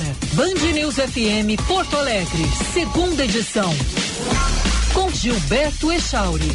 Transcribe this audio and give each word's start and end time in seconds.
agora, 0.00 0.16
Band 0.34 0.72
News 0.72 0.94
FM 0.96 1.60
Porto 1.66 1.96
Alegre, 1.96 2.44
segunda 2.72 3.24
edição. 3.24 3.70
Com 4.94 5.10
Gilberto 5.10 5.92
Echauri. 5.92 6.50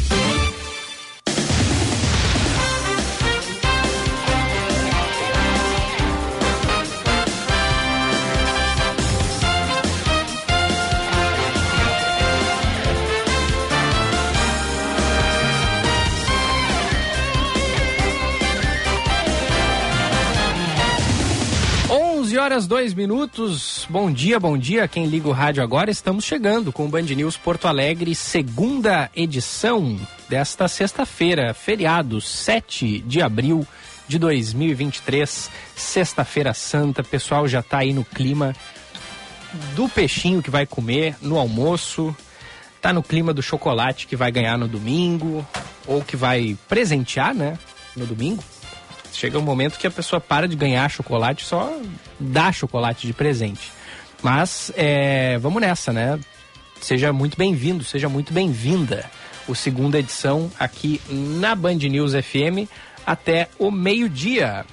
Horas 22.46 22.68
2 22.68 22.94
minutos. 22.94 23.88
Bom 23.90 24.08
dia, 24.08 24.38
bom 24.38 24.56
dia. 24.56 24.86
Quem 24.86 25.06
liga 25.06 25.28
o 25.28 25.32
rádio 25.32 25.64
agora, 25.64 25.90
estamos 25.90 26.24
chegando 26.24 26.72
com 26.72 26.86
o 26.86 26.88
Band 26.88 27.02
News 27.02 27.36
Porto 27.36 27.66
Alegre, 27.66 28.14
segunda 28.14 29.10
edição 29.16 29.98
desta 30.28 30.68
sexta-feira, 30.68 31.52
feriado, 31.52 32.20
7 32.20 33.00
de 33.00 33.20
abril 33.20 33.66
de 34.06 34.16
2023, 34.20 35.50
sexta-feira 35.74 36.54
santa. 36.54 37.02
Pessoal 37.02 37.48
já 37.48 37.64
tá 37.64 37.78
aí 37.78 37.92
no 37.92 38.04
clima 38.04 38.54
do 39.74 39.88
peixinho 39.88 40.40
que 40.40 40.50
vai 40.50 40.66
comer 40.66 41.16
no 41.20 41.38
almoço. 41.38 42.16
Tá 42.80 42.92
no 42.92 43.02
clima 43.02 43.34
do 43.34 43.42
chocolate 43.42 44.06
que 44.06 44.14
vai 44.14 44.30
ganhar 44.30 44.56
no 44.56 44.68
domingo 44.68 45.44
ou 45.84 46.00
que 46.00 46.16
vai 46.16 46.56
presentear, 46.68 47.34
né, 47.34 47.58
no 47.96 48.06
domingo 48.06 48.44
chega 49.16 49.38
um 49.38 49.42
momento 49.42 49.78
que 49.78 49.86
a 49.86 49.90
pessoa 49.90 50.20
para 50.20 50.46
de 50.46 50.54
ganhar 50.54 50.88
chocolate 50.90 51.44
só 51.44 51.76
dá 52.20 52.52
chocolate 52.52 53.06
de 53.06 53.12
presente. 53.12 53.72
Mas 54.22 54.70
é, 54.76 55.38
vamos 55.38 55.60
nessa, 55.60 55.92
né? 55.92 56.18
Seja 56.80 57.12
muito 57.12 57.36
bem-vindo, 57.36 57.84
seja 57.84 58.08
muito 58.08 58.32
bem-vinda. 58.32 59.04
O 59.48 59.54
segunda 59.54 59.98
edição 59.98 60.50
aqui 60.58 61.00
na 61.08 61.54
Band 61.54 61.76
News 61.76 62.12
FM 62.12 62.68
até 63.06 63.48
o 63.58 63.70
meio-dia. 63.70 64.64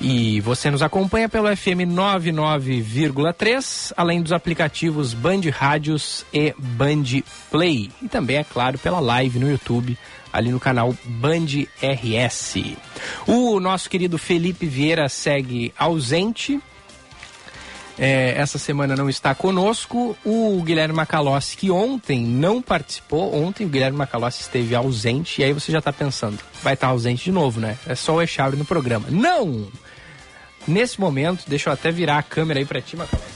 E 0.00 0.40
você 0.40 0.70
nos 0.70 0.80
acompanha 0.80 1.28
pelo 1.28 1.54
FM 1.54 1.82
99,3, 1.88 3.92
além 3.96 4.22
dos 4.22 4.32
aplicativos 4.32 5.12
Band 5.12 5.40
Rádios 5.52 6.24
e 6.32 6.54
Band 6.56 7.20
Play. 7.50 7.90
E 8.00 8.08
também, 8.08 8.36
é 8.36 8.44
claro, 8.44 8.78
pela 8.78 9.00
live 9.00 9.40
no 9.40 9.50
YouTube 9.50 9.98
ali 10.32 10.50
no 10.50 10.60
canal 10.60 10.94
Band 11.04 11.46
RS. 11.82 12.76
O 13.26 13.60
nosso 13.60 13.88
querido 13.88 14.18
Felipe 14.18 14.66
Vieira 14.66 15.08
segue 15.08 15.72
ausente. 15.78 16.60
É, 17.98 18.34
essa 18.36 18.58
semana 18.58 18.94
não 18.94 19.10
está 19.10 19.34
conosco. 19.34 20.16
O 20.24 20.62
Guilherme 20.62 20.94
Macalossi, 20.94 21.56
que 21.56 21.70
ontem 21.70 22.24
não 22.24 22.62
participou, 22.62 23.34
ontem 23.34 23.66
o 23.66 23.68
Guilherme 23.68 23.98
Macalossi 23.98 24.42
esteve 24.42 24.74
ausente, 24.74 25.40
e 25.40 25.44
aí 25.44 25.52
você 25.52 25.72
já 25.72 25.78
está 25.78 25.92
pensando, 25.92 26.38
vai 26.62 26.74
estar 26.74 26.88
ausente 26.88 27.24
de 27.24 27.32
novo, 27.32 27.60
né? 27.60 27.76
É 27.86 27.96
só 27.96 28.14
o 28.14 28.22
Echauri 28.22 28.56
no 28.56 28.64
programa. 28.64 29.08
Não! 29.10 29.66
Nesse 30.66 31.00
momento, 31.00 31.44
deixa 31.48 31.70
eu 31.70 31.74
até 31.74 31.90
virar 31.90 32.18
a 32.18 32.22
câmera 32.22 32.60
aí 32.60 32.66
para 32.66 32.80
ti, 32.80 32.96
Macalossi. 32.96 33.27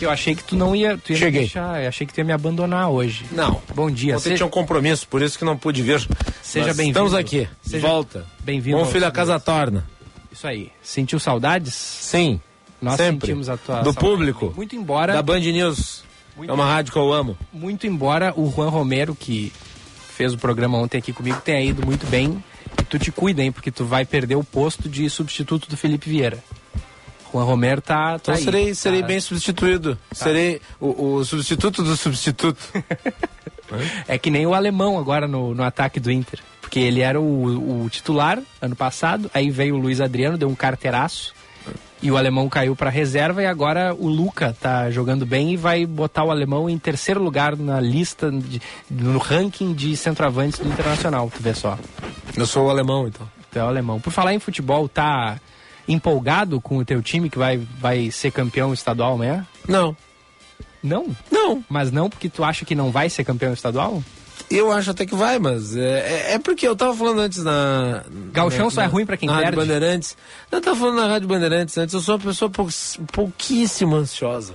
Eu 0.00 0.10
achei 0.10 0.34
que 0.34 0.44
tu 0.44 0.54
não 0.56 0.74
ia. 0.76 0.96
Tu 0.96 1.12
ia 1.12 1.18
Cheguei. 1.18 1.40
Deixar, 1.42 1.82
eu 1.82 1.88
achei 1.88 2.06
que 2.06 2.12
tu 2.12 2.18
ia 2.18 2.24
me 2.24 2.32
abandonar 2.32 2.88
hoje. 2.90 3.24
Não. 3.32 3.60
Bom 3.74 3.90
dia. 3.90 4.16
Ontem 4.16 4.34
tinha 4.36 4.46
um 4.46 4.50
compromisso, 4.50 5.08
por 5.08 5.22
isso 5.22 5.36
que 5.38 5.44
não 5.44 5.56
pude 5.56 5.82
vir. 5.82 6.06
Seja 6.42 6.66
bem-vindo. 6.66 6.90
Estamos 6.90 7.14
aqui. 7.14 7.48
Seja 7.62 7.86
Volta. 7.86 8.24
Bem-vindo. 8.40 8.78
Bom 8.78 8.84
filho 8.84 9.06
a 9.06 9.10
casa 9.10 9.40
torna. 9.40 9.84
Isso 10.30 10.46
aí. 10.46 10.70
Sentiu 10.82 11.18
saudades? 11.18 11.74
Sim. 11.74 12.40
Nós 12.80 12.96
sempre. 12.96 13.26
sentimos 13.26 13.48
a 13.48 13.56
tua 13.56 13.78
Do 13.80 13.92
saudade. 13.92 13.98
público. 13.98 14.52
Muito 14.54 14.76
embora, 14.76 15.12
Da 15.14 15.22
Band 15.22 15.40
News. 15.40 16.04
Muito- 16.36 16.48
É 16.50 16.54
uma 16.54 16.64
rádio 16.66 16.92
que 16.92 16.98
eu 16.98 17.12
amo. 17.12 17.36
muito 17.52 17.84
embora 17.88 18.32
o 18.36 18.48
Juan 18.48 18.68
Romero, 18.68 19.16
que 19.16 19.52
fez 20.14 20.32
o 20.32 20.38
programa 20.38 20.78
ontem 20.78 20.98
aqui 20.98 21.12
comigo, 21.12 21.40
tenha 21.44 21.60
ido 21.60 21.84
muito 21.84 22.06
bem. 22.06 22.42
E 22.80 22.84
tu 22.84 22.96
te 23.00 23.10
cuida, 23.10 23.42
hein? 23.42 23.50
Porque 23.50 23.72
tu 23.72 23.84
vai 23.84 24.04
perder 24.04 24.36
o 24.36 24.44
posto 24.44 24.88
de 24.88 25.10
substituto 25.10 25.68
do 25.68 25.76
Felipe 25.76 26.08
Vieira. 26.08 26.38
Juan 27.32 27.44
Romero 27.44 27.80
tá, 27.80 28.12
tá 28.12 28.14
Então 28.16 28.34
aí, 28.34 28.42
serei, 28.42 28.74
serei 28.74 29.00
tá- 29.02 29.06
bem 29.08 29.20
substituído. 29.20 29.98
Serei 30.12 30.60
o, 30.80 31.16
o 31.16 31.24
substituto 31.24 31.82
do 31.82 31.96
substituto. 31.96 32.58
É 34.06 34.16
que 34.16 34.30
nem 34.30 34.46
o 34.46 34.54
alemão 34.54 34.98
agora 34.98 35.28
no, 35.28 35.54
no 35.54 35.62
ataque 35.62 36.00
do 36.00 36.10
Inter. 36.10 36.40
Porque 36.60 36.78
ele 36.78 37.00
era 37.02 37.20
o, 37.20 37.84
o 37.84 37.90
titular 37.90 38.38
ano 38.62 38.74
passado, 38.74 39.30
aí 39.34 39.50
veio 39.50 39.74
o 39.74 39.78
Luiz 39.78 40.00
Adriano, 40.00 40.38
deu 40.38 40.48
um 40.48 40.54
carteiraço. 40.54 41.34
E 42.00 42.10
o 42.10 42.16
alemão 42.16 42.48
caiu 42.48 42.74
para 42.74 42.88
reserva 42.88 43.42
e 43.42 43.46
agora 43.46 43.94
o 43.94 44.08
Luca 44.08 44.56
tá 44.58 44.90
jogando 44.90 45.26
bem 45.26 45.52
e 45.52 45.56
vai 45.58 45.84
botar 45.84 46.24
o 46.24 46.30
alemão 46.30 46.70
em 46.70 46.78
terceiro 46.78 47.22
lugar 47.22 47.56
na 47.56 47.78
lista, 47.80 48.30
de- 48.30 48.62
no 48.88 49.18
ranking 49.18 49.74
de 49.74 49.94
centroavantes 49.96 50.60
do 50.60 50.68
Internacional, 50.68 51.30
tu 51.34 51.42
vê 51.42 51.52
só. 51.52 51.76
eu 52.36 52.46
sou 52.46 52.68
o 52.68 52.70
alemão, 52.70 53.06
então. 53.08 53.28
Tu 53.50 53.58
é 53.58 53.62
o 53.64 53.66
alemão. 53.66 54.00
Por 54.00 54.12
falar 54.12 54.32
em 54.32 54.38
futebol, 54.38 54.88
tá 54.88 55.38
empolgado 55.88 56.60
com 56.60 56.76
o 56.78 56.84
teu 56.84 57.00
time 57.02 57.28
que 57.30 57.38
vai, 57.38 57.56
vai 57.80 58.10
ser 58.10 58.30
campeão 58.30 58.72
estadual 58.74 59.14
amanhã? 59.14 59.46
Não. 59.66 59.96
Não? 60.82 61.06
Não. 61.30 61.64
Mas 61.68 61.90
não 61.90 62.08
porque 62.10 62.28
tu 62.28 62.44
acha 62.44 62.64
que 62.64 62.74
não 62.74 62.90
vai 62.92 63.08
ser 63.10 63.24
campeão 63.24 63.52
estadual? 63.52 64.02
Eu 64.50 64.70
acho 64.70 64.90
até 64.92 65.04
que 65.04 65.14
vai, 65.14 65.38
mas 65.38 65.76
é, 65.76 65.80
é- 66.30 66.32
é 66.34 66.38
porque 66.38 66.66
eu 66.66 66.76
tava 66.76 66.94
falando 66.94 67.18
antes 67.20 67.42
na. 67.42 68.02
Gauchão 68.32 68.66
na- 68.66 68.70
só 68.70 68.82
é 68.82 68.86
ruim 68.86 69.04
pra 69.04 69.16
quem 69.16 69.26
na 69.28 69.34
perde? 69.34 69.44
Rádio 69.56 69.60
Bandeirantes. 69.60 70.16
Não, 70.50 70.58
eu 70.58 70.62
tava 70.64 70.76
falando 70.76 70.96
na 70.96 71.08
Rádio 71.08 71.28
Bandeirantes 71.28 71.76
antes, 71.76 71.92
eu 71.94 72.00
sou 72.00 72.14
uma 72.16 72.24
pessoa 72.24 72.48
pou, 72.50 72.68
pouquíssimo 73.12 73.96
ansiosa. 73.96 74.54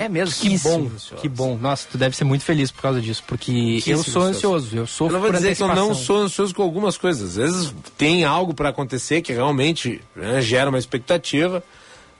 É 0.00 0.08
mesmo, 0.08 0.34
que 0.34 0.58
bom, 0.58 0.86
ansiosa. 0.86 1.20
que 1.20 1.28
bom. 1.28 1.56
Nossa, 1.56 1.88
tu 1.90 1.98
deve 1.98 2.16
ser 2.16 2.24
muito 2.24 2.44
feliz 2.44 2.70
por 2.70 2.82
causa 2.82 3.00
disso, 3.00 3.22
porque 3.26 3.82
eu 3.86 4.02
sou 4.02 4.22
ansioso. 4.22 4.66
ansioso, 4.66 4.76
eu 4.76 4.82
Eu 4.82 4.86
sofro 4.86 5.14
não 5.14 5.20
vou 5.20 5.32
dizer 5.32 5.56
que 5.56 5.62
eu 5.62 5.74
não 5.74 5.94
sou 5.94 6.18
ansioso 6.18 6.54
com 6.54 6.62
algumas 6.62 6.96
coisas. 6.96 7.30
Às 7.30 7.36
vezes 7.36 7.74
tem 7.96 8.24
algo 8.24 8.54
para 8.54 8.68
acontecer 8.68 9.22
que 9.22 9.32
realmente 9.32 10.02
né, 10.14 10.40
gera 10.40 10.68
uma 10.70 10.78
expectativa, 10.78 11.62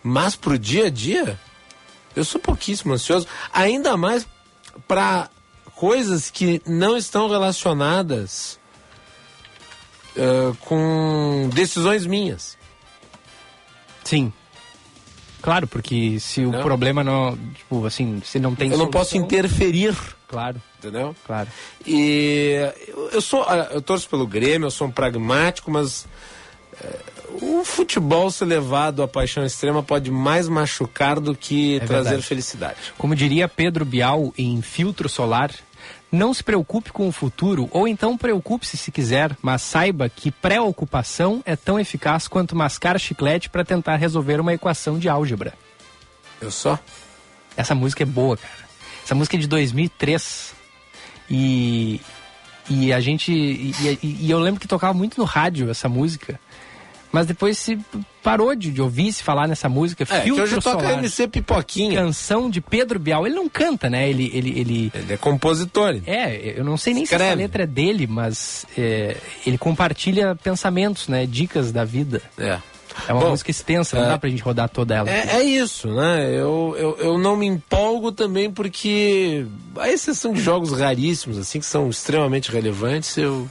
mas 0.02 0.36
pro 0.36 0.58
dia 0.58 0.86
a 0.86 0.90
dia 0.90 1.38
eu 2.14 2.24
sou 2.24 2.40
pouquíssimo 2.40 2.92
ansioso, 2.92 3.26
ainda 3.52 3.96
mais 3.96 4.26
para 4.86 5.28
coisas 5.74 6.30
que 6.30 6.62
não 6.66 6.96
estão 6.96 7.28
relacionadas 7.28 8.58
eh, 10.16 10.52
com 10.60 11.50
decisões 11.52 12.06
minhas. 12.06 12.56
Sim. 14.04 14.32
Claro, 15.44 15.66
porque 15.66 16.18
se 16.20 16.40
o 16.42 16.50
Não. 16.52 16.62
problema 16.62 17.04
não, 17.04 17.36
tipo, 17.54 17.84
assim, 17.84 18.22
se 18.24 18.38
não 18.40 18.54
tem 18.54 18.70
eu 18.72 18.78
não 18.78 18.88
posso 18.90 19.10
solução- 19.10 19.26
interferir, 19.26 19.94
Claro, 20.26 20.56
entendeu? 20.78 21.14
claro. 21.26 21.48
E 21.86 22.56
eu, 23.12 23.20
sou, 23.20 23.42
ah, 23.42 23.68
eu 23.70 23.82
torço 23.82 24.08
pelo 24.08 24.26
Grêmio, 24.26 24.64
eu 24.66 24.70
sou 24.70 24.86
um 24.86 24.90
pragmático, 24.90 25.70
mas 25.70 26.06
eh, 26.82 26.98
o 27.42 27.62
futebol 27.62 28.30
ser 28.30 28.46
levado 28.46 29.02
à 29.02 29.06
paixão 29.06 29.44
extrema 29.44 29.82
pode 29.82 30.10
mais 30.10 30.48
machucar 30.48 31.20
do 31.20 31.34
que 31.36 31.78
trazer 31.86 32.04
verdade. 32.04 32.22
felicidade. 32.22 32.76
Como 32.96 33.14
diria 33.14 33.46
Pedro 33.46 33.84
Bial 33.84 34.32
em 34.38 34.62
Filtro 34.62 35.10
Solar, 35.10 35.50
não 36.14 36.32
se 36.32 36.42
preocupe 36.42 36.92
com 36.92 37.08
o 37.08 37.12
futuro, 37.12 37.68
ou 37.72 37.86
então 37.88 38.16
preocupe-se 38.16 38.76
se 38.76 38.90
quiser, 38.92 39.36
mas 39.42 39.62
saiba 39.62 40.08
que 40.08 40.30
preocupação 40.30 41.42
é 41.44 41.56
tão 41.56 41.78
eficaz 41.78 42.26
quanto 42.28 42.56
mascar 42.56 42.98
chiclete 42.98 43.50
para 43.50 43.64
tentar 43.64 43.96
resolver 43.96 44.40
uma 44.40 44.54
equação 44.54 44.98
de 44.98 45.08
álgebra. 45.08 45.52
Eu 46.40 46.50
só? 46.50 46.78
Essa 47.56 47.74
música 47.74 48.02
é 48.02 48.06
boa, 48.06 48.36
cara. 48.36 48.64
Essa 49.04 49.14
música 49.14 49.36
é 49.36 49.40
de 49.40 49.46
2003. 49.46 50.54
E, 51.30 52.00
e 52.68 52.92
a 52.92 53.00
gente. 53.00 53.32
E, 53.32 53.70
e- 54.02 54.16
e 54.26 54.30
eu 54.30 54.38
lembro 54.38 54.60
que 54.60 54.68
tocava 54.68 54.92
muito 54.92 55.18
no 55.18 55.24
rádio 55.24 55.70
essa 55.70 55.88
música. 55.88 56.38
Mas 57.14 57.26
depois 57.26 57.56
se 57.56 57.78
parou 58.24 58.56
de, 58.56 58.72
de 58.72 58.82
ouvir 58.82 59.12
se 59.12 59.22
falar 59.22 59.46
nessa 59.46 59.68
música. 59.68 60.02
É, 60.10 60.20
que 60.22 60.32
hoje 60.32 60.56
toca 60.60 60.80
Solar. 60.80 60.98
MC 60.98 61.28
Pipoquinha. 61.28 62.00
Canção 62.00 62.50
de 62.50 62.60
Pedro 62.60 62.98
Bial. 62.98 63.24
Ele 63.24 63.36
não 63.36 63.48
canta, 63.48 63.88
né? 63.88 64.10
Ele. 64.10 64.28
ele, 64.34 64.58
ele 64.58 64.92
Ele 64.92 65.12
é 65.12 65.16
compositor. 65.16 66.00
é, 66.08 66.54
eu 66.58 66.64
não 66.64 66.76
sei 66.76 66.92
nem 66.92 67.06
se 67.06 67.12
Escreve. 67.14 67.30
essa 67.30 67.36
letra 67.38 67.62
é 67.62 67.66
dele, 67.68 68.08
mas 68.08 68.66
é, 68.76 69.16
ele 69.46 69.56
compartilha 69.56 70.34
pensamentos, 70.34 71.06
né? 71.06 71.24
Dicas 71.24 71.70
da 71.70 71.84
vida. 71.84 72.20
É. 72.36 72.58
É 73.08 73.12
uma 73.12 73.22
Bom, 73.22 73.30
música 73.30 73.50
extensa, 73.52 73.96
não 73.96 74.06
é- 74.06 74.08
dá 74.08 74.18
pra 74.18 74.28
gente 74.28 74.42
rodar 74.42 74.68
toda 74.68 74.94
ela. 74.96 75.08
É, 75.08 75.36
é 75.36 75.42
isso, 75.44 75.86
né? 75.94 76.28
Eu, 76.32 76.74
eu, 76.76 76.96
eu 76.98 77.18
não 77.18 77.36
me 77.36 77.46
empolgo 77.46 78.10
também 78.10 78.50
porque, 78.50 79.46
a 79.78 79.88
exceção 79.88 80.32
de 80.32 80.40
jogos 80.40 80.72
raríssimos, 80.76 81.38
assim, 81.38 81.60
que 81.60 81.66
são 81.66 81.88
extremamente 81.88 82.50
relevantes, 82.50 83.16
eu, 83.16 83.48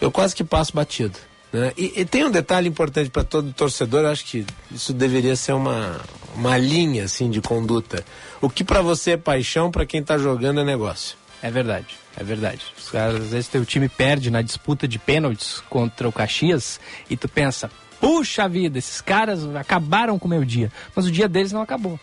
eu 0.00 0.10
quase 0.10 0.36
que 0.36 0.44
passo 0.44 0.72
batido. 0.72 1.18
Né? 1.54 1.72
E, 1.76 2.00
e 2.00 2.04
tem 2.04 2.24
um 2.24 2.30
detalhe 2.32 2.68
importante 2.68 3.08
para 3.10 3.22
todo 3.22 3.52
torcedor, 3.52 4.04
acho 4.06 4.24
que 4.24 4.44
isso 4.72 4.92
deveria 4.92 5.36
ser 5.36 5.52
uma, 5.52 6.00
uma 6.34 6.58
linha 6.58 7.04
assim, 7.04 7.30
de 7.30 7.40
conduta. 7.40 8.04
O 8.40 8.50
que 8.50 8.64
para 8.64 8.82
você 8.82 9.12
é 9.12 9.16
paixão, 9.16 9.70
para 9.70 9.86
quem 9.86 10.02
tá 10.02 10.18
jogando 10.18 10.58
é 10.58 10.64
negócio. 10.64 11.16
É 11.40 11.52
verdade, 11.52 11.94
é 12.16 12.24
verdade. 12.24 12.64
Os 12.76 12.90
caras, 12.90 13.20
às 13.20 13.28
vezes 13.28 13.46
teu 13.46 13.64
time 13.64 13.88
perde 13.88 14.32
na 14.32 14.42
disputa 14.42 14.88
de 14.88 14.98
pênaltis 14.98 15.62
contra 15.70 16.08
o 16.08 16.12
Caxias 16.12 16.80
e 17.08 17.16
tu 17.16 17.28
pensa, 17.28 17.70
Puxa 18.00 18.48
vida, 18.48 18.76
esses 18.76 19.00
caras 19.00 19.46
acabaram 19.54 20.18
com 20.18 20.26
o 20.26 20.30
meu 20.30 20.44
dia. 20.44 20.72
Mas 20.92 21.06
o 21.06 21.10
dia 21.10 21.28
deles 21.28 21.52
não 21.52 21.62
acabou. 21.62 22.00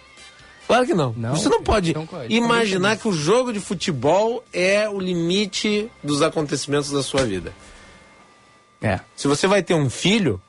Claro 0.65 0.85
que 0.85 0.93
não. 0.93 1.13
Não, 1.17 1.35
Você 1.35 1.49
não 1.49 1.61
pode 1.61 1.91
então, 1.91 2.07
imaginar 2.29 2.95
que 2.95 3.05
o 3.05 3.11
jogo 3.11 3.51
de 3.51 3.59
futebol 3.59 4.41
é 4.53 4.87
o 4.87 4.97
limite 4.97 5.91
dos 6.01 6.21
acontecimentos 6.21 6.89
da 6.89 7.03
sua 7.03 7.25
vida. 7.25 7.51
É. 8.81 8.99
Se 9.15 9.27
você 9.27 9.45
vai 9.47 9.61
ter 9.61 9.73
um 9.75 9.89
filho, 9.89 10.41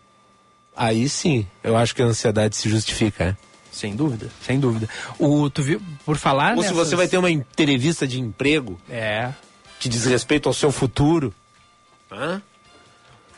aí 0.77 1.09
sim, 1.09 1.47
eu 1.63 1.77
acho 1.77 1.95
que 1.95 2.03
a 2.03 2.07
ansiedade 2.07 2.57
se 2.57 2.69
justifica. 2.69 3.27
né? 3.27 3.37
Sem 3.71 3.95
dúvida, 3.97 4.29
sem 4.47 4.59
dúvida. 4.61 4.89
O, 5.19 5.49
tu 5.49 5.63
viu, 5.63 5.81
por 6.05 6.17
falar 6.19 6.57
Ou 6.57 6.63
se 6.63 6.71
nessas- 6.71 6.89
você 6.89 6.97
vai 6.97 7.09
ter 7.09 7.17
uma 7.19 7.31
entrevista 7.31 8.07
de 8.07 8.21
emprego 8.21 8.79
É. 8.89 9.33
que 9.81 9.89
diz 9.89 10.05
respeito 10.05 10.49
ao 10.49 10.53
seu 10.55 10.71
futuro. 10.71 11.35
Hã? 12.11 12.43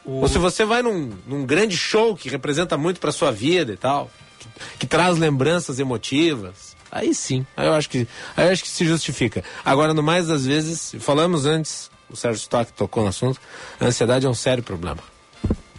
O- 0.04 0.20
Ou 0.22 0.28
se 0.28 0.38
você 0.38 0.64
vai 0.64 0.82
num, 0.82 1.12
num 1.26 1.46
grande 1.46 1.76
show 1.76 2.16
que 2.16 2.28
representa 2.28 2.76
muito 2.76 3.00
pra 3.00 3.12
sua 3.12 3.30
vida 3.32 3.72
e 3.72 3.76
tal, 3.76 4.10
que, 4.38 4.48
que 4.80 4.86
traz 4.86 5.16
lembranças 5.16 5.78
emotivas, 5.78 6.76
aí 6.90 7.14
sim, 7.14 7.46
aí 7.56 7.66
eu 7.68 7.74
acho 7.74 7.88
que 7.88 8.06
aí 8.36 8.46
eu 8.48 8.52
acho 8.52 8.62
que 8.62 8.68
se 8.68 8.84
justifica. 8.84 9.42
Agora, 9.64 9.94
no 9.94 10.02
mais 10.02 10.26
das 10.26 10.44
vezes, 10.44 10.94
falamos 11.00 11.46
antes, 11.46 11.90
o 12.10 12.16
Sérgio 12.16 12.40
Stock 12.40 12.72
tocou 12.72 13.02
no 13.02 13.08
assunto, 13.08 13.40
a 13.80 13.84
ansiedade 13.86 14.26
é 14.26 14.28
um 14.28 14.34
sério 14.34 14.62
problema. 14.62 14.98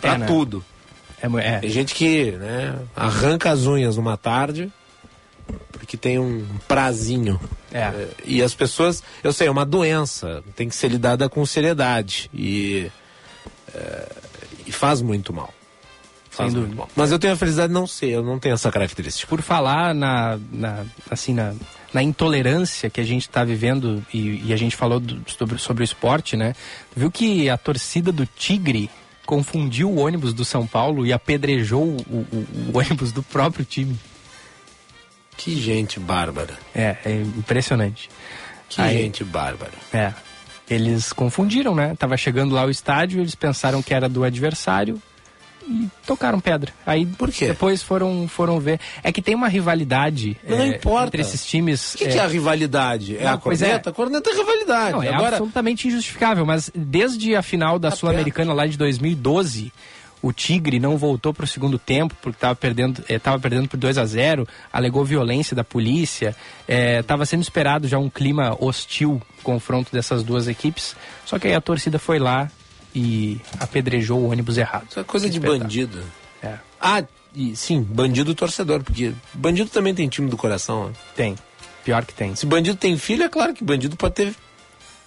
Pra 0.02 0.14
É, 0.14 0.18
né? 0.18 0.26
tudo. 0.26 0.64
É, 1.22 1.28
é. 1.56 1.60
Tem 1.60 1.70
gente 1.70 1.96
que 1.96 2.32
né, 2.32 2.78
arranca 2.96 3.52
as 3.52 3.66
unhas 3.66 3.96
numa 3.98 4.18
tarde 4.18 4.72
porque 5.72 5.96
tem 5.98 6.18
um 6.20 6.46
prazinho. 6.68 7.40
É. 7.72 8.08
E 8.26 8.42
as 8.42 8.54
pessoas, 8.56 9.04
eu 9.24 9.32
sei, 9.32 9.48
é 9.48 9.52
uma 9.52 9.66
doença, 9.66 10.44
tem 10.56 10.68
que 10.68 10.76
ser 10.76 10.88
lidada 10.88 11.30
com 11.30 11.46
seriedade. 11.46 12.30
E, 12.34 12.90
é, 13.74 14.08
e 14.66 14.72
faz 14.72 15.02
muito 15.02 15.32
mal. 15.34 15.54
Faz 16.32 16.52
Sem 16.52 16.60
muito 16.60 16.70
dúvida. 16.72 16.76
mal. 16.76 16.90
Mas 16.96 17.12
eu 17.12 17.20
tenho 17.20 17.34
a 17.34 17.38
felicidade 17.38 17.68
de 17.70 17.74
não 17.74 17.86
ser, 17.88 18.10
eu 18.10 18.24
não 18.24 18.40
tenho 18.40 18.54
essa 18.56 18.72
característica. 18.72 19.28
por 19.30 19.42
falar 19.42 19.94
na, 19.94 20.40
na- 20.52 20.86
assim 21.10 21.34
na, 21.34 21.54
na 21.96 22.04
intolerância 22.04 22.90
que 22.90 23.00
a 23.00 23.06
gente 23.06 23.22
está 23.22 23.42
vivendo 23.46 24.06
e, 24.14 24.44
e 24.48 24.54
a 24.54 24.58
gente 24.58 24.76
falou 24.76 25.00
do- 25.00 25.22
sobre, 25.32 25.58
sobre 25.58 25.82
o 25.82 25.86
esporte, 25.86 26.36
né? 26.36 26.54
Viu 26.94 27.10
que 27.10 27.50
a 27.50 27.58
torcida 27.58 28.12
do 28.12 28.26
Tigre 28.26 28.90
confundiu 29.26 29.90
o 29.90 30.00
ônibus 30.00 30.34
do 30.34 30.44
São 30.44 30.68
Paulo 30.68 31.06
e 31.06 31.14
apedrejou 31.14 31.84
o, 31.84 32.18
o- 32.32 32.48
o 32.74 32.78
ônibus 32.78 33.14
do 33.14 33.24
próprio 33.24 33.64
time. 33.64 33.98
Que 35.38 35.56
gente 35.60 35.98
bárbara. 36.00 36.54
É, 36.76 36.98
é 37.06 37.12
impressionante. 37.38 38.10
Que 38.68 38.82
Aí- 38.82 38.98
gente 39.04 39.24
bárbara. 39.24 39.72
É. 39.94 40.12
Eles 40.70 41.14
confundiram, 41.14 41.74
né? 41.76 41.96
Tava 41.98 42.18
chegando 42.18 42.54
lá 42.56 42.66
o 42.66 42.70
estádio, 42.70 43.22
eles 43.22 43.36
pensaram 43.36 43.82
que 43.82 43.94
era 43.94 44.10
do 44.10 44.24
adversário 44.26 45.02
e 45.68 45.90
tocaram 46.06 46.40
pedra. 46.40 46.72
Aí 46.86 47.06
Por 47.06 47.32
quê? 47.32 47.48
depois 47.48 47.82
foram 47.82 48.28
foram 48.28 48.60
ver. 48.60 48.80
É 49.04 49.12
que 49.12 49.22
tem 49.22 49.36
uma 49.36 49.48
rivalidade 49.48 50.38
não 50.48 50.60
é, 50.60 50.68
importa. 50.68 51.08
entre 51.08 51.22
esses 51.22 51.46
times. 51.46 51.96
O 51.96 51.98
que, 51.98 52.08
que 52.08 52.18
é 52.18 52.22
a 52.22 52.28
rivalidade? 52.28 53.18
É 53.18 53.24
Não, 53.24 53.32
a 53.32 53.36
é. 53.36 53.38
corneta? 53.38 53.90
A 53.90 53.94
corneta 53.94 54.30
é 54.30 54.34
rivalidade. 54.34 54.92
Não, 54.92 55.04
é 55.04 55.10
Agora, 55.10 55.30
absolutamente 55.30 55.88
injustificável, 55.88 56.46
mas 56.46 56.72
desde 56.74 57.36
a 57.36 57.42
final 57.42 57.80
da 57.80 57.90
Tá 57.90 57.96
Sul-Americana 57.96 58.54
lá 58.54 58.66
de 58.68 58.78
2012, 58.78 59.72
o 60.22 60.34
Tigre 60.34 60.80
não 60.80 60.98
voltou 60.98 61.34
para 61.34 61.44
o 61.44 61.48
segundo 61.48 61.78
tempo 61.78 62.16
porque 62.22 62.38
estava 62.38 62.56
perdendo, 62.56 63.04
estava 63.08 63.40
perdendo 63.40 63.68
por 63.68 63.78
2 63.78 63.98
a 63.98 64.06
0 64.06 64.48
alegou 64.74 65.06
violência 65.06 65.56
da 65.56 65.64
polícia, 65.64 66.36
estava 66.68 67.26
sendo 67.26 67.44
esperado 67.44 67.88
já 67.88 68.00
um 68.00 68.10
clima 68.10 68.58
hostil 68.60 69.22
confronto 69.44 69.92
dessas 69.92 70.24
duas 70.24 70.48
equipes, 70.48 70.96
só 71.26 71.38
que 71.38 71.48
aí 71.48 71.54
a 71.54 71.62
torcida 71.62 72.00
foi 72.00 72.18
lá 72.18 72.50
e 72.96 73.40
apedrejou 73.60 74.20
o 74.20 74.30
ônibus 74.32 74.58
errado. 74.58 74.88
Isso 74.90 75.00
é 75.00 75.04
coisa 75.04 75.30
de 75.30 75.40
bandido. 75.40 76.02
É, 76.42 76.56
Ah, 76.80 77.04
e, 77.36 77.56
sim, 77.56 77.82
bandido 77.82 78.34
torcedor, 78.34 78.82
porque 78.82 79.14
bandido 79.34 79.70
também 79.70 79.94
tem 79.94 80.08
time 80.08 80.30
do 80.30 80.38
coração. 80.38 80.88
né? 80.88 80.94
tem. 81.16 81.36
Pior 81.84 82.04
que 82.04 82.14
tem. 82.16 82.34
Se 82.36 82.48
bandido 82.48 82.78
tem 82.78 82.98
filho, 82.98 83.24
é 83.24 83.30
claro 83.30 83.54
que 83.54 83.64
bandido 83.64 83.96
pode 83.96 84.16
ter 84.16 84.36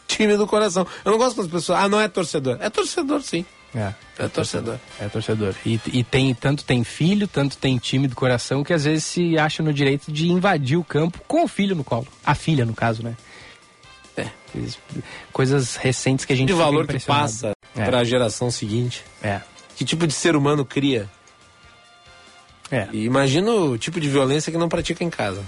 time 0.07 0.37
do 0.37 0.47
coração. 0.47 0.87
Eu 1.05 1.11
não 1.11 1.19
gosto 1.19 1.35
quando 1.35 1.47
as 1.47 1.53
pessoas. 1.53 1.81
Ah, 1.81 1.89
não 1.89 2.01
é 2.01 2.07
torcedor. 2.07 2.57
É 2.61 2.71
torcedor, 2.71 3.21
sim. 3.23 3.45
É, 3.75 3.93
É 4.19 4.29
torcedor. 4.29 4.79
É 5.01 5.09
torcedor. 5.09 5.55
E, 5.67 5.81
e 5.93 6.05
tem 6.05 6.33
tanto 6.35 6.65
tem 6.65 6.85
filho, 6.85 7.27
tanto 7.27 7.59
tem 7.59 7.77
time 7.79 8.07
do 8.07 8.15
coração 8.15 8.63
que 8.63 8.73
às 8.73 8.85
vezes 8.85 9.05
se 9.05 9.37
acha 9.39 9.63
no 9.63 9.73
direito 9.73 10.13
de 10.13 10.29
invadir 10.29 10.79
o 10.79 10.85
campo 10.85 11.21
com 11.27 11.45
o 11.45 11.49
filho 11.49 11.75
no 11.75 11.83
colo. 11.85 12.07
A 12.25 12.35
filha, 12.35 12.65
no 12.65 12.75
caso, 12.75 13.03
né? 13.03 13.17
É. 14.17 14.29
Coisas 15.33 15.77
recentes 15.77 16.25
que 16.25 16.33
a 16.33 16.37
gente 16.37 16.49
De 16.49 16.55
valor 16.55 16.87
que 16.87 16.99
passa 17.01 17.53
É. 17.79 17.85
para 17.85 17.99
a 18.01 18.05
geração 18.05 18.51
seguinte. 18.51 19.05
É. 19.23 19.41
Que 19.77 19.85
tipo 19.85 20.07
de 20.07 20.13
ser 20.13 20.35
humano 20.37 20.65
cria? 20.65 21.09
É. 22.71 22.89
E 22.93 23.05
imagina 23.05 23.51
o 23.51 23.79
tipo 23.79 24.01
de 24.01 24.09
violência 24.09 24.53
que 24.53 24.59
não 24.59 24.69
pratica 24.69 25.03
em 25.03 25.11
casa. 25.11 25.43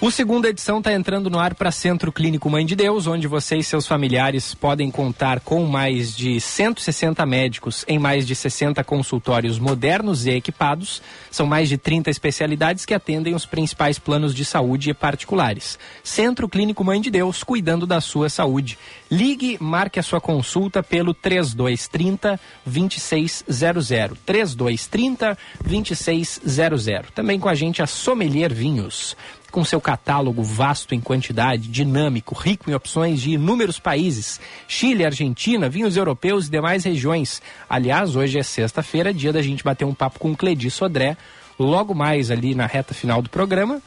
O 0.00 0.12
segunda 0.12 0.48
edição 0.48 0.78
está 0.78 0.92
entrando 0.92 1.28
no 1.28 1.40
ar 1.40 1.56
para 1.56 1.72
Centro 1.72 2.12
Clínico 2.12 2.48
Mãe 2.48 2.64
de 2.64 2.76
Deus, 2.76 3.08
onde 3.08 3.26
você 3.26 3.56
e 3.56 3.64
seus 3.64 3.84
familiares 3.84 4.54
podem 4.54 4.92
contar 4.92 5.40
com 5.40 5.64
mais 5.64 6.16
de 6.16 6.40
160 6.40 7.26
médicos 7.26 7.84
em 7.88 7.98
mais 7.98 8.24
de 8.24 8.36
60 8.36 8.84
consultórios 8.84 9.58
modernos 9.58 10.24
e 10.24 10.30
equipados. 10.30 11.02
São 11.32 11.48
mais 11.48 11.68
de 11.68 11.76
30 11.76 12.10
especialidades 12.10 12.86
que 12.86 12.94
atendem 12.94 13.34
os 13.34 13.44
principais 13.44 13.98
planos 13.98 14.36
de 14.36 14.44
saúde 14.44 14.90
e 14.90 14.94
particulares. 14.94 15.76
Centro 16.04 16.48
Clínico 16.48 16.84
Mãe 16.84 17.00
de 17.00 17.10
Deus, 17.10 17.42
cuidando 17.42 17.84
da 17.84 18.00
sua 18.00 18.28
saúde. 18.28 18.78
Ligue, 19.10 19.58
marque 19.60 19.98
a 19.98 20.02
sua 20.04 20.20
consulta 20.20 20.80
pelo 20.80 21.12
3230 21.12 22.38
2600. 22.64 24.16
3230 24.24 25.36
2600. 25.64 27.10
Também 27.12 27.40
com 27.40 27.48
a 27.48 27.54
gente 27.56 27.82
a 27.82 27.86
Sommelier 27.88 28.54
Vinhos 28.54 29.16
com 29.50 29.64
seu 29.64 29.80
catálogo 29.80 30.42
vasto 30.42 30.94
em 30.94 31.00
quantidade, 31.00 31.68
dinâmico, 31.68 32.34
rico 32.34 32.70
em 32.70 32.74
opções 32.74 33.20
de 33.20 33.30
inúmeros 33.30 33.78
países, 33.78 34.40
Chile, 34.66 35.04
Argentina, 35.04 35.68
vinhos 35.68 35.96
europeus 35.96 36.46
e 36.46 36.50
demais 36.50 36.84
regiões. 36.84 37.40
Aliás, 37.68 38.14
hoje 38.16 38.38
é 38.38 38.42
sexta-feira, 38.42 39.12
dia 39.12 39.32
da 39.32 39.42
gente 39.42 39.64
bater 39.64 39.84
um 39.84 39.94
papo 39.94 40.18
com 40.18 40.32
o 40.32 40.36
Cledi 40.36 40.70
Sodré, 40.70 41.16
logo 41.58 41.94
mais 41.94 42.30
ali 42.30 42.54
na 42.54 42.66
reta 42.66 42.94
final 42.94 43.22
do 43.22 43.30
programa, 43.30 43.80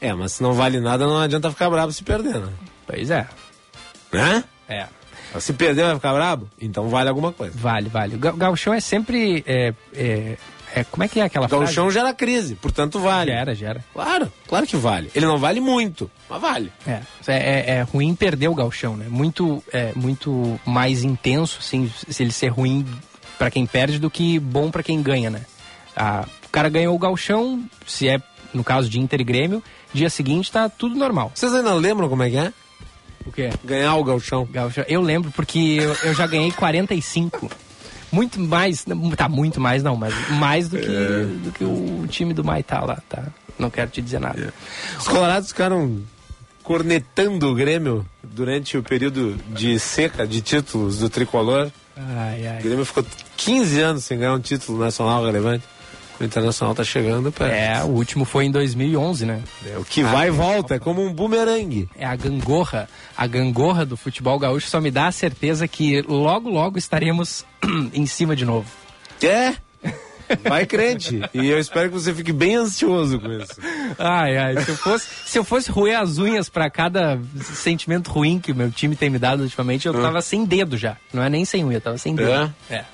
É, 0.00 0.12
mas 0.12 0.32
se 0.32 0.42
não 0.42 0.52
vale 0.52 0.80
nada, 0.80 1.06
não 1.06 1.18
adianta 1.18 1.50
ficar 1.50 1.70
bravo 1.70 1.92
se 1.92 2.02
perder, 2.02 2.38
né? 2.38 2.48
Pois 2.86 3.10
é. 3.10 3.26
Né? 4.12 4.44
É. 4.68 4.86
Se 5.40 5.52
perder 5.52 5.84
vai 5.84 5.94
ficar 5.96 6.14
bravo? 6.14 6.48
Então 6.60 6.88
vale 6.88 7.08
alguma 7.08 7.32
coisa. 7.32 7.54
Vale, 7.58 7.88
vale. 7.88 8.14
O 8.14 8.18
ga- 8.18 8.32
gauchão 8.32 8.72
é 8.72 8.80
sempre. 8.80 9.42
É, 9.46 9.74
é, 9.94 10.36
é- 10.80 10.84
como 10.84 11.02
é 11.04 11.08
que 11.08 11.18
é 11.20 11.24
aquela 11.24 11.48
Gauchão 11.48 11.90
gera 11.90 12.12
crise, 12.14 12.54
portanto 12.54 13.00
frase? 13.00 13.06
vale. 13.16 13.30
Gera, 13.32 13.54
gera. 13.54 13.84
Claro, 13.92 14.32
claro 14.46 14.66
que 14.66 14.76
vale. 14.76 15.10
Ele 15.14 15.26
não 15.26 15.38
vale 15.38 15.60
muito, 15.60 16.10
mas 16.28 16.40
vale. 16.40 16.72
É, 16.86 17.00
é, 17.26 17.34
é- 17.34 17.70
é 17.78 17.82
ruim 17.82 18.14
perder 18.14 18.48
o 18.48 18.54
galchão, 18.54 18.96
né? 18.96 19.06
Muito, 19.08 19.62
é, 19.72 19.92
muito 19.96 20.60
mais 20.64 21.02
intenso, 21.02 21.58
assim, 21.60 21.90
se 22.08 22.22
ele 22.22 22.32
ser 22.32 22.48
ruim 22.48 22.86
para 23.38 23.50
quem 23.50 23.66
perde 23.66 23.98
do 23.98 24.10
que 24.10 24.38
bom 24.38 24.70
para 24.70 24.82
quem 24.82 25.02
ganha, 25.02 25.30
né? 25.30 25.40
Ah, 25.96 26.26
o 26.46 26.48
cara 26.50 26.68
ganhou 26.68 26.94
o 26.94 26.98
galchão, 26.98 27.64
se 27.86 28.08
é 28.08 28.20
no 28.54 28.62
caso 28.64 28.88
de 28.88 28.98
Inter 29.00 29.20
e 29.20 29.24
Grêmio, 29.24 29.62
dia 29.92 30.08
seguinte 30.08 30.50
tá 30.50 30.68
tudo 30.68 30.94
normal. 30.94 31.30
Vocês 31.34 31.52
ainda 31.52 31.74
lembram 31.74 32.08
como 32.08 32.22
é 32.22 32.30
que 32.30 32.36
é? 32.38 32.52
O 33.26 33.32
quê? 33.32 33.50
Ganhar 33.64 33.96
o 33.96 34.04
galchão. 34.04 34.46
Galchão. 34.50 34.84
Eu 34.88 35.00
lembro 35.00 35.30
porque 35.32 35.58
eu, 35.80 35.94
eu 36.04 36.14
já 36.14 36.26
ganhei 36.26 36.52
45. 36.52 37.50
Muito 38.16 38.40
mais, 38.40 38.82
tá 39.14 39.28
muito 39.28 39.60
mais 39.60 39.82
não, 39.82 39.94
mas 39.94 40.14
mais 40.30 40.70
do 40.70 40.78
que, 40.78 40.86
É. 40.86 41.24
do 41.44 41.52
que 41.52 41.62
o 41.64 42.06
time 42.08 42.32
do 42.32 42.42
Maitá 42.42 42.80
lá, 42.82 42.98
tá? 43.10 43.24
Não 43.58 43.68
quero 43.68 43.90
te 43.90 44.00
dizer 44.00 44.18
nada. 44.20 44.54
Os 44.98 45.06
colorados 45.06 45.48
ficaram 45.50 46.00
cornetando 46.62 47.46
o 47.50 47.54
Grêmio 47.54 48.06
durante 48.24 48.78
o 48.78 48.82
período 48.82 49.36
de 49.48 49.78
seca 49.78 50.26
de 50.26 50.40
títulos 50.40 50.98
do 50.98 51.10
tricolor. 51.10 51.70
Ai, 51.94 52.42
O 52.42 52.50
ai. 52.52 52.62
Grêmio 52.62 52.84
ficou 52.86 53.04
15 53.36 53.80
anos 53.80 54.04
sem 54.04 54.18
ganhar 54.18 54.32
um 54.34 54.40
título 54.40 54.78
nacional 54.78 55.22
relevante. 55.24 55.64
O 56.18 56.24
Internacional 56.24 56.74
tá 56.74 56.82
chegando 56.82 57.30
perto. 57.30 57.52
É, 57.52 57.82
o 57.84 57.88
último 57.88 58.24
foi 58.24 58.46
em 58.46 58.50
2011, 58.50 59.26
né? 59.26 59.42
É, 59.66 59.76
o 59.76 59.84
que 59.84 60.02
vai 60.02 60.28
e 60.28 60.30
volta, 60.30 60.76
é 60.76 60.78
como 60.78 61.04
um 61.04 61.12
bumerangue. 61.12 61.88
É 61.96 62.06
a 62.06 62.16
gangorra. 62.16 62.88
A 63.16 63.26
gangorra 63.26 63.84
do 63.84 63.96
futebol 63.96 64.38
gaúcho 64.38 64.68
só 64.68 64.80
me 64.80 64.90
dá 64.90 65.06
a 65.08 65.12
certeza 65.12 65.68
que 65.68 66.00
logo, 66.02 66.48
logo 66.48 66.78
estaremos 66.78 67.44
em 67.92 68.06
cima 68.06 68.34
de 68.34 68.44
novo. 68.44 68.66
É? 69.22 69.54
Vai 70.48 70.66
crente. 70.66 71.20
E 71.32 71.46
eu 71.46 71.58
espero 71.58 71.88
que 71.88 71.94
você 71.94 72.12
fique 72.12 72.32
bem 72.32 72.56
ansioso 72.56 73.20
com 73.20 73.30
isso. 73.32 73.54
Ai, 73.98 74.36
ai, 74.36 74.64
se 74.64 74.70
eu 74.70 74.76
fosse, 74.76 75.08
se 75.24 75.38
eu 75.38 75.44
fosse 75.44 75.70
roer 75.70 75.98
as 75.98 76.18
unhas 76.18 76.48
pra 76.48 76.68
cada 76.68 77.18
sentimento 77.42 78.10
ruim 78.10 78.38
que 78.38 78.52
o 78.52 78.54
meu 78.54 78.70
time 78.70 78.96
tem 78.96 79.08
me 79.08 79.18
dado 79.18 79.42
ultimamente, 79.42 79.86
eu 79.86 79.94
tava 79.94 80.20
sem 80.20 80.44
dedo 80.44 80.76
já. 80.76 80.96
Não 81.12 81.22
é 81.22 81.28
nem 81.28 81.44
sem 81.44 81.64
unha, 81.64 81.76
eu 81.76 81.80
tava 81.80 81.98
sem 81.98 82.14
dedo. 82.14 82.52
É. 82.68 82.84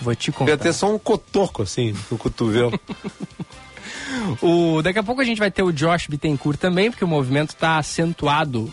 Vou 0.00 0.14
te 0.14 0.30
contar. 0.30 0.52
Podia 0.52 0.58
ter 0.58 0.72
só 0.72 0.92
um 0.92 0.98
cotoco 0.98 1.62
assim 1.62 1.94
no 2.10 2.18
cotovelo. 2.18 2.78
O, 4.42 4.82
daqui 4.82 4.98
a 4.98 5.02
pouco 5.02 5.20
a 5.20 5.24
gente 5.24 5.38
vai 5.38 5.50
ter 5.50 5.62
o 5.62 5.72
Josh 5.72 6.06
Bittencourt 6.08 6.58
também, 6.58 6.90
porque 6.90 7.04
o 7.04 7.08
movimento 7.08 7.50
está 7.50 7.78
acentuado 7.78 8.72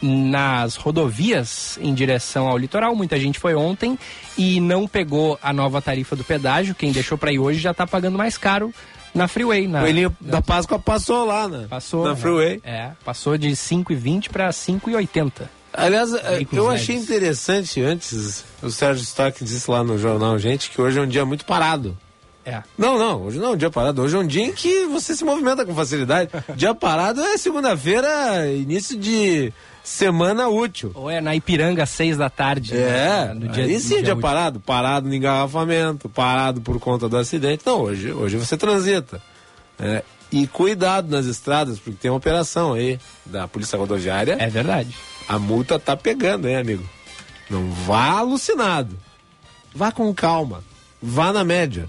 nas 0.00 0.74
rodovias 0.76 1.78
em 1.80 1.94
direção 1.94 2.48
ao 2.48 2.58
litoral. 2.58 2.94
Muita 2.94 3.18
gente 3.18 3.38
foi 3.38 3.54
ontem 3.54 3.98
e 4.36 4.60
não 4.60 4.88
pegou 4.88 5.38
a 5.42 5.52
nova 5.52 5.80
tarifa 5.80 6.16
do 6.16 6.24
pedágio. 6.24 6.74
Quem 6.74 6.90
deixou 6.90 7.16
para 7.16 7.32
ir 7.32 7.38
hoje 7.38 7.60
já 7.60 7.70
está 7.70 7.86
pagando 7.86 8.18
mais 8.18 8.36
caro 8.36 8.74
na 9.14 9.28
Freeway. 9.28 9.68
Na, 9.68 9.80
O 9.80 9.82
Coelhinho 9.82 10.16
da 10.20 10.42
Páscoa 10.42 10.78
passou 10.78 11.24
lá, 11.24 11.48
né? 11.48 11.66
Passou. 11.68 12.04
Na 12.04 12.16
Freeway. 12.16 12.60
É, 12.64 12.90
passou 13.04 13.38
de 13.38 13.50
5,20 13.50 14.30
para 14.30 14.48
5,80. 14.50 15.48
Aliás, 15.72 16.12
Veículos 16.12 16.64
eu 16.64 16.70
achei 16.70 16.96
interessante 16.96 17.80
antes, 17.80 18.44
o 18.62 18.70
Sérgio 18.70 19.02
Stock 19.02 19.42
disse 19.44 19.70
lá 19.70 19.82
no 19.82 19.98
jornal, 19.98 20.38
gente, 20.38 20.70
que 20.70 20.80
hoje 20.80 20.98
é 20.98 21.02
um 21.02 21.06
dia 21.06 21.24
muito 21.24 21.44
parado. 21.44 21.96
É. 22.44 22.62
Não, 22.76 22.98
não, 22.98 23.22
hoje 23.22 23.38
não 23.38 23.48
é 23.48 23.50
um 23.52 23.56
dia 23.56 23.70
parado. 23.70 24.02
Hoje 24.02 24.16
é 24.16 24.18
um 24.18 24.26
dia 24.26 24.44
em 24.44 24.52
que 24.52 24.84
você 24.86 25.14
se 25.14 25.24
movimenta 25.24 25.64
com 25.64 25.74
facilidade. 25.74 26.30
dia 26.56 26.74
parado 26.74 27.20
é 27.20 27.38
segunda-feira, 27.38 28.46
início 28.48 28.98
de 28.98 29.52
semana 29.82 30.48
útil. 30.48 30.90
Ou 30.94 31.08
é 31.08 31.20
na 31.20 31.34
Ipiranga, 31.36 31.84
às 31.84 31.90
6 31.90 32.16
da 32.16 32.28
tarde. 32.28 32.76
É, 32.76 33.28
né, 33.28 33.34
no 33.34 33.48
dia, 33.48 33.64
aí 33.64 33.74
no 33.74 33.80
sim 33.80 33.98
é 33.98 34.02
dia 34.02 34.12
útil. 34.12 34.22
parado. 34.22 34.60
Parado 34.60 35.08
no 35.08 35.14
engarrafamento, 35.14 36.08
parado 36.08 36.60
por 36.60 36.78
conta 36.80 37.08
do 37.08 37.16
acidente. 37.16 37.62
Não, 37.64 37.80
hoje, 37.80 38.12
hoje 38.12 38.36
você 38.36 38.56
transita. 38.56 39.22
É, 39.78 40.02
e 40.30 40.46
cuidado 40.46 41.10
nas 41.10 41.26
estradas, 41.26 41.78
porque 41.78 41.98
tem 42.00 42.10
uma 42.10 42.16
operação 42.16 42.72
aí 42.72 42.98
da 43.24 43.46
Polícia 43.46 43.78
Rodoviária. 43.78 44.36
É 44.38 44.48
verdade. 44.48 44.96
A 45.32 45.38
multa 45.38 45.78
tá 45.78 45.96
pegando, 45.96 46.46
hein, 46.46 46.56
amigo? 46.56 46.86
Não 47.48 47.70
vá 47.70 48.18
alucinado. 48.18 48.98
Vá 49.74 49.90
com 49.90 50.12
calma. 50.12 50.62
Vá 51.02 51.32
na 51.32 51.42
média. 51.42 51.88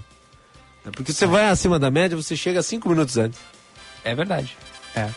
É 0.82 0.90
Porque 0.90 1.12
você 1.12 1.26
vai 1.26 1.50
acima 1.50 1.78
da 1.78 1.90
média, 1.90 2.16
você 2.16 2.34
chega 2.38 2.62
cinco 2.62 2.88
minutos 2.88 3.18
antes. 3.18 3.38
É 4.02 4.14
verdade. 4.14 4.56
É. 4.96 5.10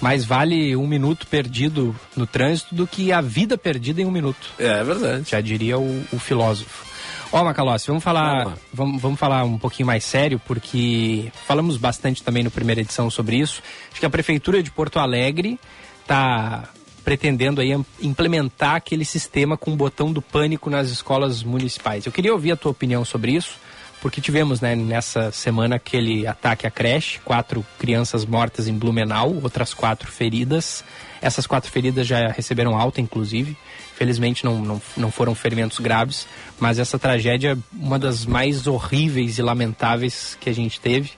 Mais 0.00 0.24
vale 0.24 0.76
um 0.76 0.86
minuto 0.86 1.26
perdido 1.26 1.96
no 2.14 2.28
trânsito 2.28 2.76
do 2.76 2.86
que 2.86 3.10
a 3.10 3.20
vida 3.20 3.58
perdida 3.58 4.00
em 4.00 4.04
um 4.04 4.10
minuto. 4.12 4.50
É, 4.56 4.78
é 4.78 4.84
verdade. 4.84 5.28
Já 5.28 5.40
diria 5.40 5.76
o, 5.76 6.04
o 6.12 6.18
filósofo. 6.20 6.84
Ó, 7.32 7.42
Macalossi, 7.42 7.88
vamos 7.88 8.04
falar, 8.04 8.56
vamos, 8.72 9.02
vamos 9.02 9.18
falar 9.18 9.42
um 9.42 9.58
pouquinho 9.58 9.88
mais 9.88 10.04
sério, 10.04 10.40
porque 10.46 11.32
falamos 11.44 11.76
bastante 11.76 12.22
também 12.22 12.44
no 12.44 12.52
primeira 12.52 12.82
edição 12.82 13.10
sobre 13.10 13.34
isso. 13.34 13.60
Acho 13.90 13.98
que 13.98 14.06
a 14.06 14.10
Prefeitura 14.10 14.62
de 14.62 14.70
Porto 14.70 15.00
Alegre 15.00 15.58
está 16.02 16.68
pretendendo 17.04 17.60
aí 17.60 17.70
implementar 18.00 18.76
aquele 18.76 19.04
sistema 19.04 19.56
com 19.56 19.72
o 19.72 19.76
botão 19.76 20.12
do 20.12 20.22
pânico 20.22 20.70
nas 20.70 20.88
escolas 20.88 21.42
municipais. 21.42 22.06
Eu 22.06 22.12
queria 22.12 22.32
ouvir 22.32 22.52
a 22.52 22.56
tua 22.56 22.70
opinião 22.70 23.04
sobre 23.04 23.32
isso, 23.32 23.58
porque 24.00 24.20
tivemos 24.20 24.60
né, 24.60 24.74
nessa 24.74 25.30
semana 25.30 25.76
aquele 25.76 26.26
ataque 26.26 26.66
à 26.66 26.70
creche, 26.70 27.20
quatro 27.20 27.64
crianças 27.78 28.24
mortas 28.24 28.68
em 28.68 28.76
Blumenau, 28.76 29.34
outras 29.42 29.74
quatro 29.74 30.10
feridas. 30.10 30.84
Essas 31.20 31.46
quatro 31.46 31.70
feridas 31.70 32.06
já 32.06 32.28
receberam 32.28 32.78
alta, 32.78 33.00
inclusive. 33.00 33.56
Felizmente 33.96 34.44
não, 34.44 34.58
não, 34.58 34.82
não 34.96 35.10
foram 35.10 35.34
ferimentos 35.34 35.78
graves, 35.78 36.26
mas 36.58 36.78
essa 36.78 36.98
tragédia 36.98 37.52
é 37.52 37.56
uma 37.72 37.98
das 37.98 38.26
mais 38.26 38.66
horríveis 38.66 39.38
e 39.38 39.42
lamentáveis 39.42 40.36
que 40.40 40.50
a 40.50 40.52
gente 40.52 40.80
teve. 40.80 41.12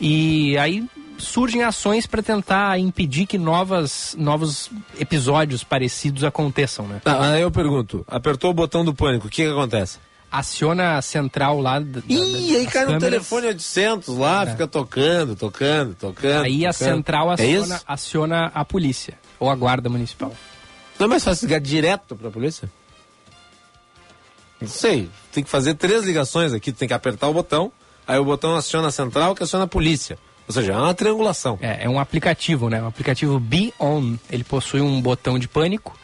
E 0.00 0.58
aí 0.58 0.84
surgem 1.18 1.62
ações 1.62 2.06
para 2.06 2.22
tentar 2.22 2.78
impedir 2.78 3.26
que 3.26 3.36
novas, 3.38 4.14
novos 4.18 4.70
episódios 4.98 5.62
parecidos 5.64 6.24
aconteçam, 6.24 6.86
né? 6.86 7.00
Tá, 7.04 7.32
aí 7.32 7.42
eu 7.42 7.50
pergunto, 7.50 8.04
apertou 8.08 8.50
o 8.50 8.54
botão 8.54 8.84
do 8.84 8.94
pânico, 8.94 9.26
o 9.26 9.30
que, 9.30 9.44
que 9.44 9.50
acontece? 9.50 9.98
Aciona 10.30 10.96
a 10.98 11.02
central 11.02 11.58
lá. 11.60 11.78
Da, 11.80 12.00
da- 12.00 12.02
Ih, 12.06 12.56
aí 12.56 12.64
das 12.64 12.72
cai 12.72 12.82
no 12.82 12.88
câmeras. 12.92 13.02
telefone 13.10 13.46
800 13.48 14.18
lá, 14.18 14.46
fica 14.46 14.66
tocando, 14.68 15.34
tocando, 15.34 15.94
tocando. 15.94 16.44
Aí 16.44 16.66
a 16.66 16.72
tocando. 16.72 16.88
central 16.94 17.30
É 17.30 17.34
aciona, 17.34 17.74
isso? 17.76 17.84
aciona 17.88 18.52
a 18.54 18.64
polícia 18.64 19.18
ou 19.40 19.50
a 19.50 19.54
guarda 19.56 19.88
municipal. 19.88 20.34
Não 20.98 21.06
é 21.06 21.08
mais 21.08 21.24
fácil 21.24 21.46
ligar 21.46 21.60
direto 21.60 22.14
pra 22.14 22.30
polícia? 22.30 22.70
Não 24.60 24.68
sei, 24.68 25.08
tem 25.32 25.42
que 25.44 25.48
fazer 25.50 25.74
três 25.74 26.04
ligações 26.04 26.52
aqui, 26.52 26.72
tem 26.72 26.88
que 26.88 26.94
apertar 26.94 27.28
o 27.28 27.32
botão, 27.32 27.70
aí 28.06 28.18
o 28.18 28.24
botão 28.24 28.56
aciona 28.56 28.88
a 28.88 28.90
central 28.90 29.34
que 29.34 29.42
aciona 29.42 29.64
a 29.64 29.68
polícia. 29.68 30.18
Ou 30.48 30.54
seja, 30.54 30.72
é 30.72 30.76
uma 30.76 30.94
triangulação. 30.94 31.58
É, 31.60 31.84
é 31.84 31.88
um 31.88 32.00
aplicativo, 32.00 32.70
né? 32.70 32.82
Um 32.82 32.86
aplicativo 32.86 33.38
Be 33.38 33.72
On. 33.78 34.16
Ele 34.30 34.42
possui 34.42 34.80
um 34.80 35.00
botão 35.00 35.38
de 35.38 35.46
pânico 35.46 35.94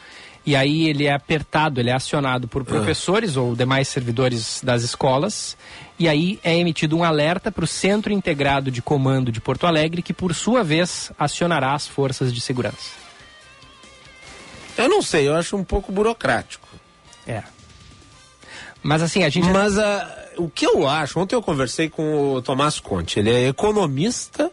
e 0.46 0.54
aí 0.54 0.86
ele 0.86 1.06
é 1.06 1.12
apertado, 1.14 1.80
ele 1.80 1.88
é 1.88 1.94
acionado 1.94 2.46
por 2.46 2.62
professores 2.64 3.36
ou 3.38 3.56
demais 3.56 3.88
servidores 3.88 4.60
das 4.62 4.82
escolas 4.82 5.56
e 5.98 6.06
aí 6.06 6.38
é 6.44 6.54
emitido 6.54 6.94
um 6.96 7.02
alerta 7.02 7.50
para 7.50 7.64
o 7.64 7.66
Centro 7.66 8.12
Integrado 8.12 8.70
de 8.70 8.82
Comando 8.82 9.32
de 9.32 9.40
Porto 9.40 9.66
Alegre 9.66 10.02
que 10.02 10.12
por 10.12 10.34
sua 10.34 10.62
vez 10.62 11.10
acionará 11.18 11.72
as 11.72 11.88
forças 11.88 12.32
de 12.32 12.42
segurança. 12.42 12.90
Eu 14.76 14.88
não 14.88 15.00
sei, 15.00 15.26
eu 15.26 15.34
acho 15.34 15.56
um 15.56 15.64
pouco 15.64 15.90
burocrático. 15.90 16.68
É. 17.26 17.42
Mas 18.82 19.00
assim, 19.00 19.24
a 19.24 19.30
gente 19.30 19.48
Mas 19.48 19.78
ah, 19.78 20.23
o 20.36 20.48
que 20.48 20.66
eu 20.66 20.88
acho, 20.88 21.18
ontem 21.18 21.34
eu 21.34 21.42
conversei 21.42 21.88
com 21.88 22.34
o 22.34 22.42
Tomás 22.42 22.80
Conte, 22.80 23.18
ele 23.18 23.30
é 23.30 23.48
economista, 23.48 24.50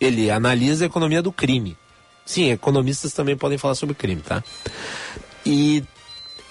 ele 0.00 0.30
analisa 0.30 0.84
a 0.84 0.86
economia 0.86 1.22
do 1.22 1.32
crime. 1.32 1.76
Sim, 2.24 2.50
economistas 2.50 3.12
também 3.12 3.36
podem 3.36 3.58
falar 3.58 3.74
sobre 3.74 3.94
crime, 3.94 4.22
tá? 4.22 4.42
E 5.44 5.84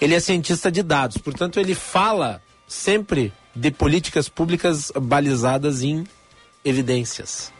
ele 0.00 0.14
é 0.14 0.20
cientista 0.20 0.70
de 0.70 0.82
dados, 0.82 1.18
portanto 1.18 1.58
ele 1.58 1.74
fala 1.74 2.42
sempre 2.66 3.32
de 3.54 3.70
políticas 3.70 4.28
públicas 4.28 4.92
balizadas 4.94 5.82
em 5.82 6.04
evidências. 6.64 7.52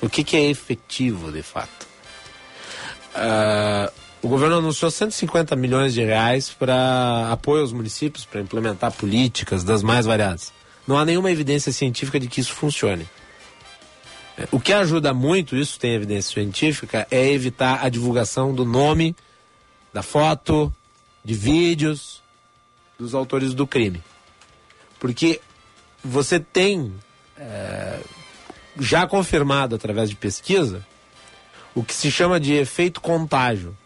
O 0.00 0.08
que, 0.08 0.22
que 0.22 0.36
é 0.36 0.50
efetivo, 0.50 1.32
de 1.32 1.42
fato? 1.42 1.86
Ah, 3.14 3.90
o 4.24 4.28
governo 4.28 4.56
anunciou 4.56 4.90
150 4.90 5.54
milhões 5.54 5.92
de 5.92 6.02
reais 6.02 6.48
para 6.48 7.28
apoio 7.30 7.60
aos 7.60 7.74
municípios 7.74 8.24
para 8.24 8.40
implementar 8.40 8.90
políticas 8.90 9.62
das 9.62 9.82
mais 9.82 10.06
variadas. 10.06 10.50
Não 10.88 10.96
há 10.96 11.04
nenhuma 11.04 11.30
evidência 11.30 11.70
científica 11.70 12.18
de 12.18 12.26
que 12.26 12.40
isso 12.40 12.54
funcione. 12.54 13.06
É, 14.38 14.48
O 14.50 14.58
que 14.58 14.72
ajuda 14.72 15.12
muito, 15.12 15.54
isso 15.54 15.78
tem 15.78 15.92
evidência 15.92 16.32
científica, 16.32 17.06
é 17.10 17.30
evitar 17.32 17.84
a 17.84 17.90
divulgação 17.90 18.54
do 18.54 18.64
nome, 18.64 19.14
da 19.92 20.02
foto, 20.02 20.74
de 21.22 21.34
vídeos 21.34 22.22
dos 22.98 23.14
autores 23.14 23.52
do 23.52 23.66
crime. 23.66 24.02
Porque 24.98 25.38
você 26.02 26.40
tem 26.40 26.94
é, 27.36 28.00
já 28.80 29.06
confirmado 29.06 29.76
através 29.76 30.08
de 30.08 30.16
pesquisa 30.16 30.82
o 31.74 31.84
que 31.84 31.92
se 31.92 32.10
chama 32.10 32.40
de 32.40 32.54
efeito 32.54 33.02
contágio. 33.02 33.76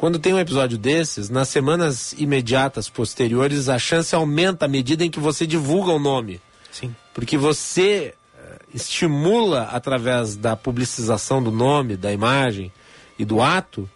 Quando 0.00 0.18
tem 0.18 0.32
um 0.32 0.38
episódio 0.38 0.78
desses, 0.78 1.28
nas 1.28 1.50
semanas 1.50 2.14
imediatas 2.14 2.88
posteriores, 2.88 3.68
a 3.68 3.78
chance 3.78 4.14
aumenta 4.14 4.64
à 4.64 4.68
medida 4.68 5.04
em 5.04 5.10
que 5.10 5.20
você 5.20 5.46
divulga 5.46 5.92
o 5.92 5.98
nome. 5.98 6.40
Sim. 6.72 6.96
Porque 7.12 7.36
você 7.36 8.14
eh, 8.34 8.58
estimula, 8.72 9.64
através 9.64 10.36
da 10.36 10.56
publicização 10.56 11.42
do 11.42 11.50
nome, 11.50 11.98
da 11.98 12.10
imagem 12.10 12.72
e 13.18 13.26
do 13.26 13.42
ato, 13.42 13.86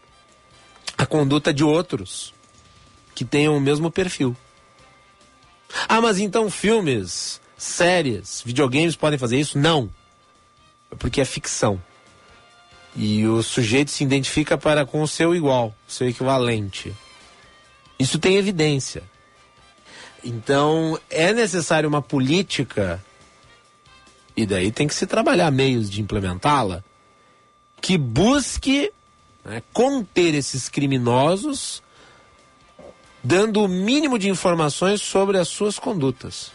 a 0.98 1.06
conduta 1.06 1.54
de 1.54 1.64
outros 1.64 2.34
que 3.14 3.24
tenham 3.24 3.56
o 3.56 3.60
mesmo 3.60 3.90
perfil. 3.90 4.36
Ah, 5.88 6.02
mas 6.02 6.18
então 6.18 6.50
filmes, 6.50 7.40
séries, 7.56 8.42
videogames 8.44 8.94
podem 8.94 9.18
fazer 9.18 9.40
isso? 9.40 9.58
Não. 9.58 9.88
Porque 10.98 11.22
é 11.22 11.24
ficção. 11.24 11.80
E 12.96 13.26
o 13.26 13.42
sujeito 13.42 13.90
se 13.90 14.04
identifica 14.04 14.56
para 14.56 14.86
com 14.86 15.02
o 15.02 15.08
seu 15.08 15.34
igual, 15.34 15.74
seu 15.86 16.08
equivalente. 16.08 16.94
Isso 17.98 18.18
tem 18.18 18.36
evidência. 18.36 19.02
Então, 20.24 20.98
é 21.10 21.32
necessário 21.32 21.88
uma 21.88 22.00
política, 22.00 23.04
e 24.36 24.46
daí 24.46 24.72
tem 24.72 24.86
que 24.86 24.94
se 24.94 25.06
trabalhar 25.06 25.50
meios 25.50 25.90
de 25.90 26.00
implementá-la, 26.00 26.82
que 27.80 27.98
busque 27.98 28.90
né, 29.44 29.62
conter 29.72 30.34
esses 30.34 30.68
criminosos, 30.68 31.82
dando 33.22 33.62
o 33.62 33.68
mínimo 33.68 34.18
de 34.18 34.28
informações 34.28 35.02
sobre 35.02 35.36
as 35.36 35.48
suas 35.48 35.78
condutas. 35.78 36.52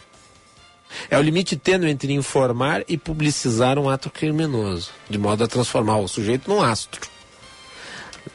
É 1.08 1.18
o 1.18 1.22
limite 1.22 1.56
tênue 1.56 1.90
entre 1.90 2.12
informar 2.12 2.82
e 2.88 2.96
publicizar 2.96 3.78
um 3.78 3.88
ato 3.88 4.10
criminoso, 4.10 4.90
de 5.08 5.18
modo 5.18 5.44
a 5.44 5.48
transformar 5.48 5.98
o 5.98 6.08
sujeito 6.08 6.50
num 6.50 6.62
astro. 6.62 7.00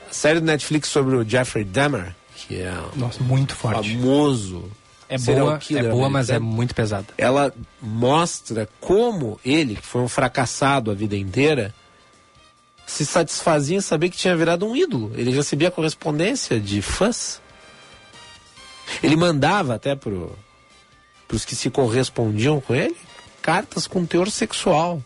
A 0.10 0.14
série 0.14 0.40
do 0.40 0.46
Netflix 0.46 0.90
sobre 0.90 1.16
o 1.16 1.28
Jeffrey 1.28 1.64
Dahmer, 1.64 2.16
que 2.36 2.62
é 2.62 2.74
Nossa, 2.96 3.22
muito 3.24 3.56
forte. 3.56 3.96
famoso 3.96 4.72
É 5.10 5.18
boa, 5.18 5.60
é 5.72 5.84
boa, 5.90 6.10
mas 6.10 6.30
é 6.30 6.40
muito 6.40 6.74
pesada. 6.74 7.08
ela 7.18 7.54
mostra 7.82 8.68
como 8.80 9.40
ele, 9.46 9.76
que 9.76 9.86
foi 9.86 10.02
um 10.02 10.08
fracassado 10.08 10.90
a 10.90 10.94
vida 10.94 11.16
inteira, 11.16 11.74
se 12.86 13.06
satisfazia 13.06 13.78
em 13.78 13.82
saber 13.82 14.10
que 14.10 14.18
tinha 14.18 14.36
virado 14.36 14.66
um 14.66 14.76
ídolo. 14.76 15.12
Ele 15.16 15.32
recebia 15.32 15.72
correspondência 15.72 16.60
de 16.60 16.82
fãs. 16.82 17.42
Ele 19.02 19.16
mandava 19.16 19.74
até 19.76 19.96
pro, 19.96 20.36
pros 21.27 21.46
que 21.46 21.55
se 21.55 21.70
correspondiam 21.70 22.60
com 22.62 22.74
ele 22.74 22.96
cartas 23.41 23.86
com 23.86 24.05
teor 24.05 24.29
sexual. 24.32 25.03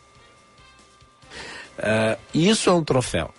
Ah, 1.77 2.17
isso 2.33 2.69
é 2.69 2.73
um 2.73 2.83
troféu. 2.83 3.33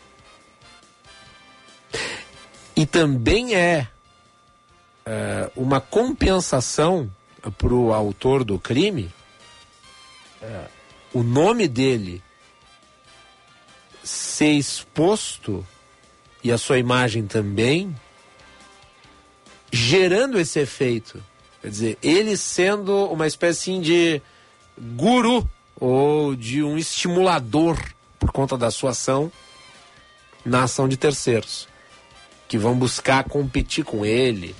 E 2.76 2.86
também 2.86 3.54
é 3.54 3.88
ah, 5.06 5.50
uma 5.56 5.80
compensação 5.80 7.10
para 7.56 7.74
o 7.74 7.92
autor 7.92 8.44
do 8.44 8.58
crime 8.58 9.10
ah, 10.42 10.68
o 11.12 11.22
nome 11.22 11.68
dele 11.68 12.22
ser 14.02 14.52
exposto 14.52 15.66
e 16.42 16.50
a 16.50 16.56
sua 16.56 16.78
imagem 16.78 17.26
também, 17.26 17.94
gerando 19.70 20.38
esse 20.38 20.58
efeito. 20.58 21.22
Quer 21.62 21.68
dizer, 21.68 21.98
ele 22.02 22.36
sendo 22.36 23.06
uma 23.06 23.26
espécie 23.26 23.70
assim, 23.72 23.80
de 23.80 24.22
guru 24.78 25.48
ou 25.78 26.34
de 26.34 26.62
um 26.62 26.78
estimulador 26.78 27.78
por 28.18 28.32
conta 28.32 28.56
da 28.56 28.70
sua 28.70 28.90
ação 28.90 29.30
na 30.44 30.64
ação 30.64 30.88
de 30.88 30.96
terceiros, 30.96 31.68
que 32.48 32.56
vão 32.56 32.74
buscar 32.74 33.24
competir 33.24 33.84
com 33.84 34.04
ele 34.06 34.54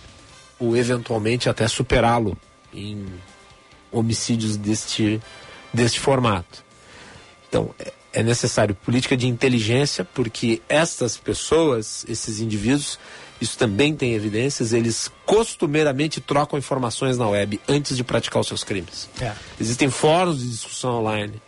ou 0.59 0.77
eventualmente 0.77 1.49
até 1.49 1.67
superá-lo 1.67 2.37
em 2.73 3.07
homicídios 3.91 4.57
deste, 4.57 5.21
deste 5.73 5.99
formato. 5.99 6.63
Então, 7.49 7.75
é- 7.79 7.93
é 8.13 8.23
necessário 8.23 8.75
política 8.75 9.17
de 9.17 9.27
inteligência, 9.27 10.05
porque 10.05 10.61
estas 10.69 11.17
pessoas, 11.17 12.05
esses 12.09 12.41
indivíduos, 12.41 12.99
isso 13.41 13.57
também 13.57 13.95
tem 13.95 14.13
evidências, 14.13 14.73
eles 14.73 15.11
costumeiramente 15.25 16.21
trocam 16.21 16.59
informações 16.59 17.17
na 17.17 17.29
web 17.29 17.59
antes 17.67 17.97
de 17.97 18.05
praticar 18.05 18.41
os 18.41 18.49
seus 18.49 18.63
crimes. 18.63 19.09
É. 19.21 19.33
Existem 19.59 19.89
fóruns 19.89 20.41
de 20.41 20.51
discussão 20.51 21.01
online. 21.01 21.41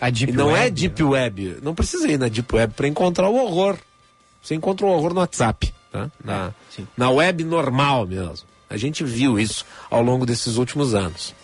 A 0.00 0.10
Deep 0.10 0.32
e 0.32 0.36
não 0.36 0.50
é 0.50 0.64
Web, 0.64 0.80
Deep 0.80 1.02
Web. 1.02 1.58
Não 1.62 1.74
precisa 1.74 2.06
ir 2.08 2.18
na 2.18 2.28
Deep 2.28 2.54
Web 2.54 2.74
para 2.74 2.88
encontrar 2.88 3.28
o 3.28 3.36
horror. 3.36 3.76
Você 4.42 4.54
encontra 4.54 4.86
o 4.86 4.90
horror 4.90 5.12
no 5.12 5.20
WhatsApp, 5.20 5.72
tá? 5.92 6.10
na, 6.22 6.52
sim. 6.74 6.86
na 6.96 7.10
web 7.10 7.44
normal 7.44 8.06
mesmo. 8.06 8.46
A 8.68 8.76
gente 8.76 9.04
viu 9.04 9.38
isso 9.38 9.66
ao 9.90 10.02
longo 10.02 10.24
desses 10.24 10.56
últimos 10.56 10.94
anos. 10.94 11.34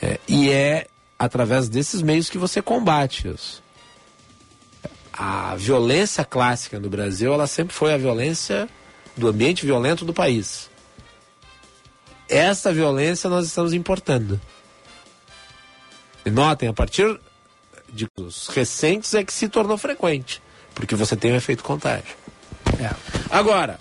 É, 0.00 0.18
e 0.28 0.50
é 0.50 0.86
através 1.18 1.68
desses 1.68 2.02
meios 2.02 2.30
que 2.30 2.38
você 2.38 2.62
combate 2.62 3.28
isso. 3.28 3.62
A 5.12 5.54
violência 5.56 6.24
clássica 6.24 6.78
no 6.78 6.88
Brasil, 6.90 7.32
ela 7.32 7.46
sempre 7.46 7.74
foi 7.74 7.92
a 7.92 7.96
violência 7.96 8.68
do 9.16 9.28
ambiente 9.28 9.64
violento 9.64 10.04
do 10.04 10.12
país. 10.12 10.68
Essa 12.28 12.72
violência 12.72 13.30
nós 13.30 13.46
estamos 13.46 13.72
importando. 13.72 14.40
E 16.24 16.30
notem, 16.30 16.68
a 16.68 16.72
partir 16.72 17.18
de 17.88 18.08
os 18.16 18.48
recentes 18.48 19.14
é 19.14 19.24
que 19.24 19.32
se 19.32 19.48
tornou 19.48 19.78
frequente, 19.78 20.42
porque 20.74 20.96
você 20.96 21.16
tem 21.16 21.32
o 21.32 21.36
efeito 21.36 21.62
contágio. 21.62 22.16
É. 22.80 22.90
Agora, 23.30 23.78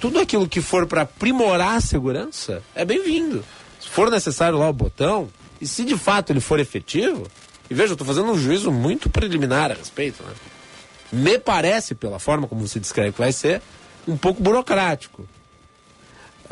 tudo 0.00 0.18
aquilo 0.18 0.48
que 0.48 0.60
for 0.60 0.86
para 0.86 1.02
aprimorar 1.02 1.76
a 1.76 1.80
segurança 1.80 2.62
é 2.74 2.84
bem-vindo. 2.84 3.44
Se 3.78 3.88
for 3.88 4.10
necessário 4.10 4.58
lá 4.58 4.68
o 4.68 4.72
botão, 4.72 5.28
e 5.60 5.66
se 5.66 5.84
de 5.84 5.96
fato 5.96 6.30
ele 6.30 6.40
for 6.40 6.58
efetivo, 6.58 7.26
e 7.70 7.74
veja, 7.74 7.90
eu 7.90 7.94
estou 7.94 8.06
fazendo 8.06 8.32
um 8.32 8.38
juízo 8.38 8.72
muito 8.72 9.08
preliminar 9.08 9.70
a 9.70 9.74
respeito, 9.74 10.22
né? 10.22 10.32
Me 11.12 11.38
parece, 11.38 11.94
pela 11.94 12.18
forma 12.18 12.48
como 12.48 12.66
você 12.66 12.80
descreve 12.80 13.12
que 13.12 13.18
vai 13.18 13.32
ser, 13.32 13.60
um 14.06 14.16
pouco 14.16 14.42
burocrático. 14.42 15.26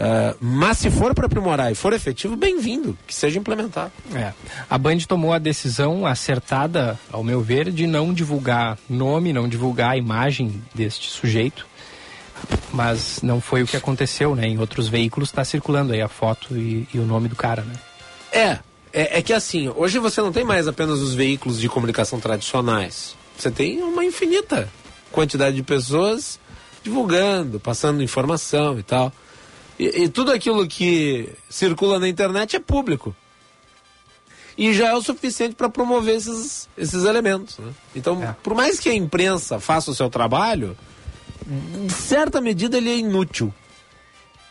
Ah, 0.00 0.34
mas 0.40 0.78
se 0.78 0.90
for 0.90 1.14
para 1.14 1.26
aprimorar 1.26 1.70
e 1.70 1.74
for 1.74 1.92
efetivo, 1.92 2.34
bem-vindo, 2.34 2.96
que 3.06 3.14
seja 3.14 3.38
implementado. 3.38 3.92
É. 4.14 4.32
A 4.68 4.78
Band 4.78 4.98
tomou 5.00 5.34
a 5.34 5.38
decisão 5.38 6.06
acertada, 6.06 6.98
ao 7.12 7.22
meu 7.22 7.42
ver, 7.42 7.70
de 7.70 7.86
não 7.86 8.14
divulgar 8.14 8.78
nome, 8.88 9.30
não 9.30 9.46
divulgar 9.46 9.90
a 9.90 9.96
imagem 9.98 10.62
deste 10.74 11.10
sujeito. 11.10 11.66
Mas 12.72 13.20
não 13.22 13.42
foi 13.42 13.62
o 13.62 13.66
que 13.66 13.76
aconteceu, 13.76 14.34
né? 14.34 14.46
Em 14.46 14.58
outros 14.58 14.88
veículos 14.88 15.28
está 15.28 15.44
circulando 15.44 15.92
aí 15.92 16.00
a 16.00 16.08
foto 16.08 16.56
e, 16.56 16.88
e 16.94 16.98
o 16.98 17.04
nome 17.04 17.28
do 17.28 17.36
cara, 17.36 17.60
né? 17.60 17.74
É, 18.32 18.58
é, 18.90 19.18
é 19.18 19.22
que 19.22 19.34
assim, 19.34 19.68
hoje 19.68 19.98
você 19.98 20.22
não 20.22 20.32
tem 20.32 20.44
mais 20.44 20.66
apenas 20.66 21.00
os 21.00 21.12
veículos 21.12 21.60
de 21.60 21.68
comunicação 21.68 22.18
tradicionais. 22.18 23.14
Você 23.36 23.50
tem 23.50 23.82
uma 23.82 24.02
infinita 24.02 24.66
quantidade 25.12 25.56
de 25.56 25.62
pessoas 25.62 26.40
divulgando, 26.82 27.58
passando 27.60 28.02
informação 28.02 28.78
e 28.78 28.82
tal. 28.82 29.12
E, 29.78 30.02
e 30.04 30.08
tudo 30.08 30.30
aquilo 30.32 30.66
que 30.66 31.28
circula 31.48 31.98
na 31.98 32.08
internet 32.08 32.56
é 32.56 32.60
público. 32.60 33.14
E 34.58 34.74
já 34.74 34.88
é 34.88 34.94
o 34.94 35.00
suficiente 35.02 35.54
para 35.54 35.68
promover 35.70 36.16
esses, 36.16 36.68
esses 36.76 37.04
elementos. 37.04 37.58
né? 37.58 37.72
Então, 37.94 38.22
É. 38.22 38.34
por 38.42 38.54
mais 38.54 38.78
que 38.78 38.88
a 38.90 38.94
imprensa 38.94 39.58
faça 39.58 39.90
o 39.90 39.94
seu 39.94 40.10
trabalho, 40.10 40.76
em 41.82 41.88
certa 41.88 42.40
medida 42.40 42.76
ele 42.76 42.90
é 42.90 42.96
inútil. 42.98 43.52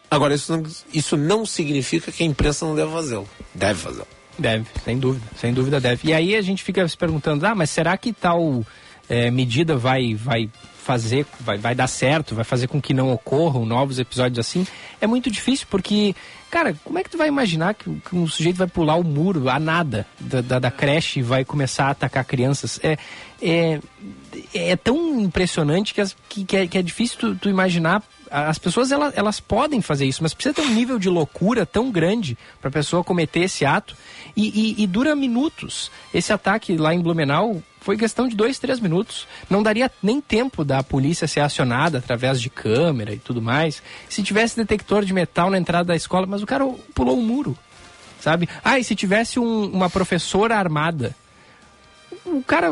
Agora, 0.10 0.34
isso 0.34 0.52
não, 0.52 0.64
isso 0.92 1.16
não 1.16 1.46
significa 1.46 2.12
que 2.12 2.24
a 2.24 2.26
imprensa 2.26 2.66
não 2.66 2.74
deve 2.76 2.92
fazê-lo. 2.92 3.30
Deve 3.54 3.80
fazê-lo. 3.80 4.08
Deve, 4.40 4.66
sem 4.84 4.98
dúvida, 4.98 5.26
sem 5.38 5.54
dúvida 5.54 5.80
deve. 5.80 6.08
E 6.08 6.14
aí 6.14 6.36
a 6.36 6.42
gente 6.42 6.64
fica 6.64 6.88
se 6.88 6.98
perguntando, 6.98 7.46
ah, 7.46 7.54
mas 7.54 7.70
será 7.70 7.96
que 7.98 8.12
tal 8.12 8.66
eh, 9.08 9.30
medida 9.30 9.76
vai, 9.78 10.16
vai 10.16 10.50
fazer, 10.90 11.24
vai, 11.40 11.56
vai 11.60 11.76
dar 11.76 11.86
certo, 11.86 12.34
vai 12.34 12.44
fazer 12.44 12.66
com 12.68 12.82
que 12.82 12.96
não 12.96 13.14
ocorram 13.14 13.64
novos 13.64 14.00
episódios 14.00 14.40
assim? 14.40 14.66
É 15.00 15.06
muito 15.06 15.30
difícil, 15.30 15.68
porque, 15.70 16.16
cara, 16.50 16.76
como 16.84 16.98
é 16.98 17.04
que 17.04 17.12
tu 17.12 17.18
vai 17.18 17.28
imaginar 17.28 17.76
que, 17.76 17.84
que 18.00 18.16
um 18.16 18.28
sujeito 18.28 18.56
vai 18.56 18.66
pular 18.66 18.96
o 18.96 19.04
muro, 19.04 19.48
a 19.50 19.60
nada, 19.60 20.08
da, 20.20 20.42
da, 20.42 20.58
da 20.58 20.72
creche 20.72 21.20
e 21.20 21.22
vai 21.22 21.46
começar 21.46 21.86
a 21.86 21.90
atacar 21.92 22.26
crianças? 22.26 22.80
É, 22.82 22.98
é, 23.40 23.80
é 24.52 24.76
tão 24.76 25.20
impressionante 25.22 25.94
que, 25.94 26.02
as- 26.02 26.16
que, 26.28 26.44
que 26.44 26.58
é, 26.58 26.66
que 26.68 26.78
é 26.80 26.82
difícil 26.82 27.20
tu, 27.20 27.36
tu 27.36 27.50
imaginar 27.50 28.02
as 28.32 28.58
pessoas 28.58 28.92
elas, 28.92 29.14
elas 29.16 29.40
podem 29.40 29.82
fazer 29.82 30.06
isso, 30.08 30.24
mas 30.24 30.34
precisa 30.34 30.56
ter 30.56 30.62
um 30.62 30.74
nível 30.74 30.98
de 30.98 31.08
loucura 31.10 31.66
tão 31.68 31.92
grande 31.92 32.36
para 32.60 32.70
a 32.70 32.72
pessoa 32.72 33.04
cometer 33.04 33.42
esse 33.42 33.64
ato 33.64 33.96
e, 34.36 34.48
e- 34.80 34.84
e 34.84 34.88
dura 34.88 35.16
minutos. 35.16 35.92
Esse 36.14 36.34
ataque 36.34 36.76
lá 36.78 36.94
em 36.96 37.00
Blumenau 37.02 37.62
foi 37.82 37.98
questão 37.98 38.28
de 38.28 38.36
dois, 38.36 38.60
três 38.60 38.80
minutos. 38.80 39.28
Não 39.50 39.64
daria 39.64 39.90
nem 40.04 40.20
tempo 40.22 40.64
da 40.66 40.84
polícia 40.84 41.28
ser 41.28 41.40
acionada 41.40 41.98
através 42.00 42.40
de 42.42 42.50
câmera 42.50 43.14
e 43.14 43.18
tudo 43.20 43.42
mais. 43.42 43.82
Se 44.10 44.22
tivesse 44.24 44.56
detector 44.58 45.04
de 45.06 45.14
metal 45.14 45.50
na 45.50 45.58
entrada 45.58 45.86
da 45.86 45.96
escola, 45.96 46.26
mas 46.28 46.42
o 46.44 46.46
cara 46.46 46.66
pulou 46.94 47.18
o 47.18 47.22
muro, 47.24 47.58
sabe? 48.20 48.48
Ah, 48.64 48.78
e 48.80 48.84
se 48.84 48.96
tivesse 48.96 49.40
um- 49.40 49.66
uma 49.72 49.90
professora 49.90 50.56
armada? 50.58 51.16
o 52.26 52.44
cara 52.44 52.72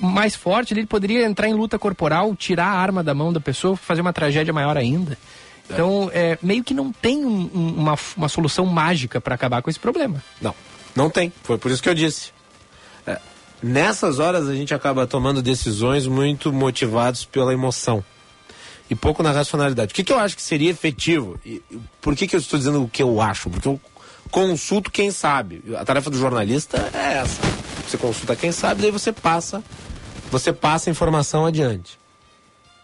mais 0.00 0.34
forte 0.34 0.72
ele 0.72 0.86
poderia 0.86 1.26
entrar 1.26 1.46
em 1.48 1.52
luta 1.52 1.78
corporal, 1.78 2.34
tirar 2.34 2.66
a 2.66 2.78
arma 2.78 3.02
da 3.02 3.12
mão 3.14 3.32
da 3.32 3.40
pessoa, 3.40 3.76
fazer 3.76 4.00
uma 4.00 4.12
tragédia 4.14 4.52
maior 4.52 4.76
ainda. 4.78 5.18
Então, 5.68 6.10
é, 6.12 6.38
meio 6.42 6.62
que 6.64 6.72
não 6.72 6.90
tem 6.92 7.24
um- 7.24 7.50
um- 7.54 7.74
uma, 7.76 7.98
uma 8.16 8.28
solução 8.28 8.64
mágica 8.66 9.20
para 9.20 9.34
acabar 9.34 9.60
com 9.62 9.68
esse 9.68 9.78
problema. 9.80 10.22
Não, 10.40 10.54
não 10.94 11.10
tem. 11.10 11.32
Foi 11.42 11.58
por 11.58 11.70
isso 11.70 11.82
que 11.82 11.88
eu 11.88 11.94
disse. 11.94 12.30
Nessas 13.66 14.18
horas 14.18 14.46
a 14.46 14.54
gente 14.54 14.74
acaba 14.74 15.06
tomando 15.06 15.40
decisões 15.40 16.06
muito 16.06 16.52
motivados 16.52 17.24
pela 17.24 17.50
emoção 17.50 18.04
e 18.90 18.94
pouco 18.94 19.22
na 19.22 19.32
racionalidade. 19.32 19.90
O 19.90 19.94
que, 19.94 20.04
que 20.04 20.12
eu 20.12 20.18
acho 20.18 20.36
que 20.36 20.42
seria 20.42 20.70
efetivo? 20.70 21.40
E 21.46 21.62
por 21.98 22.14
que, 22.14 22.26
que 22.26 22.36
eu 22.36 22.40
estou 22.40 22.58
dizendo 22.58 22.84
o 22.84 22.88
que 22.90 23.02
eu 23.02 23.22
acho? 23.22 23.48
Porque 23.48 23.66
eu 23.66 23.80
consulto 24.30 24.90
quem 24.90 25.10
sabe. 25.10 25.64
A 25.78 25.82
tarefa 25.82 26.10
do 26.10 26.18
jornalista 26.18 26.76
é 26.92 27.14
essa. 27.14 27.40
Você 27.88 27.96
consulta 27.96 28.36
quem 28.36 28.52
sabe, 28.52 28.82
daí 28.82 28.90
você 28.90 29.12
passa, 29.12 29.64
você 30.30 30.52
passa 30.52 30.90
a 30.90 30.92
informação 30.92 31.46
adiante. 31.46 31.98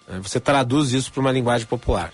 Né? 0.09 0.19
Você 0.23 0.41
traduz 0.41 0.95
isso 0.95 1.13
para 1.13 1.21
uma 1.21 1.31
linguagem 1.31 1.67
popular. 1.67 2.11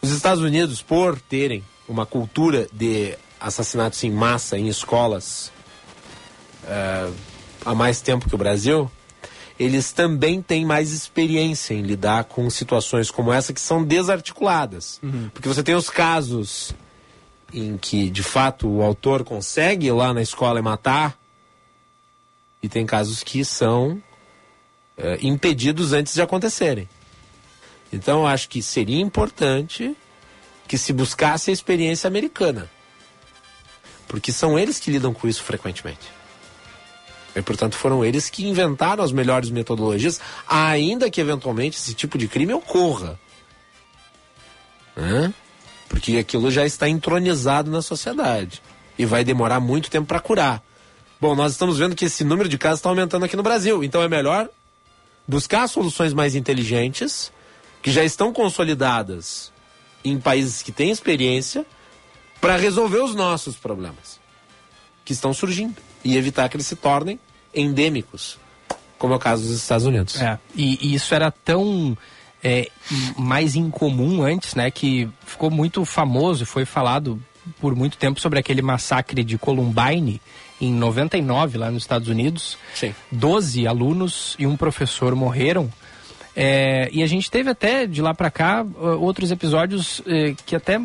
Os 0.00 0.12
Estados 0.12 0.42
Unidos, 0.42 0.80
por 0.80 1.20
terem 1.20 1.62
uma 1.86 2.06
cultura 2.06 2.66
de 2.72 3.18
assassinatos 3.38 4.02
em 4.02 4.10
massa 4.10 4.56
em 4.56 4.66
escolas 4.66 5.52
uh, 6.70 7.14
há 7.64 7.74
mais 7.74 8.00
tempo 8.00 8.28
que 8.28 8.34
o 8.34 8.38
Brasil, 8.38 8.90
eles 9.58 9.92
também 9.92 10.40
têm 10.40 10.64
mais 10.64 10.92
experiência 10.92 11.74
em 11.74 11.82
lidar 11.82 12.24
com 12.24 12.48
situações 12.48 13.10
como 13.10 13.32
essa 13.32 13.52
que 13.52 13.60
são 13.60 13.84
desarticuladas. 13.84 14.98
Uhum. 15.02 15.28
Porque 15.34 15.48
você 15.48 15.62
tem 15.62 15.74
os 15.74 15.90
casos 15.90 16.72
em 17.52 17.76
que, 17.76 18.08
de 18.08 18.22
fato, 18.22 18.68
o 18.68 18.82
autor 18.82 19.24
consegue 19.24 19.88
ir 19.88 19.92
lá 19.92 20.14
na 20.14 20.22
escola 20.22 20.60
e 20.60 20.62
matar, 20.62 21.18
e 22.62 22.68
tem 22.68 22.86
casos 22.86 23.22
que 23.22 23.44
são 23.44 24.02
uh, 24.96 25.16
impedidos 25.20 25.92
antes 25.92 26.14
de 26.14 26.22
acontecerem. 26.22 26.88
Então, 27.92 28.20
eu 28.20 28.26
acho 28.26 28.48
que 28.48 28.62
seria 28.62 29.00
importante 29.00 29.96
que 30.68 30.78
se 30.78 30.92
buscasse 30.92 31.50
a 31.50 31.52
experiência 31.52 32.06
americana. 32.06 32.70
Porque 34.06 34.30
são 34.30 34.58
eles 34.58 34.78
que 34.78 34.90
lidam 34.90 35.12
com 35.12 35.26
isso 35.26 35.42
frequentemente. 35.42 36.19
E, 37.34 37.42
portanto, 37.42 37.76
foram 37.76 38.04
eles 38.04 38.28
que 38.28 38.46
inventaram 38.48 39.04
as 39.04 39.12
melhores 39.12 39.50
metodologias, 39.50 40.20
ainda 40.48 41.10
que 41.10 41.20
eventualmente 41.20 41.78
esse 41.78 41.94
tipo 41.94 42.18
de 42.18 42.26
crime 42.26 42.52
ocorra. 42.52 43.18
Porque 45.88 46.16
aquilo 46.18 46.50
já 46.50 46.66
está 46.66 46.88
entronizado 46.88 47.70
na 47.70 47.82
sociedade. 47.82 48.60
E 48.98 49.04
vai 49.04 49.24
demorar 49.24 49.60
muito 49.60 49.90
tempo 49.90 50.08
para 50.08 50.20
curar. 50.20 50.62
Bom, 51.20 51.34
nós 51.34 51.52
estamos 51.52 51.78
vendo 51.78 51.94
que 51.94 52.06
esse 52.06 52.24
número 52.24 52.48
de 52.48 52.58
casos 52.58 52.80
está 52.80 52.88
aumentando 52.88 53.24
aqui 53.24 53.36
no 53.36 53.42
Brasil. 53.42 53.84
Então 53.84 54.02
é 54.02 54.08
melhor 54.08 54.48
buscar 55.26 55.68
soluções 55.68 56.12
mais 56.12 56.34
inteligentes, 56.34 57.32
que 57.80 57.92
já 57.92 58.02
estão 58.02 58.32
consolidadas 58.32 59.52
em 60.04 60.18
países 60.18 60.62
que 60.62 60.72
têm 60.72 60.90
experiência, 60.90 61.64
para 62.40 62.56
resolver 62.56 63.00
os 63.00 63.14
nossos 63.14 63.54
problemas 63.54 64.18
que 65.04 65.12
estão 65.12 65.32
surgindo 65.32 65.89
e 66.04 66.16
evitar 66.16 66.48
que 66.48 66.56
eles 66.56 66.66
se 66.66 66.76
tornem 66.76 67.18
endêmicos, 67.54 68.38
como 68.98 69.12
é 69.12 69.16
o 69.16 69.20
caso 69.20 69.42
dos 69.42 69.56
Estados 69.56 69.86
Unidos. 69.86 70.20
É, 70.20 70.38
e, 70.54 70.88
e 70.88 70.94
isso 70.94 71.14
era 71.14 71.30
tão 71.30 71.96
é, 72.42 72.68
mais 73.16 73.56
incomum 73.56 74.22
antes, 74.22 74.54
né, 74.54 74.70
que 74.70 75.08
ficou 75.26 75.50
muito 75.50 75.84
famoso, 75.84 76.46
foi 76.46 76.64
falado 76.64 77.20
por 77.60 77.74
muito 77.74 77.96
tempo 77.96 78.20
sobre 78.20 78.38
aquele 78.38 78.62
massacre 78.62 79.24
de 79.24 79.38
Columbine 79.38 80.20
em 80.60 80.72
99 80.72 81.58
lá 81.58 81.70
nos 81.70 81.82
Estados 81.82 82.08
Unidos. 82.08 82.58
Sim. 82.74 82.94
Doze 83.10 83.66
alunos 83.66 84.36
e 84.38 84.46
um 84.46 84.56
professor 84.56 85.14
morreram. 85.14 85.70
É, 86.36 86.88
e 86.92 87.02
a 87.02 87.06
gente 87.06 87.30
teve 87.30 87.50
até 87.50 87.86
de 87.86 88.00
lá 88.00 88.14
para 88.14 88.30
cá 88.30 88.64
outros 89.00 89.30
episódios 89.30 90.00
é, 90.06 90.34
que 90.46 90.54
até 90.54 90.80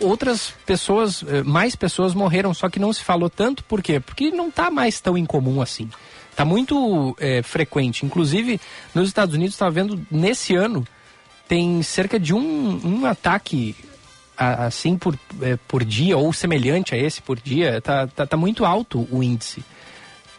outras 0.00 0.52
pessoas, 0.64 1.24
eh, 1.26 1.42
mais 1.42 1.74
pessoas 1.74 2.14
morreram, 2.14 2.54
só 2.54 2.68
que 2.68 2.78
não 2.78 2.92
se 2.92 3.02
falou 3.02 3.28
tanto, 3.28 3.64
por 3.64 3.82
quê? 3.82 4.00
Porque 4.00 4.30
não 4.30 4.48
está 4.48 4.70
mais 4.70 5.00
tão 5.00 5.16
incomum 5.16 5.60
assim. 5.60 5.88
Está 6.30 6.44
muito 6.44 7.14
é, 7.20 7.42
frequente. 7.42 8.06
Inclusive, 8.06 8.60
nos 8.94 9.08
Estados 9.08 9.34
Unidos, 9.34 9.54
estava 9.54 9.70
vendo, 9.70 10.00
nesse 10.10 10.54
ano, 10.54 10.86
tem 11.46 11.82
cerca 11.82 12.18
de 12.18 12.32
um, 12.32 12.80
um 12.82 13.04
ataque 13.06 13.76
assim 14.34 14.96
por, 14.96 15.16
é, 15.40 15.56
por 15.68 15.84
dia, 15.84 16.16
ou 16.16 16.32
semelhante 16.32 16.94
a 16.94 16.98
esse 16.98 17.20
por 17.20 17.38
dia. 17.38 17.78
Está 17.78 18.06
tá, 18.06 18.26
tá 18.26 18.36
muito 18.36 18.64
alto 18.64 19.06
o 19.10 19.22
índice. 19.22 19.62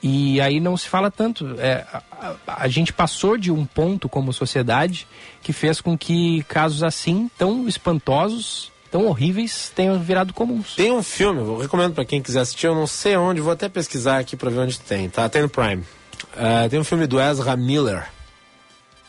E 0.02 0.42
aí 0.42 0.60
não 0.60 0.76
se 0.76 0.90
fala 0.90 1.10
tanto. 1.10 1.56
É, 1.60 1.86
a, 2.18 2.36
a, 2.48 2.68
gente 2.68 2.92
passou 2.92 3.38
de 3.38 3.50
um 3.52 3.66
ponto 3.66 4.10
como 4.10 4.34
sociedade 4.34 5.08
que 5.42 5.54
fez 5.54 5.80
com 5.80 5.98
que 5.98 6.44
casos 6.44 6.84
assim, 6.84 7.30
tão 7.38 7.70
espantosos, 7.70 8.73
tão 8.94 9.08
horríveis 9.08 9.72
tenham 9.76 10.00
virado 10.00 10.36
comuns. 10.36 10.76
Tem 10.76 10.92
um 10.92 11.02
filme, 11.02 11.40
eu 11.40 11.58
recomendo 11.58 11.96
para 11.96 12.06
quem 12.06 12.22
quiser 12.22 12.42
assistir, 12.42 12.68
eu 12.68 12.76
não 12.76 12.86
sei 12.86 13.18
onde, 13.18 13.42
vou 13.42 13.52
até 13.52 13.68
pesquisar 13.68 14.20
aqui 14.20 14.38
para 14.38 14.52
ver 14.52 14.60
onde 14.60 14.80
tem, 14.80 15.10
tá? 15.10 15.28
Tem 15.28 15.42
no 15.42 15.50
Prime. 15.50 15.82
Uh, 15.82 16.70
tem 16.70 16.80
um 16.80 16.84
filme 16.84 17.08
do 17.08 17.20
Ezra 17.20 17.58
Miller, 17.58 18.08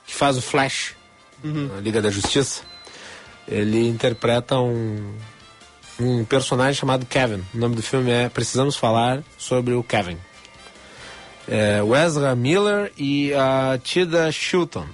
que 0.06 0.14
faz 0.14 0.38
o 0.38 0.40
Flash, 0.40 0.94
uhum. 1.44 1.68
na 1.74 1.80
Liga 1.82 2.00
da 2.00 2.08
Justiça. 2.08 2.62
Ele 3.46 3.86
interpreta 3.86 4.58
um, 4.58 5.12
um 6.00 6.24
personagem 6.24 6.72
chamado 6.72 7.04
Kevin. 7.04 7.44
O 7.54 7.58
nome 7.58 7.76
do 7.76 7.82
filme 7.82 8.10
é 8.10 8.30
Precisamos 8.30 8.76
Falar 8.76 9.22
sobre 9.36 9.74
o 9.74 9.82
Kevin. 9.82 10.16
É, 11.46 11.82
o 11.82 11.94
Ezra 11.94 12.34
Miller 12.34 12.90
e 12.96 13.34
a 13.34 13.78
Tida 13.84 14.32
Shilton. 14.32 14.86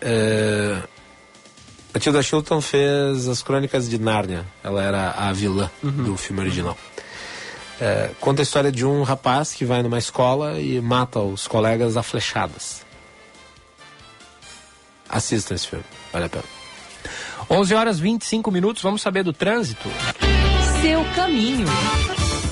É, 0.00 0.82
a 1.94 1.98
Tilda 1.98 2.22
Chilton 2.22 2.60
fez 2.60 3.28
as 3.28 3.42
Crônicas 3.42 3.88
de 3.88 3.98
Nárnia. 3.98 4.46
Ela 4.62 4.82
era 4.82 5.10
a 5.10 5.32
vilã 5.32 5.70
uhum. 5.82 6.04
do 6.04 6.16
filme 6.16 6.40
original. 6.40 6.76
É, 7.80 8.10
conta 8.20 8.42
a 8.42 8.44
história 8.44 8.70
de 8.70 8.86
um 8.86 9.02
rapaz 9.02 9.52
que 9.52 9.64
vai 9.64 9.82
numa 9.82 9.98
escola 9.98 10.60
e 10.60 10.80
mata 10.80 11.18
os 11.18 11.46
colegas 11.48 11.96
a 11.96 12.02
flechadas. 12.02 12.84
Assista 15.08 15.54
esse 15.54 15.66
filme, 15.66 15.84
vale 16.12 16.26
a 16.26 16.28
pena. 16.28 16.44
11 17.50 17.74
horas 17.74 17.98
25 17.98 18.50
minutos, 18.50 18.82
vamos 18.82 19.02
saber 19.02 19.22
do 19.24 19.32
trânsito. 19.32 19.88
Seu 20.80 21.04
caminho. 21.14 21.66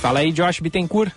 Fala 0.01 0.21
aí, 0.21 0.33
Josh 0.33 0.61
Bittencourt. 0.61 1.13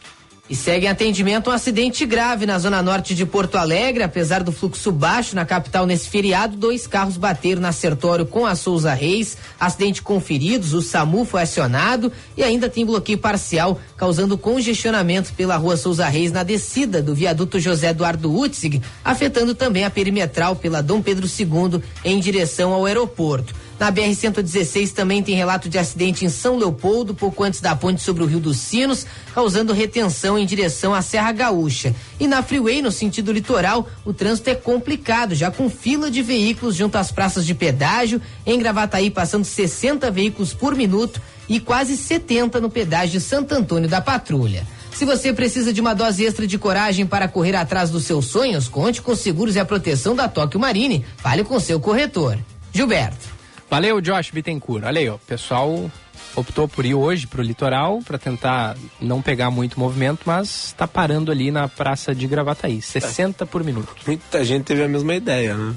E 0.50 0.56
segue 0.58 0.86
em 0.86 0.90
atendimento 0.90 1.50
um 1.50 1.54
acidente 1.54 2.06
grave 2.06 2.46
na 2.46 2.60
zona 2.60 2.82
norte 2.82 3.16
de 3.16 3.26
Porto 3.26 3.56
Alegre. 3.56 4.04
Apesar 4.04 4.44
do 4.44 4.52
fluxo 4.52 4.92
baixo 4.92 5.38
na 5.38 5.46
capital 5.46 5.86
nesse 5.86 6.10
feriado, 6.10 6.58
dois 6.58 6.86
carros 6.86 7.16
bateram 7.16 7.62
na 7.62 7.72
Sertório 7.72 8.26
com 8.26 8.46
a 8.46 8.54
Souza 8.54 8.94
Reis. 8.94 9.38
Acidente 9.58 10.02
com 10.02 10.20
feridos, 10.20 10.74
o 10.74 10.82
SAMU 10.82 11.24
foi 11.24 11.44
acionado 11.44 12.12
e 12.36 12.44
ainda 12.44 12.68
tem 12.68 12.86
bloqueio 12.86 13.18
parcial, 13.18 13.80
causando 13.96 14.38
congestionamento 14.38 15.32
pela 15.32 15.56
rua 15.56 15.78
Souza 15.78 16.10
Reis 16.10 16.34
na 16.34 16.44
descida 16.44 17.02
do 17.02 17.16
viaduto 17.16 17.58
José 17.58 17.92
Eduardo 17.92 18.38
Utzig, 18.38 18.82
afetando 19.02 19.56
também 19.56 19.86
a 19.86 19.90
perimetral 19.90 20.58
pela 20.58 20.84
Dom 20.84 21.02
Pedro 21.02 21.26
II 21.26 21.82
em 22.04 22.20
direção 22.20 22.74
ao 22.74 22.86
aeroporto. 22.86 23.56
Na 23.84 23.92
BR-116 23.92 24.94
também 24.94 25.22
tem 25.22 25.36
relato 25.36 25.68
de 25.68 25.78
acidente 25.78 26.24
em 26.24 26.30
São 26.30 26.56
Leopoldo, 26.56 27.14
pouco 27.14 27.44
antes 27.44 27.60
da 27.60 27.76
ponte 27.76 28.02
sobre 28.02 28.24
o 28.24 28.26
Rio 28.26 28.40
dos 28.40 28.56
Sinos, 28.56 29.06
causando 29.36 29.74
retenção 29.74 30.40
em 30.40 30.46
direção 30.46 30.94
à 30.94 31.02
Serra 31.02 31.34
Gaúcha. 31.34 31.94
E 32.18 32.26
na 32.26 32.42
Freeway, 32.42 32.82
no 32.82 32.94
sentido 32.94 33.34
litoral, 33.34 33.86
o 34.06 34.14
trânsito 34.14 34.50
é 34.50 34.56
complicado, 34.56 35.36
já 35.36 35.52
com 35.52 35.70
fila 35.70 36.10
de 36.10 36.22
veículos 36.22 36.78
junto 36.78 36.98
às 36.98 37.12
praças 37.12 37.46
de 37.46 37.54
pedágio, 37.54 38.22
em 38.46 38.58
Gravataí 38.58 39.10
passando 39.10 39.44
60 39.44 40.10
veículos 40.10 40.54
por 40.54 40.76
minuto 40.76 41.22
e 41.50 41.60
quase 41.60 41.98
70 41.98 42.62
no 42.62 42.70
pedágio 42.70 43.20
de 43.20 43.26
Santo 43.26 43.54
Antônio 43.54 43.90
da 43.90 44.00
Patrulha. 44.00 44.66
Se 44.94 45.04
você 45.04 45.34
precisa 45.34 45.74
de 45.74 45.82
uma 45.82 45.94
dose 45.94 46.24
extra 46.24 46.48
de 46.48 46.58
coragem 46.58 47.06
para 47.06 47.28
correr 47.28 47.58
atrás 47.58 47.90
dos 47.90 48.06
seus 48.06 48.28
sonhos, 48.28 48.70
conte 48.70 49.02
com 49.02 49.12
os 49.12 49.20
seguros 49.20 49.58
e 49.58 49.60
a 49.60 49.66
proteção 49.66 50.16
da 50.16 50.30
Tóquio 50.30 50.58
Marine. 50.58 51.04
Fale 51.18 51.44
com 51.44 51.60
seu 51.60 51.82
corretor. 51.82 52.40
Gilberto. 52.72 53.33
Valeu, 53.70 54.00
Josh 54.02 54.32
Bittencourt. 54.32 54.84
Olha 54.84 55.00
aí, 55.00 55.10
ó, 55.10 55.16
o 55.16 55.20
pessoal 55.20 55.92
optou 56.36 56.68
por 56.68 56.86
ir 56.86 56.94
hoje 56.94 57.28
para 57.28 57.42
o 57.42 57.44
litoral 57.44 58.02
para 58.02 58.18
tentar 58.18 58.76
não 59.00 59.22
pegar 59.22 59.52
muito 59.52 59.80
movimento, 59.80 60.22
mas 60.26 60.68
está 60.68 60.88
parando 60.88 61.32
ali 61.32 61.52
na 61.52 61.68
praça 61.68 62.14
de 62.14 62.28
Gravataí, 62.28 62.82
60 62.82 63.46
por 63.46 63.64
minuto. 63.64 63.96
Muita 64.06 64.44
gente 64.44 64.64
teve 64.64 64.84
a 64.84 64.88
mesma 64.88 65.14
ideia, 65.16 65.56
né? 65.56 65.76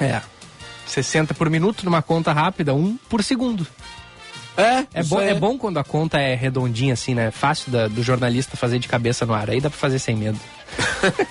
É. 0.00 0.22
60 0.86 1.34
por 1.34 1.48
minuto 1.48 1.84
numa 1.84 2.02
conta 2.02 2.32
rápida, 2.32 2.74
um 2.74 2.96
por 3.08 3.22
segundo. 3.22 3.66
É, 4.56 4.86
é 4.94 5.02
bom, 5.02 5.20
é. 5.20 5.30
é 5.30 5.34
bom 5.34 5.56
quando 5.56 5.78
a 5.78 5.84
conta 5.84 6.18
é 6.18 6.34
redondinha 6.34 6.92
assim, 6.92 7.14
né? 7.14 7.30
Fácil 7.30 7.72
da, 7.72 7.88
do 7.88 8.02
jornalista 8.02 8.56
fazer 8.56 8.78
de 8.78 8.88
cabeça 8.88 9.24
no 9.24 9.32
ar. 9.32 9.50
Aí 9.50 9.60
dá 9.60 9.70
para 9.70 9.78
fazer 9.78 9.98
sem 9.98 10.16
medo. 10.16 10.38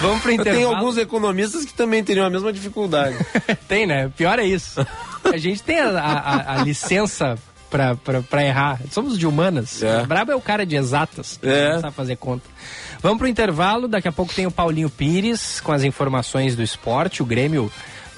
Vamos 0.00 0.22
pro 0.22 0.30
intervalo. 0.32 0.56
Tem 0.56 0.64
alguns 0.64 0.96
economistas 0.96 1.64
que 1.64 1.72
também 1.72 2.02
teriam 2.04 2.26
a 2.26 2.30
mesma 2.30 2.52
dificuldade. 2.52 3.16
tem, 3.68 3.86
né? 3.86 4.10
Pior 4.16 4.38
é 4.38 4.44
isso. 4.44 4.86
A 5.24 5.36
gente 5.36 5.62
tem 5.62 5.80
a, 5.80 5.98
a, 5.98 6.60
a 6.60 6.64
licença 6.64 7.38
pra, 7.70 7.94
pra, 7.94 8.22
pra, 8.22 8.44
errar. 8.44 8.80
Somos 8.90 9.18
de 9.18 9.26
humanas. 9.26 9.82
É. 9.82 10.02
O 10.02 10.06
brabo 10.06 10.32
é 10.32 10.36
o 10.36 10.40
cara 10.40 10.66
de 10.66 10.76
exatas. 10.76 11.38
É. 11.42 11.74
Não 11.74 11.80
sabe 11.80 11.94
fazer 11.94 12.16
conta. 12.16 12.44
Vamos 13.00 13.18
pro 13.18 13.28
intervalo. 13.28 13.88
Daqui 13.88 14.08
a 14.08 14.12
pouco 14.12 14.34
tem 14.34 14.46
o 14.46 14.50
Paulinho 14.50 14.90
Pires 14.90 15.60
com 15.60 15.72
as 15.72 15.82
informações 15.82 16.56
do 16.56 16.62
esporte. 16.62 17.22
O 17.22 17.26
Grêmio 17.26 17.70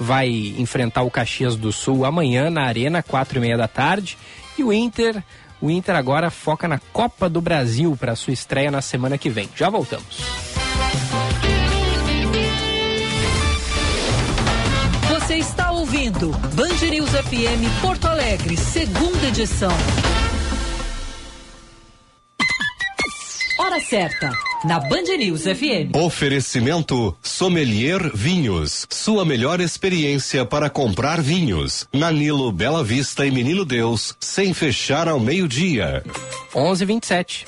vai 0.03 0.53
enfrentar 0.57 1.01
o 1.03 1.09
Caxias 1.09 1.55
do 1.55 1.71
Sul 1.71 2.05
amanhã 2.05 2.49
na 2.49 2.63
Arena, 2.63 3.01
quatro 3.01 3.39
e 3.39 3.41
meia 3.41 3.57
da 3.57 3.67
tarde. 3.67 4.17
E 4.57 4.63
o 4.63 4.71
Inter, 4.71 5.23
o 5.61 5.71
Inter 5.71 5.95
agora 5.95 6.29
foca 6.29 6.67
na 6.67 6.77
Copa 6.77 7.29
do 7.29 7.41
Brasil 7.41 7.97
para 7.97 8.15
sua 8.15 8.33
estreia 8.33 8.69
na 8.69 8.81
semana 8.81 9.17
que 9.17 9.29
vem. 9.29 9.49
Já 9.55 9.69
voltamos. 9.69 10.21
Você 15.09 15.35
está 15.35 15.71
ouvindo 15.71 16.31
Band 16.53 16.89
News 16.89 17.09
FM 17.09 17.81
Porto 17.81 18.05
Alegre, 18.07 18.57
segunda 18.57 19.27
edição. 19.27 19.71
Hora 23.55 23.79
certa, 23.79 24.31
na 24.65 24.79
Band 24.79 25.15
News 25.17 25.43
FM. 25.43 25.95
Oferecimento 25.95 27.15
Sommelier 27.21 28.11
Vinhos. 28.15 28.87
Sua 28.89 29.23
melhor 29.23 29.61
experiência 29.61 30.43
para 30.43 30.71
comprar 30.71 31.21
vinhos. 31.21 31.87
Na 31.93 32.11
Nilo, 32.11 32.51
Bela 32.51 32.83
Vista 32.83 33.27
e 33.27 33.31
Menino 33.31 33.63
Deus, 33.63 34.15
sem 34.19 34.55
fechar 34.55 35.07
ao 35.07 35.19
meio-dia. 35.19 36.03
11:27. 36.55 37.45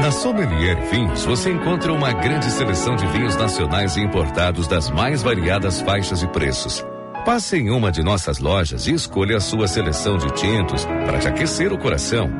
Na 0.00 0.10
Sommelier 0.10 0.80
Vinhos 0.90 1.24
você 1.24 1.52
encontra 1.52 1.92
uma 1.92 2.12
grande 2.12 2.50
seleção 2.50 2.96
de 2.96 3.06
vinhos 3.06 3.36
nacionais 3.36 3.96
e 3.96 4.00
importados 4.00 4.66
das 4.66 4.90
mais 4.90 5.22
variadas 5.22 5.80
faixas 5.80 6.22
e 6.22 6.26
preços. 6.26 6.84
Passe 7.26 7.56
em 7.56 7.70
uma 7.70 7.90
de 7.90 8.04
nossas 8.04 8.38
lojas 8.38 8.86
e 8.86 8.94
escolha 8.94 9.38
a 9.38 9.40
sua 9.40 9.66
seleção 9.66 10.16
de 10.16 10.32
tintos 10.34 10.84
para 10.84 11.18
te 11.18 11.26
aquecer 11.26 11.72
o 11.72 11.76
coração. 11.76 12.30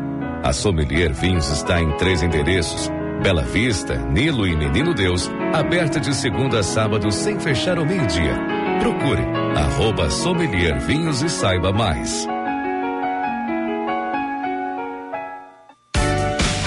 A 0.44 0.52
Sommelier 0.52 1.12
Vinhos 1.12 1.48
está 1.50 1.82
em 1.82 1.96
três 1.96 2.22
endereços: 2.22 2.88
Bela 3.20 3.42
Vista, 3.42 3.96
Nilo 3.96 4.46
e 4.46 4.54
Menino 4.54 4.94
Deus, 4.94 5.28
aberta 5.52 5.98
de 5.98 6.14
segunda 6.14 6.60
a 6.60 6.62
sábado 6.62 7.10
sem 7.10 7.40
fechar 7.40 7.78
ao 7.78 7.84
meio-dia. 7.84 8.38
Procure 8.78 9.22
arroba 9.56 10.08
Sommelier 10.08 10.78
Vinhos 10.78 11.20
e 11.20 11.28
saiba 11.28 11.72
mais. 11.72 12.24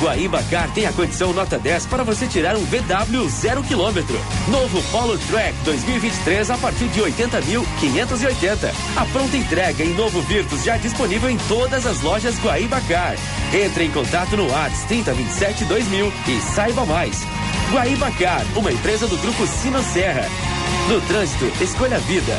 Guaíba 0.00 0.42
Car 0.50 0.70
tem 0.72 0.86
a 0.86 0.92
condição 0.92 1.32
nota 1.32 1.58
10 1.58 1.86
para 1.86 2.04
você 2.04 2.26
tirar 2.26 2.56
um 2.56 2.64
VW 2.64 3.28
zero 3.28 3.62
quilômetro. 3.62 4.18
Novo 4.48 4.82
Polo 4.90 5.16
Track 5.18 5.54
2023 5.64 6.50
a 6.50 6.58
partir 6.58 6.88
de 6.88 7.00
80.580. 7.00 8.72
A 8.96 9.04
pronta 9.06 9.36
entrega 9.36 9.82
em 9.82 9.94
novo 9.94 10.20
Virtus 10.22 10.64
já 10.64 10.76
disponível 10.76 11.30
em 11.30 11.38
todas 11.48 11.86
as 11.86 12.02
lojas 12.02 12.38
Guaíba 12.38 12.80
Car. 12.82 13.16
Entre 13.54 13.84
em 13.84 13.90
contato 13.90 14.36
no 14.36 14.50
WhatsApp 14.50 14.86
3027 14.88 15.64
2000 15.64 16.12
e 16.28 16.40
saiba 16.40 16.84
mais. 16.84 17.22
Guaíba 17.72 18.10
Car, 18.12 18.44
uma 18.54 18.70
empresa 18.70 19.06
do 19.06 19.16
grupo 19.16 19.46
Sino 19.46 19.82
Serra. 19.82 20.28
No 20.88 21.00
trânsito, 21.00 21.50
escolha 21.62 21.96
a 21.96 22.00
vida. 22.00 22.38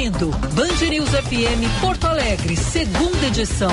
Ouvindo 0.00 0.30
Band 0.54 0.88
News 0.88 1.10
FM 1.10 1.80
Porto 1.80 2.06
Alegre, 2.06 2.56
segunda 2.56 3.26
edição. 3.26 3.70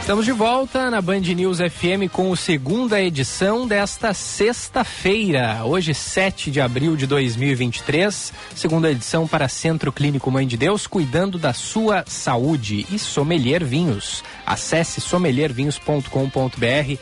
Estamos 0.00 0.24
de 0.24 0.32
volta 0.32 0.90
na 0.90 1.00
Band 1.00 1.20
News 1.20 1.58
FM 1.58 2.10
com 2.10 2.32
a 2.32 2.36
segunda 2.36 3.00
edição 3.00 3.64
desta 3.68 4.12
sexta-feira, 4.14 5.60
hoje 5.64 5.94
7 5.94 6.50
de 6.50 6.60
abril 6.60 6.96
de 6.96 7.06
2023, 7.06 8.32
segunda 8.56 8.90
edição 8.90 9.28
para 9.28 9.46
Centro 9.46 9.92
Clínico 9.92 10.30
Mãe 10.30 10.48
de 10.48 10.56
Deus, 10.56 10.86
cuidando 10.86 11.38
da 11.38 11.52
sua 11.52 12.02
saúde 12.08 12.86
e 12.90 12.98
Sommelier 12.98 13.64
Vinhos. 13.64 14.24
Acesse 14.44 15.00
sommeliervinhos.com.br, 15.00 16.98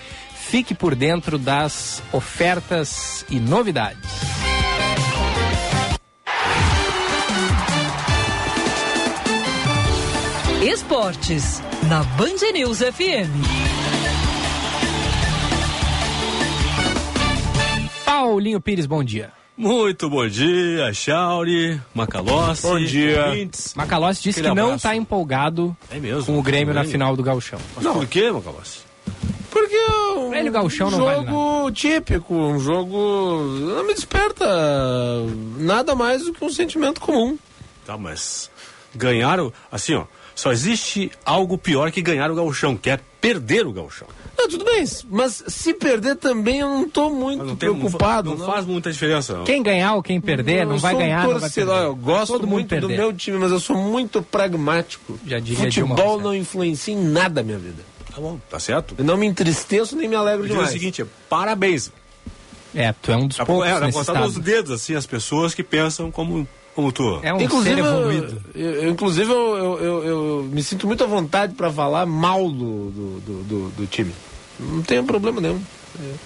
fique 0.48 0.74
por 0.74 0.94
dentro 0.94 1.38
das 1.38 2.02
ofertas 2.12 3.24
e 3.28 3.38
novidades. 3.38 4.08
Esportes, 10.62 11.62
na 11.88 12.02
Band 12.02 12.52
News 12.52 12.78
FM. 12.78 13.30
Paulinho 18.04 18.60
Pires, 18.60 18.86
bom 18.86 19.02
dia. 19.04 19.30
Muito 19.56 20.08
bom 20.08 20.26
dia, 20.28 20.92
Chauri, 20.92 21.80
Macalossi. 21.94 22.62
Bom 22.62 22.78
dia. 22.78 23.26
ouvintes. 23.26 23.74
Macalossi 23.74 24.22
disse 24.22 24.40
Aquele 24.40 24.54
que 24.54 24.60
não 24.60 24.74
está 24.76 24.94
empolgado 24.94 25.76
É 25.90 25.98
mesmo? 25.98 26.26
com 26.26 26.38
o 26.38 26.42
Grêmio 26.42 26.72
na 26.74 26.84
final 26.84 27.16
do 27.16 27.22
Gauchão. 27.22 27.58
Mas 27.76 27.84
por 27.86 28.06
que, 28.06 28.30
Macalossi? 28.30 28.87
Porque 29.50 29.74
é 29.74 30.18
um 30.18 30.30
Velho 30.30 30.52
gauchão 30.52 30.90
não 30.90 31.04
vale 31.04 31.26
jogo 31.26 31.70
típico, 31.72 32.34
um 32.34 32.58
jogo 32.58 33.42
não 33.60 33.86
me 33.86 33.94
desperta 33.94 34.46
nada 35.56 35.94
mais 35.94 36.24
do 36.24 36.32
que 36.32 36.44
um 36.44 36.50
sentimento 36.50 37.00
comum. 37.00 37.38
Tá, 37.86 37.96
mas 37.96 38.50
ganharam, 38.94 39.52
assim, 39.70 39.94
ó, 39.94 40.04
só 40.34 40.52
existe 40.52 41.10
algo 41.24 41.56
pior 41.58 41.90
que 41.90 42.02
ganhar 42.02 42.30
o 42.30 42.34
gauchão, 42.34 42.76
que 42.76 42.90
é 42.90 43.00
perder 43.20 43.66
o 43.66 43.72
gauchão. 43.72 44.06
Não, 44.36 44.48
tudo 44.48 44.64
bem, 44.64 44.84
mas 45.10 45.42
se 45.48 45.74
perder 45.74 46.14
também 46.14 46.60
eu 46.60 46.68
não 46.68 46.88
tô 46.88 47.10
muito 47.10 47.44
não, 47.44 47.56
tem, 47.56 47.74
preocupado. 47.74 48.30
não, 48.30 48.38
não 48.38 48.46
faz 48.46 48.64
muita 48.64 48.92
diferença. 48.92 49.38
Não. 49.38 49.44
Quem 49.44 49.60
ganhar 49.62 49.94
ou 49.94 50.02
quem 50.02 50.20
perder, 50.20 50.64
não 50.64 50.74
Eu 50.74 50.78
vai 50.78 50.94
um 50.94 50.98
ganhar, 50.98 51.24
não 51.24 51.32
vai 51.32 51.40
torcedor, 51.40 51.74
perder. 51.74 51.88
Eu 51.88 51.96
gosto 51.96 52.32
Todo 52.34 52.46
muito 52.46 52.80
do 52.80 52.88
meu 52.88 53.12
time, 53.12 53.36
mas 53.36 53.50
eu 53.50 53.58
sou 53.58 53.76
muito 53.76 54.22
pragmático. 54.22 55.18
Já 55.26 55.40
diria 55.40 55.64
Futebol 55.64 55.96
Rousseff. 55.96 56.22
não 56.22 56.34
influencia 56.34 56.94
em 56.94 57.02
nada 57.02 57.40
a 57.40 57.44
minha 57.44 57.58
vida. 57.58 57.82
Tá 58.14 58.20
bom, 58.20 58.38
tá 58.50 58.58
certo? 58.58 58.94
Eu 58.98 59.04
não 59.04 59.16
me 59.16 59.26
entristeço 59.26 59.96
nem 59.96 60.08
me 60.08 60.16
alegro 60.16 60.44
Eu 60.44 60.48
digo 60.48 60.54
o 60.54 60.64
demais. 60.64 60.72
seguinte, 60.72 61.04
parabéns. 61.28 61.90
É, 62.74 62.92
tu 62.92 63.10
é 63.12 63.16
um 63.16 63.26
dos 63.28 63.36
Dá 63.38 63.46
poucos 63.46 63.66
é, 63.66 63.72
contar 63.80 64.00
estado. 64.00 64.20
nos 64.20 64.38
dedos, 64.38 64.70
assim, 64.72 64.94
as 64.94 65.06
pessoas 65.06 65.54
que 65.54 65.62
pensam 65.62 66.10
como, 66.10 66.46
como 66.74 66.92
tu. 66.92 67.18
É 67.22 67.32
um 67.32 67.40
inclusive, 67.40 67.74
ser 67.76 67.80
evoluído. 67.80 68.42
Eu, 68.54 68.70
eu- 68.82 68.90
inclusive 68.90 69.30
eu, 69.30 69.56
eu, 69.56 69.78
eu- 69.84 70.04
eu 70.04 70.48
me 70.52 70.62
sinto 70.62 70.86
muito 70.86 71.02
à 71.02 71.06
vontade 71.06 71.54
para 71.54 71.72
falar 71.72 72.04
mal 72.06 72.50
do, 72.50 72.90
do, 72.90 73.20
do, 73.20 73.44
do- 73.44 73.68
do 73.70 73.86
time. 73.86 74.12
Não 74.60 74.82
tenho 74.82 75.04
problema 75.04 75.40
nenhum. 75.40 75.60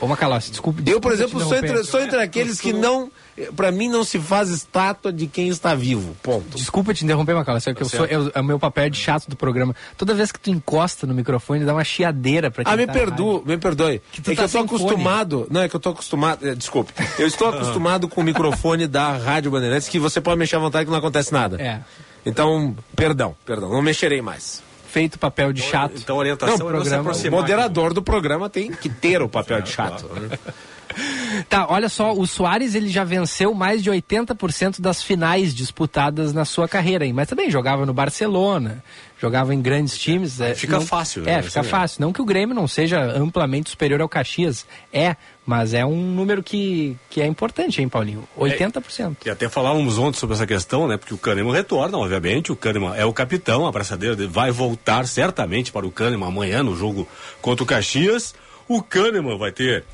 Ô, 0.01 0.07
Macalossi, 0.07 0.51
desculpe. 0.51 0.83
Eu, 0.91 1.01
por 1.01 1.13
exemplo, 1.13 1.41
sou 1.41 1.57
entre, 1.57 1.85
sou 1.85 2.01
entre 2.01 2.19
aqueles 2.21 2.61
que 2.61 2.73
não. 2.73 3.11
Pra 3.57 3.73
mim, 3.73 3.89
não 3.89 4.05
se 4.05 4.19
faz 4.19 4.51
estátua 4.51 5.11
de 5.11 5.27
quem 5.27 5.49
está 5.49 5.75
vivo. 5.75 6.15
Ponto. 6.23 6.57
Desculpa 6.57 6.93
te 6.93 7.03
interromper, 7.05 7.35
Macalossi, 7.35 7.71
é 7.71 7.75
que 7.75 7.83
eu 7.83 7.89
sou, 7.89 8.05
eu, 8.05 8.31
é 8.35 8.41
o 8.41 8.45
meu 8.45 8.59
papel 8.59 8.91
de 8.91 8.99
chato 8.99 9.27
do 9.29 9.37
programa. 9.37 9.75
Toda 9.97 10.13
vez 10.13 10.31
que 10.31 10.39
tu 10.39 10.51
encosta 10.51 11.07
no 11.07 11.15
microfone, 11.15 11.65
dá 11.65 11.73
uma 11.73 11.83
chiadeira 11.85 12.51
pra 12.51 12.63
Ah, 12.67 12.77
quem 12.77 12.77
me 12.77 12.87
tá 12.87 12.93
perdoe, 12.93 13.43
me 13.47 13.57
perdoe. 13.57 14.03
Que 14.13 14.21
é 14.21 14.23
que 14.23 14.35
tá 14.37 14.43
eu 14.43 14.49
tô 14.49 14.49
sem 14.49 14.69
fone. 14.69 14.83
acostumado. 14.83 15.47
Não, 15.51 15.63
é 15.63 15.69
que 15.69 15.75
eu 15.75 15.81
tô 15.81 15.89
acostumado. 15.91 16.47
é, 16.47 16.55
Desculpe. 16.55 16.93
Eu 17.19 17.27
estou 17.27 17.49
acostumado 17.55 18.07
com 18.09 18.21
o 18.21 18.25
microfone 18.25 18.87
da 18.87 19.17
Rádio 19.17 19.51
Bandeirantes, 19.51 19.89
que 19.89 19.99
você 19.99 20.21
pode 20.21 20.39
mexer 20.39 20.57
à 20.57 20.59
vontade 20.59 20.85
que 20.85 20.91
não 20.91 20.99
acontece 20.99 21.33
nada. 21.33 21.57
É. 21.63 21.81
Então, 22.27 22.77
perdão, 22.95 23.35
perdão, 23.47 23.71
não 23.71 23.81
mexerei 23.83 24.21
mais. 24.21 24.63
Feito 24.93 25.15
o 25.15 25.19
papel 25.19 25.53
de 25.55 25.63
chato. 25.63 25.95
Então 25.97 26.17
orientação 26.19 26.59
Não, 26.59 26.69
é 26.69 26.73
não 26.73 26.79
programa- 26.81 26.97
O 26.99 27.01
aproximar. 27.01 27.41
moderador 27.41 27.95
do 27.95 28.03
programa 28.03 28.51
tem 28.51 28.71
que 28.71 28.91
ter 28.91 29.23
o 29.23 29.29
papel 29.29 29.63
de 29.63 29.71
chato. 29.71 30.07
né? 30.15 30.39
Tá, 31.49 31.67
olha 31.71 31.89
só, 31.89 32.13
o 32.13 32.27
Soares 32.27 32.75
ele 32.75 32.89
já 32.91 33.03
venceu 33.03 33.55
mais 33.55 33.83
de 33.83 33.91
80% 33.91 34.79
das 34.83 35.03
finais 35.03 35.55
disputadas 35.55 36.35
na 36.35 36.45
sua 36.45 36.69
carreira, 36.69 37.07
hein? 37.07 37.15
mas 37.15 37.27
também 37.29 37.51
jogava 37.51 37.87
no 37.87 37.95
Barcelona, 37.95 38.85
jogava 39.19 39.55
em 39.55 39.63
grandes 39.63 39.97
times. 39.97 40.39
é, 40.39 40.55
fica 40.55 40.77
não- 40.79 40.87
fácil, 40.87 41.23
É, 41.27 41.37
né? 41.37 41.43
fica 41.43 41.61
é. 41.61 41.63
fácil. 41.63 42.03
Não 42.03 42.13
que 42.13 42.21
o 42.21 42.25
Grêmio 42.27 42.55
não 42.55 42.69
seja 42.69 43.01
amplamente 43.01 43.71
superior 43.71 44.03
ao 44.03 44.09
Caxias, 44.11 44.67
é, 44.93 45.17
mas 45.45 45.75
é 45.75 45.85
um 45.85 45.97
número 45.97 46.43
que, 46.43 46.97
que 47.11 47.21
é 47.21 47.27
importante, 47.27 47.81
hein, 47.83 47.89
Paulinho? 47.89 48.29
80%. 48.39 49.17
E 49.27 49.31
até 49.31 49.49
falávamos 49.49 49.99
ontem 49.99 50.19
sobre 50.19 50.37
essa 50.37 50.47
questão, 50.47 50.87
né? 50.87 50.97
Porque 50.97 51.15
o 51.15 51.19
Kahneman 51.19 51.53
retorna, 51.53 51.99
obviamente. 51.99 52.53
O 52.53 52.57
Kahneman 52.57 52.95
é 52.95 53.05
o 53.05 53.13
capitão, 53.13 53.67
a 53.67 53.73
braçadeira 53.73 54.15
dele 54.15 54.29
vai 54.29 54.51
voltar 54.51 55.07
certamente 55.07 55.73
para 55.73 55.87
o 55.87 55.91
Kahneman 55.91 56.29
amanhã 56.29 56.63
no 56.63 56.77
jogo 56.77 57.09
contra 57.41 57.65
o 57.65 57.67
Caxias. 57.67 58.35
O 58.69 58.83
Kahneman 58.83 59.37
vai 59.37 59.51
ter 59.51 59.85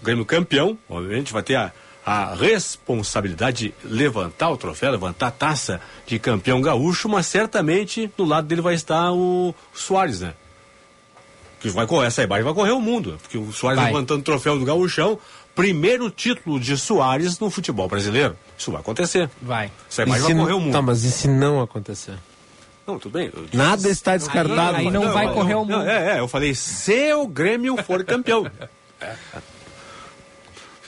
o 0.00 0.04
Grêmio 0.04 0.24
campeão, 0.24 0.78
obviamente, 0.88 1.32
vai 1.32 1.42
ter 1.42 1.54
a, 1.54 1.72
a 2.04 2.34
responsabilidade 2.34 3.74
de 3.82 3.88
levantar 3.88 4.50
o 4.50 4.56
troféu, 4.56 4.90
levantar 4.90 5.28
a 5.28 5.30
taça 5.30 5.80
de 6.06 6.18
campeão 6.18 6.60
gaúcho, 6.60 7.08
mas 7.08 7.26
certamente 7.26 8.10
do 8.16 8.24
lado 8.24 8.46
dele 8.46 8.60
vai 8.60 8.74
estar 8.74 9.12
o 9.12 9.54
Soares, 9.72 10.20
né? 10.20 10.34
Que 11.62 11.70
vai 11.70 11.86
correr, 11.86 12.08
essa 12.08 12.22
imagem 12.22 12.44
vai 12.44 12.52
correr 12.54 12.72
o 12.72 12.80
mundo, 12.80 13.16
porque 13.22 13.38
o 13.38 13.52
Soares 13.52 13.80
Vai. 13.80 13.92
levantando 13.92 14.20
o 14.20 14.24
troféu 14.24 14.58
do 14.58 14.64
gauchão, 14.64 15.18
primeiro 15.54 16.10
título 16.10 16.58
de 16.58 16.76
Soares 16.76 17.38
no 17.38 17.48
futebol 17.50 17.86
brasileiro. 17.88 18.36
Isso 18.58 18.70
vai 18.72 18.80
acontecer. 18.80 19.30
Vai. 19.40 19.70
Essa 19.88 20.02
imagem 20.02 20.26
se 20.26 20.32
vai 20.34 20.40
correr 20.42 20.50
não- 20.52 20.58
o 20.58 20.60
mundo. 20.60 20.72
Tá, 20.72 20.82
mas 20.82 21.04
e 21.04 21.10
se 21.12 21.28
não 21.28 21.60
acontecer? 21.60 22.14
Não, 22.86 22.98
tudo 22.98 23.12
bem. 23.12 23.30
eu- 23.32 23.46
Nada 23.52 23.88
está 23.88 24.16
descartado. 24.16 24.76
Aí 24.76 24.90
não 24.90 25.12
vai 25.12 25.32
correr 25.32 25.54
o 25.54 25.64
Não, 25.64 25.78
mundo. 25.78 25.88
é, 25.88 26.16
é, 26.16 26.18
eu 26.20 26.26
falei, 26.26 26.52
se 26.54 27.14
o 27.14 27.28
Grêmio 27.28 27.76
for 27.84 28.02
campeão. 28.04 28.44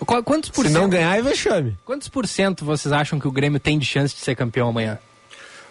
Qu- 0.05 0.23
Quantos 0.23 0.51
por 0.51 0.67
Se 0.67 0.73
cento? 0.73 0.81
não 0.83 0.89
ganhar, 0.89 1.17
é 1.17 1.23
vexame. 1.23 1.79
Quantos 1.85 2.09
por 2.09 2.27
cento 2.27 2.65
vocês 2.65 2.93
acham 2.93 3.19
que 3.19 3.27
o 3.29 3.33
Grêmio 3.33 3.59
tem 3.61 3.79
de 3.79 3.87
chance 3.87 4.15
de 4.15 4.21
ser 4.21 4.35
campeão 4.35 4.69
amanhã? 4.69 4.99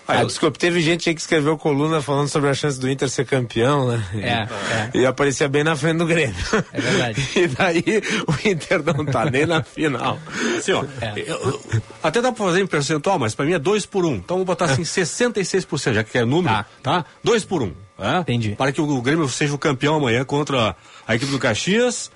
Ah, 0.08 0.24
desculpe, 0.26 0.60
teve 0.60 0.82
gente 0.82 1.08
aí 1.08 1.16
que 1.16 1.22
escreveu 1.22 1.58
coluna 1.58 2.02
falando 2.02 2.28
sobre 2.28 2.50
a 2.50 2.54
chance 2.54 2.78
do 2.80 2.90
Inter 2.90 3.10
ser 3.10 3.26
campeão, 3.26 3.88
né? 3.88 4.04
É, 4.94 4.98
E 4.98 5.06
aparecia 5.06 5.48
bem 5.48 5.64
na 5.64 5.76
frente 5.76 5.98
do 6.00 6.06
Grêmio. 6.06 6.36
É 6.74 6.82
verdade. 6.82 7.30
e 7.40 7.48
daí 7.48 8.02
o 8.28 8.48
Inter 8.50 8.84
não 8.84 9.06
tá 9.06 9.30
nem 9.32 9.46
na 9.46 9.64
final. 9.64 10.20
Assim, 10.58 10.74
ó, 10.74 10.84
É. 11.00 11.14
eu- 11.26 11.62
até 12.04 12.22
dá 12.22 12.32
pra 12.34 12.46
fazer 12.46 12.62
em 12.62 12.68
percentual, 12.68 13.18
mas 13.18 13.34
pra 13.34 13.46
mim 13.46 13.54
é 13.54 13.60
2 13.60 13.86
por 13.86 14.04
1. 14.06 14.10
Um. 14.10 14.16
Então 14.16 14.38
vou 14.38 14.46
botar 14.46 14.66
assim 14.66 14.84
66%, 14.84 15.94
já 15.94 16.04
que 16.04 16.18
é 16.18 16.26
número, 16.26 16.54
Tá. 16.54 16.66
tá? 16.82 17.06
2 17.24 17.46
por 17.46 17.62
1. 17.64 17.68
Um, 17.68 17.74
é? 18.00 18.20
Entendi. 18.20 18.56
Para 18.58 18.72
que 18.74 18.82
o 18.82 19.02
Grêmio 19.02 19.28
seja 19.30 19.54
o 19.54 19.58
campeão 19.58 19.96
amanhã 19.96 20.26
contra 20.26 20.76
a 21.08 21.16
equipe 21.16 21.32
do 21.32 21.40
Caxias. 21.40 22.12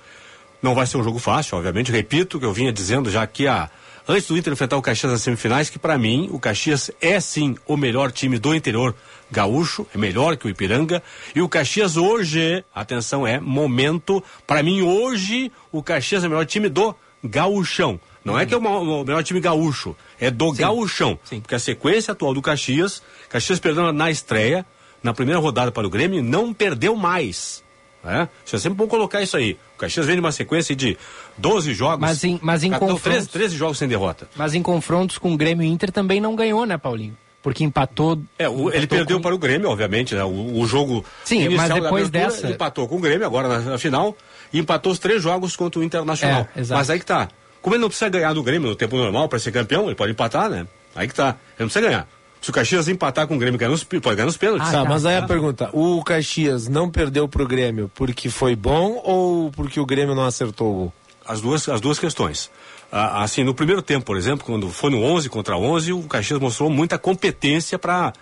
Não 0.60 0.74
vai 0.74 0.86
ser 0.86 0.96
um 0.98 1.04
jogo 1.04 1.18
fácil, 1.18 1.56
obviamente. 1.56 1.90
Repito 1.92 2.38
que 2.38 2.44
eu 2.44 2.52
vinha 2.52 2.72
dizendo 2.72 3.10
já 3.10 3.22
aqui 3.22 3.46
a. 3.46 3.70
Antes 4.10 4.26
do 4.26 4.38
Inter 4.38 4.54
enfrentar 4.54 4.78
o 4.78 4.80
Caxias 4.80 5.12
nas 5.12 5.20
semifinais, 5.20 5.68
que 5.68 5.78
pra 5.78 5.98
mim 5.98 6.30
o 6.32 6.40
Caxias 6.40 6.90
é 6.98 7.20
sim 7.20 7.54
o 7.66 7.76
melhor 7.76 8.10
time 8.10 8.38
do 8.38 8.54
interior 8.54 8.94
gaúcho, 9.30 9.86
é 9.94 9.98
melhor 9.98 10.34
que 10.38 10.46
o 10.46 10.48
Ipiranga. 10.48 11.02
E 11.36 11.42
o 11.42 11.48
Caxias 11.48 11.98
hoje, 11.98 12.64
atenção, 12.74 13.26
é 13.26 13.38
momento. 13.38 14.24
Pra 14.46 14.62
mim 14.62 14.80
hoje 14.80 15.52
o 15.70 15.82
Caxias 15.82 16.24
é 16.24 16.26
o 16.26 16.30
melhor 16.30 16.46
time 16.46 16.70
do 16.70 16.94
gaúchão. 17.22 18.00
Não 18.24 18.38
é 18.38 18.46
que 18.46 18.54
é 18.54 18.56
o 18.56 19.04
melhor 19.04 19.22
time 19.22 19.40
gaúcho, 19.40 19.94
é 20.18 20.30
do 20.30 20.52
gaúchão. 20.52 21.18
Sim. 21.24 21.40
Porque 21.40 21.54
a 21.54 21.58
sequência 21.58 22.12
atual 22.12 22.32
do 22.32 22.40
Caxias, 22.40 23.02
Caxias 23.28 23.58
perdeu 23.58 23.92
na 23.92 24.10
estreia, 24.10 24.64
na 25.02 25.12
primeira 25.12 25.38
rodada 25.38 25.70
para 25.70 25.86
o 25.86 25.90
Grêmio, 25.90 26.22
não 26.22 26.54
perdeu 26.54 26.96
mais. 26.96 27.62
É? 28.04 28.28
Isso 28.46 28.56
é 28.56 28.58
sempre 28.58 28.78
bom 28.78 28.86
colocar 28.86 29.20
isso 29.22 29.36
aí. 29.36 29.58
O 29.74 29.78
Caxias 29.78 30.06
vem 30.06 30.14
de 30.14 30.20
uma 30.20 30.32
sequência 30.32 30.74
de 30.74 30.96
12 31.36 31.74
jogos. 31.74 32.00
Mas 32.00 32.22
em- 32.24 32.38
mas 32.40 32.62
em 32.62 32.70
confrontos- 32.70 33.02
13, 33.02 33.28
13 33.28 33.56
jogos 33.56 33.76
sem 33.78 33.88
derrota. 33.88 34.28
Mas 34.36 34.54
em 34.54 34.62
confrontos 34.62 35.18
com 35.18 35.32
o 35.34 35.36
Grêmio 35.36 35.64
e 35.64 35.68
Inter 35.68 35.90
também 35.90 36.20
não 36.20 36.34
ganhou, 36.36 36.64
né, 36.64 36.78
Paulinho? 36.78 37.16
Porque 37.42 37.62
empatou. 37.64 38.20
É, 38.38 38.48
o- 38.48 38.68
ele 38.70 38.78
empatou 38.84 38.88
perdeu 38.98 39.16
com- 39.18 39.22
para 39.22 39.34
o 39.34 39.38
Grêmio, 39.38 39.68
obviamente, 39.70 40.14
né? 40.14 40.24
O, 40.24 40.58
o 40.60 40.66
jogo 40.66 41.04
Sim, 41.24 41.36
inicial 41.44 41.56
mas 41.56 41.68
da 41.68 41.74
depois 41.74 42.06
abertura, 42.06 42.34
dessa- 42.42 42.50
empatou 42.54 42.88
com 42.88 42.96
o 42.96 43.00
Grêmio 43.00 43.26
agora 43.26 43.48
na, 43.48 43.58
na 43.60 43.78
final 43.78 44.16
e 44.52 44.58
empatou 44.58 44.92
os 44.92 44.98
três 44.98 45.22
jogos 45.22 45.54
contra 45.56 45.80
o 45.80 45.84
Internacional. 45.84 46.48
É, 46.56 46.62
mas 46.70 46.90
aí 46.90 46.98
que 46.98 47.06
tá. 47.06 47.28
Como 47.62 47.74
ele 47.74 47.82
não 47.82 47.88
precisa 47.88 48.08
ganhar 48.08 48.32
do 48.32 48.42
Grêmio 48.42 48.68
no 48.70 48.76
tempo 48.76 48.96
normal 48.96 49.28
para 49.28 49.38
ser 49.38 49.50
campeão, 49.52 49.86
ele 49.86 49.94
pode 49.94 50.12
empatar, 50.12 50.48
né? 50.48 50.66
Aí 50.94 51.06
que 51.08 51.14
tá. 51.14 51.28
Ele 51.30 51.36
não 51.60 51.66
precisa 51.66 51.80
ganhar. 51.86 52.08
Se 52.40 52.50
o 52.50 52.52
Caxias 52.52 52.88
empatar 52.88 53.26
com 53.26 53.36
o 53.36 53.38
Grêmio, 53.38 53.58
ganha 53.58 53.70
nos, 53.70 53.84
pode 53.84 54.00
ganhar 54.00 54.26
nos 54.26 54.36
pênaltis. 54.36 54.68
Ah, 54.68 54.72
tá, 54.72 54.82
tá, 54.82 54.88
mas 54.88 55.04
aí 55.04 55.18
tá. 55.18 55.24
a 55.24 55.26
pergunta: 55.26 55.70
o 55.72 56.02
Caxias 56.04 56.68
não 56.68 56.90
perdeu 56.90 57.28
pro 57.28 57.46
Grêmio 57.46 57.90
porque 57.94 58.30
foi 58.30 58.54
bom 58.54 59.00
ou 59.04 59.50
porque 59.50 59.80
o 59.80 59.86
Grêmio 59.86 60.14
não 60.14 60.24
acertou 60.24 60.70
o 60.70 60.74
gol? 60.74 60.92
as 61.28 61.42
duas, 61.42 61.68
as 61.68 61.80
duas 61.80 61.98
questões. 61.98 62.50
Ah, 62.90 63.22
assim, 63.22 63.44
no 63.44 63.54
primeiro 63.54 63.82
tempo, 63.82 64.06
por 64.06 64.16
exemplo, 64.16 64.46
quando 64.46 64.70
foi 64.70 64.90
no 64.90 65.02
11 65.02 65.28
contra 65.28 65.58
11, 65.58 65.92
o 65.92 66.02
Caxias 66.04 66.40
mostrou 66.40 66.70
muita 66.70 66.98
competência 66.98 67.78
para 67.78 68.14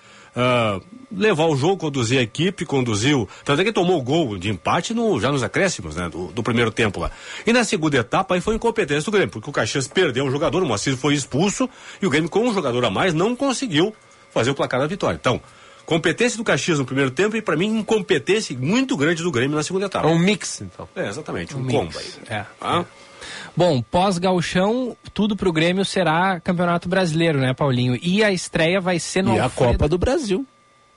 levar 1.11 1.46
o 1.46 1.57
jogo, 1.57 1.79
conduzir 1.79 2.18
a 2.18 2.22
equipe, 2.22 2.66
conduziu. 2.66 3.26
Tanto 3.42 3.62
é 3.62 3.64
que 3.64 3.72
tomou 3.72 3.98
o 3.98 4.02
gol 4.02 4.37
de 4.37 4.50
empate 4.50 4.92
no, 4.92 5.18
já 5.18 5.33
nos 5.33 5.42
acréscimos 5.42 5.96
né, 5.96 6.11
do, 6.11 6.26
do 6.26 6.42
primeiro 6.42 6.70
tempo 6.70 7.00
lá. 7.00 7.11
E 7.46 7.55
na 7.55 7.64
segunda 7.64 7.96
etapa 7.96 8.35
aí 8.35 8.40
foi 8.40 8.55
incompetência 8.55 9.05
do 9.11 9.12
Grêmio, 9.12 9.31
porque 9.31 9.48
o 9.48 9.52
Caxias 9.52 9.88
perdeu 9.88 10.26
um 10.26 10.31
jogador, 10.31 10.62
o 10.62 10.66
Moacir 10.66 10.94
foi 10.94 11.14
expulso 11.14 11.70
e 12.02 12.07
o 12.07 12.11
Grêmio, 12.11 12.29
com 12.29 12.40
um 12.40 12.52
jogador 12.52 12.85
a 12.85 12.90
mais, 12.90 13.14
não 13.14 13.35
conseguiu 13.35 13.94
fazer 14.37 14.51
o 14.51 14.55
placar 14.55 14.79
da 14.79 14.87
vitória. 14.87 15.16
Então, 15.18 15.40
competência 15.87 16.37
do 16.37 16.44
Caxias 16.44 16.79
no 16.79 16.85
primeiro 16.85 17.11
tempo 17.11 17.37
e, 17.37 17.42
para 17.42 17.57
mim, 17.57 17.79
incompetência 17.79 18.57
muito 18.59 18.96
grande 18.96 19.22
do 19.22 19.31
Grêmio 19.31 19.57
na 19.57 19.62
segunda 19.62 19.87
É 19.87 19.88
etapa. 19.88 20.07
um 20.09 20.18
mix, 20.18 20.61
então. 20.61 20.87
É, 20.94 21.09
exatamente, 21.09 21.57
um, 21.57 21.61
mix. 21.61 21.72
combo 21.72 21.99
aí. 21.99 22.07
É. 22.29 22.44
Tá? 22.61 22.85
Bom, 23.57 23.81
pós-gauchão, 23.81 24.94
tudo 25.14 25.35
pro 25.35 25.51
Grêmio 25.51 25.85
será 25.85 26.38
Campeonato 26.40 26.87
Brasileiro, 26.87 27.38
né, 27.38 27.55
Paulinho? 27.55 27.99
E 28.03 28.22
a 28.22 28.31
estreia 28.31 28.79
vai 28.79 28.99
ser 28.99 29.22
no 29.22 29.35
E 29.35 29.40
a 29.40 29.49
Copa 29.49 29.88
do 29.88 29.96
Brasil. 29.96 30.46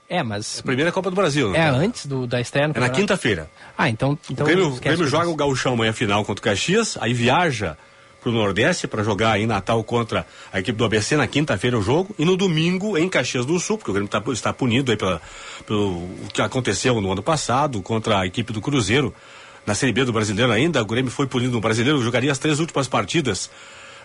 É, 0.06 0.22
mas. 0.22 0.60
Primeira 0.60 0.92
Copa 0.92 1.08
do 1.08 1.16
Brasil. 1.16 1.54
É 1.54 1.58
né? 1.58 1.70
antes 1.70 2.04
do, 2.04 2.26
da 2.26 2.40
estreia 2.40 2.68
no 2.68 2.76
É 2.76 2.80
na 2.80 2.90
quinta-feira. 2.90 3.48
Ah, 3.78 3.88
então. 3.88 4.18
então 4.28 4.44
o 4.44 4.46
Grêmio, 4.46 4.66
o 4.68 4.80
Grêmio 4.80 5.06
joga 5.06 5.30
o 5.30 5.34
Gauchão 5.34 5.72
amanhã 5.72 5.92
final 5.92 6.24
contra 6.24 6.40
o 6.40 6.44
Caxias, 6.44 6.98
aí 7.00 7.14
viaja 7.14 7.78
pro 8.20 8.30
Nordeste 8.32 8.86
para 8.86 9.02
jogar 9.02 9.40
em 9.40 9.46
Natal 9.46 9.82
contra 9.82 10.26
a 10.52 10.60
equipe 10.60 10.76
do 10.76 10.84
ABC 10.84 11.16
na 11.16 11.26
quinta-feira 11.26 11.78
o 11.78 11.82
jogo 11.82 12.14
e 12.18 12.24
no 12.24 12.36
domingo 12.36 12.96
em 12.98 13.08
Caxias 13.08 13.46
do 13.46 13.58
Sul, 13.58 13.78
porque 13.78 13.90
o 13.90 13.94
Grêmio 13.94 14.08
tá- 14.10 14.22
está 14.32 14.52
punido 14.52 14.90
aí 14.90 14.96
pela, 14.96 15.20
pelo 15.66 15.90
o 15.90 16.28
que 16.32 16.42
aconteceu 16.42 17.00
no 17.00 17.10
ano 17.10 17.22
passado 17.22 17.80
contra 17.82 18.20
a 18.20 18.26
equipe 18.26 18.52
do 18.52 18.60
Cruzeiro 18.60 19.14
na 19.66 19.74
Série 19.74 19.92
B 19.92 20.04
do 20.04 20.12
Brasileiro 20.12 20.52
ainda. 20.52 20.82
O 20.82 20.86
Grêmio 20.86 21.10
foi 21.10 21.26
punido 21.26 21.52
no 21.52 21.60
Brasileiro, 21.60 22.02
jogaria 22.02 22.30
as 22.32 22.38
três 22.38 22.60
últimas 22.60 22.88
partidas 22.88 23.50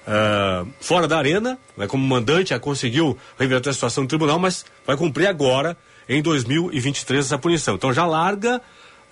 ah, 0.08 0.66
fora 0.80 1.08
da 1.08 1.18
arena, 1.18 1.58
vai 1.76 1.88
como 1.88 2.06
mandante, 2.06 2.50
já 2.52 2.60
conseguiu 2.60 3.18
reverter 3.40 3.70
a 3.70 3.74
situação 3.74 4.04
no 4.04 4.08
tribunal, 4.08 4.38
mas 4.40 4.66
vai 4.86 4.96
cumprir 4.96 5.28
agora, 5.28 5.76
em 6.08 6.22
2023, 6.22 7.26
essa 7.26 7.38
punição. 7.38 7.76
Então 7.76 7.92
já 7.92 8.06
larga 8.06 8.62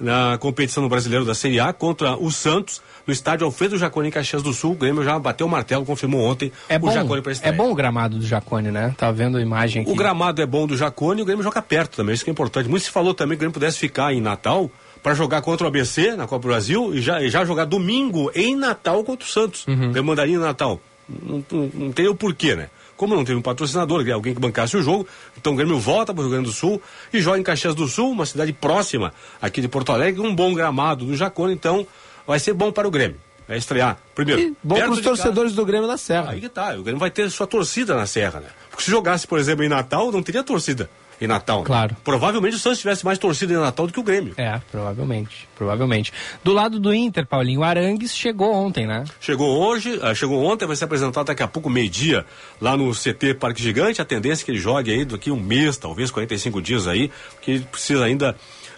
na 0.03 0.37
competição 0.37 0.83
no 0.83 0.89
Brasileiro 0.89 1.23
da 1.23 1.33
Série 1.33 1.61
A 1.61 1.71
contra 1.71 2.17
o 2.17 2.29
Santos, 2.29 2.81
no 3.07 3.13
estádio 3.13 3.45
Alfredo 3.45 3.77
Jaconi 3.77 4.09
em 4.09 4.11
Caxias 4.11 4.43
do 4.43 4.51
Sul. 4.51 4.73
O 4.73 4.75
Grêmio 4.75 5.01
já 5.01 5.17
bateu 5.17 5.47
o 5.47 5.49
martelo, 5.49 5.85
confirmou 5.85 6.21
ontem 6.21 6.51
É 6.67 6.75
o 6.75 6.79
bom, 6.79 6.91
Jaconi 6.91 7.21
para 7.21 7.33
é 7.41 7.51
bom 7.53 7.71
o 7.71 7.75
gramado 7.75 8.19
do 8.19 8.25
Jacone, 8.25 8.69
né? 8.69 8.93
Tá 8.97 9.11
vendo 9.11 9.37
a 9.37 9.41
imagem 9.41 9.83
aqui. 9.83 9.91
O 9.91 9.95
gramado 9.95 10.41
é 10.41 10.45
bom 10.45 10.67
do 10.67 10.75
Jacone 10.75 11.21
e 11.21 11.23
o 11.23 11.25
Grêmio 11.25 11.43
joga 11.43 11.61
perto 11.61 11.95
também, 11.95 12.13
isso 12.13 12.25
que 12.25 12.29
é 12.29 12.33
importante. 12.33 12.67
Muito 12.67 12.83
se 12.83 12.91
falou 12.91 13.13
também 13.13 13.37
que 13.37 13.39
o 13.39 13.43
Grêmio 13.43 13.53
pudesse 13.53 13.79
ficar 13.79 14.13
em 14.13 14.19
Natal 14.19 14.69
para 15.01 15.13
jogar 15.13 15.41
contra 15.41 15.65
o 15.65 15.67
ABC 15.69 16.17
na 16.17 16.27
Copa 16.27 16.41
do 16.41 16.47
Brasil 16.49 16.93
e 16.93 17.01
já, 17.01 17.21
e 17.21 17.29
já 17.29 17.45
jogar 17.45 17.63
domingo 17.63 18.29
em 18.35 18.55
Natal 18.55 19.03
contra 19.05 19.25
o 19.25 19.29
Santos. 19.29 19.65
Uhum. 19.67 19.91
Grêmio 19.91 20.03
mandaria 20.03 20.35
em 20.35 20.39
Natal. 20.39 20.81
Não, 21.07 21.43
não, 21.49 21.71
não 21.73 21.91
tem 21.91 22.07
o 22.07 22.15
porquê, 22.15 22.55
né? 22.55 22.69
Como 23.03 23.15
não 23.15 23.25
teve 23.25 23.37
um 23.37 23.41
patrocinador, 23.41 24.09
alguém 24.13 24.33
que 24.33 24.39
bancasse 24.39 24.77
o 24.77 24.81
jogo, 24.81 25.05
então 25.37 25.51
o 25.51 25.55
Grêmio 25.57 25.77
volta 25.77 26.13
para 26.13 26.21
o 26.21 26.23
Rio 26.23 26.31
Grande 26.31 26.47
do 26.47 26.53
Sul 26.53 26.81
e 27.11 27.19
joga 27.19 27.37
em 27.37 27.43
Caxias 27.43 27.75
do 27.75 27.85
Sul, 27.85 28.09
uma 28.11 28.25
cidade 28.25 28.53
próxima 28.53 29.13
aqui 29.41 29.59
de 29.59 29.67
Porto 29.67 29.91
Alegre, 29.91 30.21
um 30.21 30.33
bom 30.33 30.53
gramado 30.53 31.03
do 31.03 31.13
Jacone, 31.13 31.53
então 31.53 31.85
vai 32.25 32.39
ser 32.39 32.53
bom 32.53 32.71
para 32.71 32.87
o 32.87 32.91
Grêmio. 32.91 33.17
Vai 33.45 33.57
estrear. 33.57 33.97
Primeiro, 34.15 34.39
E 34.41 34.55
bom 34.63 34.75
para 34.75 34.89
os 34.89 34.99
de 34.99 35.03
casa. 35.03 35.17
torcedores 35.17 35.51
do 35.51 35.65
Grêmio 35.65 35.85
na 35.85 35.97
Serra. 35.97 36.31
Aí 36.31 36.39
que 36.39 36.47
tá, 36.47 36.69
o 36.75 36.81
Grêmio 36.81 36.97
vai 36.97 37.11
ter 37.11 37.29
sua 37.29 37.45
torcida 37.45 37.93
na 37.93 38.05
Serra, 38.05 38.39
né? 38.39 38.47
Porque 38.69 38.85
se 38.85 38.89
jogasse, 38.89 39.27
por 39.27 39.37
exemplo, 39.37 39.65
em 39.65 39.67
Natal, 39.67 40.09
não 40.13 40.23
teria 40.23 40.43
torcida 40.43 40.89
em 41.23 41.27
Natal. 41.27 41.63
Claro. 41.63 41.95
Provavelmente 42.03 42.55
o 42.55 42.59
Santos 42.59 42.79
tivesse 42.79 43.05
mais 43.05 43.17
torcida 43.17 43.53
em 43.53 43.57
Natal 43.57 43.87
do 43.87 43.93
que 43.93 43.99
o 43.99 44.03
Grêmio. 44.03 44.33
É, 44.37 44.59
provavelmente, 44.71 45.47
provavelmente. 45.55 46.13
Do 46.43 46.51
lado 46.51 46.79
do 46.79 46.93
Inter, 46.93 47.25
Paulinho, 47.25 47.61
o 47.61 47.63
Arangues 47.63 48.15
chegou 48.15 48.53
ontem, 48.53 48.85
né? 48.85 49.05
Chegou 49.19 49.57
hoje, 49.59 49.99
ah, 50.01 50.13
chegou 50.13 50.43
ontem, 50.43 50.65
vai 50.65 50.75
ser 50.75 50.85
apresentado 50.85 51.27
daqui 51.27 51.43
a 51.43 51.47
pouco, 51.47 51.69
meio-dia, 51.69 52.25
lá 52.59 52.75
no 52.75 52.91
CT 52.91 53.35
Parque 53.35 53.61
Gigante. 53.61 54.01
A 54.01 54.05
tendência 54.05 54.43
é 54.43 54.45
que 54.45 54.51
ele 54.51 54.59
jogue 54.59 54.91
aí 54.91 55.05
daqui 55.05 55.31
um 55.31 55.39
mês, 55.39 55.77
talvez 55.77 56.11
45 56.11 56.61
dias 56.61 56.87
aí, 56.87 57.11
porque 57.35 57.51
ele 57.51 57.67
precisa 57.71 58.05
ainda 58.05 58.35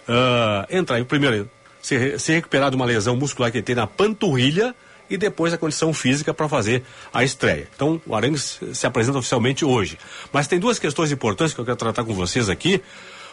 ah, 0.08 0.66
entrar. 0.70 1.04
Primeiro, 1.04 1.48
se, 1.82 2.18
se 2.18 2.32
recuperar 2.32 2.70
de 2.70 2.76
uma 2.76 2.84
lesão 2.84 3.16
muscular 3.16 3.50
que 3.50 3.58
ele 3.58 3.64
tem 3.64 3.74
na 3.74 3.86
panturrilha 3.86 4.74
e 5.08 5.16
depois 5.16 5.52
a 5.52 5.58
condição 5.58 5.92
física 5.92 6.34
para 6.34 6.48
fazer 6.48 6.82
a 7.12 7.24
estreia. 7.24 7.68
Então, 7.74 8.00
o 8.06 8.14
Arangues 8.14 8.60
se 8.72 8.86
apresenta 8.86 9.18
oficialmente 9.18 9.64
hoje. 9.64 9.98
Mas 10.32 10.46
tem 10.46 10.58
duas 10.58 10.78
questões 10.78 11.12
importantes 11.12 11.54
que 11.54 11.60
eu 11.60 11.64
quero 11.64 11.76
tratar 11.76 12.04
com 12.04 12.14
vocês 12.14 12.48
aqui. 12.48 12.82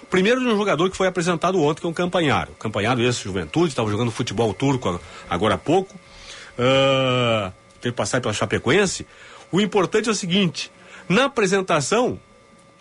Primeiro 0.09 0.39
de 0.39 0.47
um 0.47 0.57
jogador 0.57 0.89
que 0.89 0.97
foi 0.97 1.07
apresentado 1.07 1.61
ontem, 1.61 1.81
que 1.81 1.87
é 1.87 1.89
o 1.89 1.93
Campanharo. 1.93 2.51
O 2.51 2.55
Campanharo, 2.55 3.01
esse 3.01 3.23
juventude, 3.23 3.69
estava 3.69 3.89
jogando 3.89 4.11
futebol 4.11 4.53
turco 4.53 4.99
agora 5.29 5.55
há 5.55 5.57
pouco. 5.57 5.95
Ah, 6.57 7.51
teve 7.81 7.95
passar 7.95 8.21
pela 8.21 8.33
Chapecoense. 8.33 9.07
O 9.51 9.59
importante 9.59 10.09
é 10.09 10.11
o 10.11 10.15
seguinte: 10.15 10.71
na 11.07 11.25
apresentação, 11.25 12.19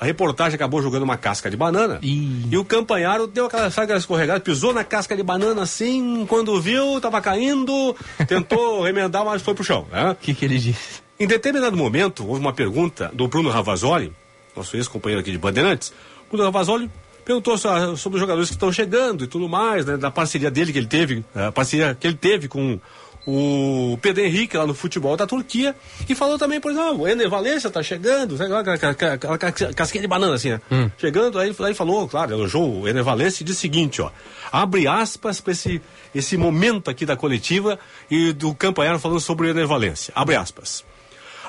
a 0.02 0.04
reportagem 0.04 0.56
acabou 0.56 0.82
jogando 0.82 1.04
uma 1.04 1.16
casca 1.16 1.48
de 1.48 1.56
banana. 1.56 2.00
E 2.02 2.56
o 2.58 2.64
Campanharo 2.64 3.28
deu 3.28 3.46
aquela, 3.46 3.70
sabe, 3.70 3.84
aquela 3.84 4.00
escorregada, 4.00 4.40
pisou 4.40 4.72
na 4.74 4.82
casca 4.82 5.14
de 5.16 5.22
banana 5.22 5.62
assim, 5.62 6.26
quando 6.28 6.60
viu, 6.60 6.96
estava 6.96 7.20
caindo, 7.20 7.94
tentou 8.26 8.82
remendar, 8.84 9.24
mas 9.24 9.42
foi 9.42 9.54
pro 9.54 9.62
chão. 9.62 9.86
né? 9.92 10.10
O 10.10 10.14
que, 10.16 10.34
que 10.34 10.44
ele 10.44 10.58
disse? 10.58 11.00
Em 11.20 11.26
determinado 11.28 11.76
momento, 11.76 12.26
houve 12.26 12.40
uma 12.40 12.52
pergunta 12.52 13.12
do 13.14 13.28
Bruno 13.28 13.48
Ravazoli, 13.48 14.12
nosso 14.56 14.76
ex-companheiro 14.76 15.20
aqui 15.20 15.30
de 15.30 15.38
Bandeirantes. 15.38 15.92
Bruno 16.28 16.42
Ravazoli 16.44 16.90
perguntou 17.24 17.56
so- 17.56 17.96
sobre 17.96 18.16
os 18.16 18.20
jogadores 18.20 18.48
que 18.48 18.56
estão 18.56 18.72
chegando 18.72 19.22
e 19.22 19.28
tudo 19.28 19.48
mais, 19.48 19.86
né, 19.86 19.96
da 19.96 20.10
parceria 20.10 20.50
dele 20.50 20.72
que 20.72 20.78
ele 20.80 20.88
teve, 20.88 21.24
a 21.32 21.52
parceria 21.52 21.94
que 21.98 22.08
ele 22.08 22.16
teve 22.16 22.48
com 22.48 22.80
o 23.26 23.96
Pedro 24.02 24.24
Henrique 24.24 24.56
lá 24.56 24.66
no 24.66 24.74
futebol 24.74 25.16
da 25.16 25.26
Turquia 25.26 25.76
e 26.08 26.14
falou 26.14 26.38
também, 26.38 26.60
por 26.60 26.72
exemplo, 26.72 27.02
o 27.02 27.08
Ener 27.08 27.28
Valência 27.30 27.70
tá 27.70 27.82
chegando, 27.82 28.36
sabe, 28.36 28.52
aquela, 28.54 29.38
casquinha 29.38 30.02
de 30.02 30.08
banana 30.08 30.34
assim, 30.34 30.50
né? 30.50 30.90
Chegando, 30.98 31.38
aí, 31.38 31.54
aí 31.60 31.74
falou, 31.74 32.08
claro, 32.08 32.32
elogiou 32.32 32.80
o 32.82 32.88
Ener 32.88 33.04
Valência 33.04 33.42
e 33.42 33.46
disse 33.46 33.58
o 33.58 33.60
seguinte, 33.60 34.02
ó, 34.02 34.10
abre 34.50 34.88
aspas 34.88 35.40
para 35.40 35.52
esse, 35.52 35.80
esse 36.14 36.36
momento 36.36 36.90
aqui 36.90 37.06
da 37.06 37.16
coletiva 37.16 37.78
e 38.10 38.32
do 38.32 38.52
Campanharo 38.54 38.98
falando 38.98 39.20
sobre 39.20 39.46
o 39.46 39.50
Ener 39.50 39.66
Valência, 39.68 40.12
abre 40.16 40.34
aspas. 40.34 40.84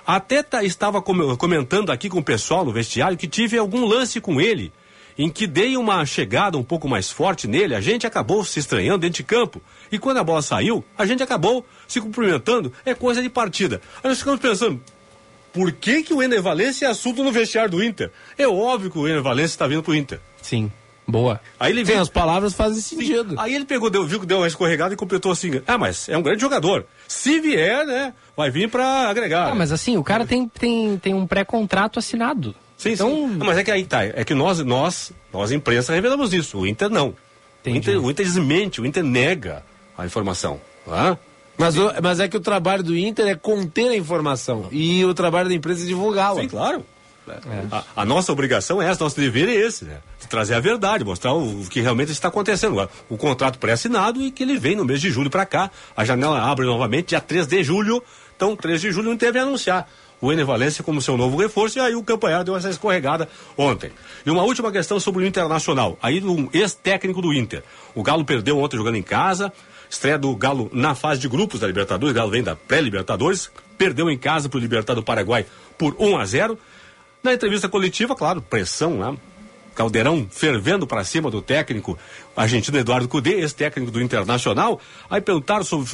Até 0.06 0.44
tá- 0.44 0.64
estava 0.64 1.02
com- 1.02 1.36
comentando 1.38 1.90
aqui 1.92 2.10
com 2.10 2.20
o 2.20 2.24
pessoal 2.24 2.66
no 2.66 2.72
vestiário 2.74 3.18
que 3.18 3.28
tive 3.28 3.58
algum 3.58 3.86
lance 3.86 4.20
com 4.20 4.40
ele, 4.40 4.72
em 5.18 5.30
que 5.30 5.48
dei 5.48 5.78
uma 5.78 6.06
chegada 6.06 6.58
um 6.58 6.64
pouco 6.64 6.88
mais 6.88 7.12
forte 7.12 7.48
nele, 7.48 7.76
a 7.76 7.82
gente 7.82 8.08
acabou 8.08 8.44
se 8.44 8.60
estranhando 8.60 9.00
dentro 9.00 9.18
de 9.18 9.24
campo. 9.24 9.62
E 9.92 10.00
quando 10.00 10.18
a 10.18 10.24
bola 10.24 10.42
saiu, 10.42 10.84
a 10.98 11.06
gente 11.06 11.22
acabou 11.22 11.66
se 11.88 12.02
cumprimentando, 12.02 12.74
é 12.86 12.94
coisa 12.94 13.22
de 13.22 13.30
partida. 13.30 13.82
Aí 14.04 14.10
nós 14.10 14.20
ficamos 14.20 14.40
pensando, 14.40 14.82
por 15.54 15.72
que, 15.72 16.02
que 16.04 16.14
o 16.14 16.22
Ener 16.22 16.42
Valencia 16.42 16.88
é 16.88 16.92
assunto 16.92 17.24
no 17.24 17.32
vestiário 17.32 17.70
do 17.70 17.84
Inter? 17.84 18.12
É 18.38 18.48
óbvio 18.48 18.90
que 18.90 18.98
o 18.98 19.08
Ener 19.08 19.22
Valencia 19.22 19.54
está 19.54 19.68
vindo 19.68 19.84
pro 19.84 19.94
Inter. 19.94 20.20
Sim, 20.42 20.72
boa. 21.08 21.40
Aí 21.60 21.72
ele 21.72 21.86
Sim, 21.86 21.94
as 21.94 22.10
palavras 22.10 22.56
fazem 22.56 22.82
sentido. 22.82 23.36
Aí 23.38 23.54
ele 23.54 23.66
pegou, 23.66 23.90
deu, 23.90 24.06
viu 24.06 24.20
que 24.20 24.26
deu 24.26 24.40
uma 24.40 24.48
escorregada 24.48 24.96
e 24.96 24.98
completou 24.98 25.32
assim: 25.32 25.62
Ah, 25.68 25.78
mas 25.78 26.10
é 26.10 26.18
um 26.18 26.24
grande 26.24 26.42
jogador. 26.42 26.86
Se 27.08 27.40
vier, 27.40 27.86
né? 27.86 28.14
Vai 28.36 28.50
vir 28.50 28.68
pra 28.68 29.10
agregar. 29.10 29.52
Ah, 29.52 29.56
mas 29.56 29.72
assim, 29.72 29.96
o 29.96 30.04
cara 30.04 30.26
tem, 30.26 30.48
tem, 30.48 30.98
tem 30.98 31.14
um 31.14 31.28
pré-contrato 31.28 32.00
assinado. 32.00 32.56
Sim, 32.84 32.92
então, 32.94 33.10
sim. 33.10 33.38
Mas 33.40 33.58
é 33.58 33.64
que 33.64 33.72
aí 33.72 33.86
tá. 33.86 34.04
É 34.04 34.24
que 34.24 34.34
nós, 34.34 34.60
nós, 34.60 35.12
nós 35.32 35.52
imprensa, 35.52 35.94
revelamos 35.94 36.34
isso. 36.34 36.60
O 36.60 36.68
Inter 36.68 36.90
não. 36.90 37.16
O. 37.66 37.70
Inter, 37.70 37.98
o 38.04 38.12
Inter 38.12 38.26
desmente, 38.26 38.82
o 38.82 38.86
Inter 38.86 39.04
nega 39.04 39.64
a 39.98 40.06
informação. 40.06 40.60
Tá? 40.86 41.18
Mas, 41.58 41.78
o- 41.78 41.94
mas 42.02 42.20
é 42.20 42.28
que 42.28 42.36
o 42.36 42.40
trabalho 42.42 42.84
do 42.84 42.96
Inter 42.98 43.28
é 43.28 43.36
conter 43.36 43.90
a 43.90 43.96
informação. 43.96 44.68
E 44.72 45.04
o 45.06 45.14
trabalho 45.14 45.48
da 45.50 45.56
empresa 45.56 45.84
é 45.84 45.88
divulgá-la. 45.88 46.42
Sim, 46.42 46.48
claro. 46.50 46.86
A, 47.72 48.02
a 48.02 48.06
nossa 48.06 48.34
obrigação 48.34 48.82
é 48.82 48.90
essa, 48.90 49.02
nosso 49.02 49.16
dever 49.16 49.48
é 49.48 49.54
esse, 49.54 49.86
né? 49.86 50.00
Trazer 50.30 50.56
a 50.56 50.60
verdade, 50.60 51.06
mostrar 51.06 51.32
o, 51.34 51.62
o 51.62 51.68
que 51.70 51.80
realmente 51.80 52.12
está 52.12 52.28
acontecendo. 52.28 52.90
O 53.08 53.16
contrato 53.18 53.60
pré-assinado 53.60 54.22
e 54.22 54.30
que 54.30 54.44
ele 54.44 54.58
vem 54.58 54.76
no 54.76 54.84
mês 54.84 55.00
de 55.00 55.10
julho 55.10 55.30
para 55.30 55.46
cá. 55.46 55.72
A 55.96 56.04
janela 56.04 56.42
abre 56.42 56.66
novamente 56.66 57.10
dia 57.10 57.22
3 57.22 57.48
de 57.48 57.64
julho. 57.64 58.04
Então, 58.36 58.56
3 58.58 58.82
de 58.82 58.92
julho 58.92 59.10
não 59.10 59.16
teve 59.18 59.40
a 59.40 59.44
anunciar 59.44 59.88
o 60.24 60.32
Ener 60.32 60.46
Valência 60.46 60.86
como 60.86 61.02
seu 61.02 61.18
novo 61.18 61.36
reforço, 61.36 61.78
e 61.78 61.82
aí 61.82 61.96
o 61.96 62.02
Campanhar 62.02 62.46
deu 62.46 62.56
essa 62.56 62.70
escorregada 62.70 63.28
ontem. 63.58 63.92
E 64.26 64.32
uma 64.32 64.42
última 64.44 64.72
questão 64.72 64.98
sobre 64.98 65.22
o 65.22 65.28
Internacional, 65.28 65.98
aí 66.02 66.24
um 66.24 66.48
ex-técnico 66.54 67.22
do 67.22 67.34
Inter. 67.34 67.62
O 67.94 68.02
Galo 68.02 68.24
perdeu 68.24 68.58
ontem 68.58 68.78
jogando 68.78 68.96
em 68.96 69.04
casa, 69.04 69.52
estreia 69.90 70.18
do 70.18 70.34
Galo 70.34 70.70
na 70.72 70.96
fase 70.96 71.20
de 71.20 71.28
grupos 71.28 71.60
da 71.60 71.68
Libertadores, 71.68 72.14
o 72.14 72.16
Galo 72.16 72.32
vem 72.32 72.42
da 72.42 72.56
pré-Libertadores, 72.56 73.52
perdeu 73.78 74.10
em 74.10 74.18
casa 74.18 74.48
para 74.48 74.58
o 74.58 74.62
Libertad 74.62 74.96
do 74.96 75.04
Paraguai 75.04 75.46
por 75.78 75.94
1 76.00 76.18
a 76.18 76.26
0 76.26 76.58
Na 77.22 77.34
entrevista 77.34 77.68
coletiva, 77.68 78.16
claro, 78.16 78.42
pressão 78.42 79.00
lá, 79.00 79.14
Caldeirão 79.76 80.26
fervendo 80.32 80.88
para 80.88 81.04
cima 81.04 81.30
do 81.30 81.42
técnico 81.42 82.00
argentino 82.34 82.78
Eduardo 82.78 83.10
Cudê, 83.10 83.42
ex-técnico 83.42 83.92
do 83.92 84.02
Internacional. 84.02 84.80
Aí 85.10 85.20
perguntaram 85.20 85.64
sobre, 85.66 85.90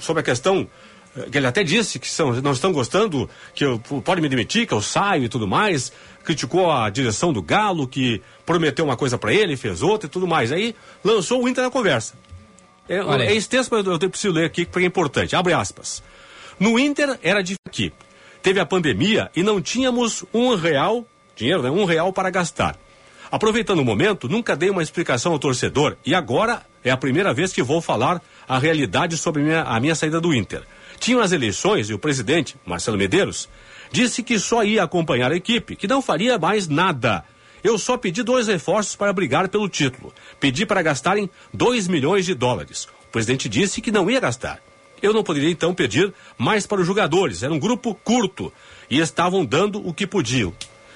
sobre 0.00 0.20
a 0.20 0.22
questão 0.22 0.68
que 1.30 1.36
ele 1.38 1.46
até 1.46 1.62
disse 1.64 1.98
que 1.98 2.08
são, 2.08 2.32
não 2.40 2.52
estão 2.52 2.72
gostando, 2.72 3.28
que 3.54 3.64
eu, 3.64 3.78
pode 4.04 4.20
me 4.20 4.28
demitir, 4.28 4.66
que 4.66 4.72
eu 4.74 4.80
saio 4.82 5.24
e 5.24 5.28
tudo 5.28 5.46
mais. 5.46 5.92
Criticou 6.24 6.70
a 6.70 6.88
direção 6.90 7.32
do 7.32 7.42
Galo, 7.42 7.86
que 7.88 8.22
prometeu 8.46 8.84
uma 8.84 8.96
coisa 8.96 9.18
para 9.18 9.32
ele, 9.32 9.56
fez 9.56 9.82
outra 9.82 10.06
e 10.06 10.10
tudo 10.10 10.26
mais. 10.26 10.52
Aí 10.52 10.74
lançou 11.02 11.42
o 11.42 11.48
Inter 11.48 11.64
na 11.64 11.70
conversa. 11.70 12.14
É, 12.88 12.96
é 12.96 13.34
extenso, 13.34 13.68
mas 13.72 13.86
eu 13.86 13.92
eu 14.00 14.10
preciso 14.10 14.34
ler 14.34 14.44
aqui 14.44 14.64
porque 14.66 14.84
é 14.84 14.88
importante. 14.88 15.34
Abre 15.34 15.52
aspas. 15.52 16.02
No 16.58 16.78
Inter 16.78 17.18
era 17.22 17.42
de 17.42 17.54
aqui. 17.66 17.92
Teve 18.42 18.60
a 18.60 18.66
pandemia 18.66 19.30
e 19.34 19.42
não 19.42 19.60
tínhamos 19.60 20.24
um 20.32 20.54
real, 20.54 21.06
dinheiro, 21.36 21.62
né? 21.62 21.70
Um 21.70 21.84
real 21.84 22.12
para 22.12 22.30
gastar. 22.30 22.76
Aproveitando 23.30 23.78
o 23.78 23.84
momento, 23.84 24.28
nunca 24.28 24.56
dei 24.56 24.70
uma 24.70 24.82
explicação 24.82 25.32
ao 25.32 25.38
torcedor 25.38 25.96
e 26.04 26.14
agora 26.14 26.62
é 26.82 26.90
a 26.90 26.96
primeira 26.96 27.32
vez 27.32 27.52
que 27.52 27.62
vou 27.62 27.80
falar 27.80 28.20
a 28.48 28.58
realidade 28.58 29.16
sobre 29.16 29.42
minha- 29.42 29.62
a 29.62 29.78
minha 29.78 29.94
saída 29.94 30.20
do 30.20 30.34
Inter. 30.34 30.62
Tinham 31.00 31.22
as 31.22 31.32
eleições 31.32 31.88
e 31.88 31.94
o 31.94 31.98
presidente, 31.98 32.56
Marcelo 32.64 32.98
Medeiros, 32.98 33.48
disse 33.90 34.22
que 34.22 34.38
só 34.38 34.62
ia 34.62 34.82
acompanhar 34.82 35.32
a 35.32 35.36
equipe, 35.36 35.74
que 35.74 35.88
não 35.88 36.02
faria 36.02 36.38
mais 36.38 36.68
nada. 36.68 37.24
Eu 37.64 37.78
só 37.78 37.96
pedi 37.96 38.22
dois 38.22 38.48
reforços 38.48 38.94
para 38.94 39.12
brigar 39.12 39.48
pelo 39.48 39.66
título. 39.66 40.12
Pedi 40.38 40.66
para 40.66 40.82
gastarem 40.82 41.28
2 41.54 41.88
milhões 41.88 42.26
de 42.26 42.34
dólares. 42.34 42.84
O 43.08 43.12
presidente 43.12 43.48
disse 43.48 43.80
que 43.80 43.90
não 43.90 44.10
ia 44.10 44.20
gastar. 44.20 44.62
Eu 45.02 45.14
não 45.14 45.24
poderia 45.24 45.50
então 45.50 45.74
pedir 45.74 46.12
mais 46.36 46.66
para 46.66 46.82
os 46.82 46.86
jogadores. 46.86 47.42
Era 47.42 47.52
um 47.52 47.58
grupo 47.58 47.94
curto 47.94 48.52
e 48.90 48.98
estavam 48.98 49.42
dando 49.42 49.86
o 49.86 49.94
que 49.94 50.06
podiam. 50.06 50.52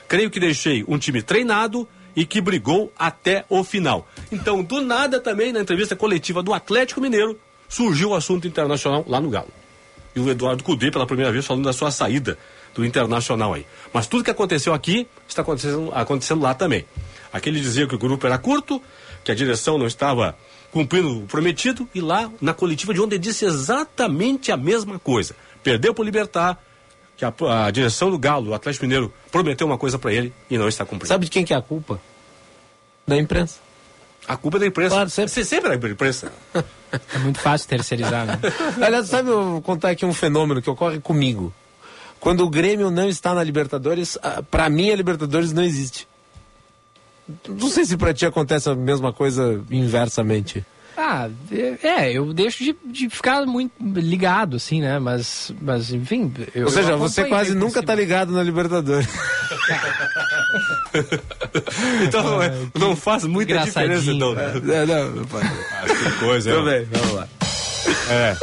Creio 0.07 0.31
que 0.31 0.39
deixei 0.39 0.85
um 0.87 0.99
time 0.99 1.23
treinado 1.23 1.89
e 2.15 2.27
que 2.27 2.43
brigou 2.43 2.93
até 2.99 3.47
o 3.49 3.65
final. 3.65 4.07
Então, 4.31 4.63
do 4.63 4.83
nada 4.83 5.19
também, 5.19 5.51
na 5.51 5.61
entrevista 5.61 5.97
coletiva 5.97 6.43
do 6.43 6.53
Atlético 6.53 7.01
Mineiro, 7.01 7.41
surgiu 7.69 8.11
o 8.11 8.15
assunto 8.15 8.47
internacional 8.47 9.03
lá 9.09 9.19
no 9.19 9.31
Galo. 9.31 9.64
E 10.15 10.21
o 10.21 10.31
Eduardo 10.31 10.63
Cudê, 10.63 10.91
pela 10.91 11.07
primeira 11.07 11.33
vez, 11.33 11.45
falando 11.45 11.65
da 11.65 11.73
sua 11.73 11.91
saída 11.91 12.39
do 12.75 12.85
Internacional 12.85 13.55
aí. 13.55 13.67
Mas 13.93 14.07
tudo 14.07 14.25
que 14.25 14.31
aconteceu 14.31 14.75
aqui 14.75 15.07
está 15.29 15.43
acontecendo, 15.43 15.91
acontecendo 15.95 16.43
lá 16.43 16.55
também. 16.55 16.85
Aqui 17.33 17.49
ele 17.49 17.61
dizia 17.61 17.87
que 17.87 17.95
o 17.95 17.99
grupo 17.99 18.27
era 18.27 18.39
curto, 18.39 18.81
que 19.25 19.33
a 19.33 19.35
direção 19.35 19.79
não 19.79 19.87
estava 19.87 20.37
cumprindo 20.71 21.21
o 21.21 21.27
prometido, 21.27 21.89
e 21.95 22.01
lá 22.01 22.31
na 22.41 22.53
coletiva 22.53 22.93
de 22.93 23.01
ontem 23.01 23.19
disse 23.19 23.45
exatamente 23.45 24.51
a 24.51 24.57
mesma 24.57 24.99
coisa. 24.99 25.35
Perdeu 25.63 25.95
o 25.97 26.03
Libertar, 26.03 26.59
que 27.17 27.25
a, 27.25 27.33
a 27.67 27.71
direção 27.71 28.11
do 28.11 28.19
Galo, 28.19 28.51
o 28.51 28.55
Atlético 28.55 28.85
Mineiro, 28.85 29.13
prometeu 29.31 29.67
uma 29.67 29.79
coisa 29.79 29.99
para 29.99 30.13
ele 30.13 30.33
e 30.51 30.59
não 30.59 30.69
está 30.69 30.85
cumprindo. 30.85 31.09
Sabe 31.09 31.25
de 31.27 31.31
quem 31.31 31.45
que 31.45 31.55
é 31.55 31.57
a 31.57 31.63
culpa? 31.63 32.01
Da 33.07 33.17
imprensa. 33.17 33.64
A 34.27 34.37
culpa 34.37 34.57
é 34.57 34.61
da 34.61 34.67
imprensa. 34.67 34.95
Claro, 34.95 35.11
sempre. 35.11 35.33
Você 35.33 35.45
sempre 35.45 35.73
é 35.75 35.77
da 35.77 35.89
imprensa. 35.89 36.33
É 37.13 37.19
muito 37.19 37.39
fácil 37.41 37.69
terceirizar, 37.69 38.27
né? 38.27 38.39
Aliás, 38.81 39.09
sabe, 39.09 39.29
eu 39.29 39.45
vou 39.45 39.63
contar 39.63 39.91
aqui 39.91 40.07
um 40.07 40.15
fenômeno 40.15 40.63
que 40.63 40.71
ocorre 40.71 41.01
comigo. 41.01 41.53
Quando 42.21 42.45
o 42.45 42.49
Grêmio 42.49 42.91
não 42.91 43.09
está 43.09 43.35
na 43.35 43.43
Libertadores, 43.43 44.17
ah, 44.23 44.43
pra 44.43 44.71
mim 44.71 44.91
a 44.91 44.97
Libertadores 44.97 45.53
não 45.53 45.63
existe. 45.63 46.09
Não 47.49 47.69
sei 47.69 47.85
se 47.85 47.97
pra 47.97 48.15
ti 48.15 48.25
acontece 48.25 48.69
a 48.69 48.75
mesma 48.75 49.13
coisa 49.13 49.63
inversamente. 49.71 50.65
Ah, 50.97 51.29
é, 51.83 52.13
eu 52.13 52.33
deixo 52.33 52.63
de, 52.63 52.77
de 52.85 53.11
ficar 53.11 53.45
muito 53.47 53.73
ligado, 53.83 54.57
assim, 54.57 54.81
né? 54.81 54.99
Mas, 54.99 55.53
mas 55.61 55.93
enfim. 55.93 56.33
Eu, 56.55 56.67
Ou 56.67 56.71
seja, 56.71 56.93
eu 56.93 56.99
você 56.99 57.25
quase 57.25 57.55
nunca 57.55 57.81
cima. 57.81 57.87
tá 57.87 57.95
ligado 57.95 58.33
na 58.33 58.43
Libertadores. 58.43 59.09
então 62.07 62.43
é, 62.43 62.53
não 62.79 62.95
faz 62.95 63.25
muita 63.25 63.59
diferença, 63.59 64.11
engraçadinho, 64.13 64.17
então. 64.17 64.35
Né? 64.35 64.83
É, 64.83 64.87
não, 64.87 65.11
não 65.11 65.25
pode. 65.25 65.47
Ah, 65.47 65.85
que 65.87 66.11
coisa, 66.25 66.55
Tudo 66.55 66.71
é. 66.71 66.81
bem, 66.81 66.89
vamos 66.93 67.15
lá. 67.15 67.29
É, 68.11 68.37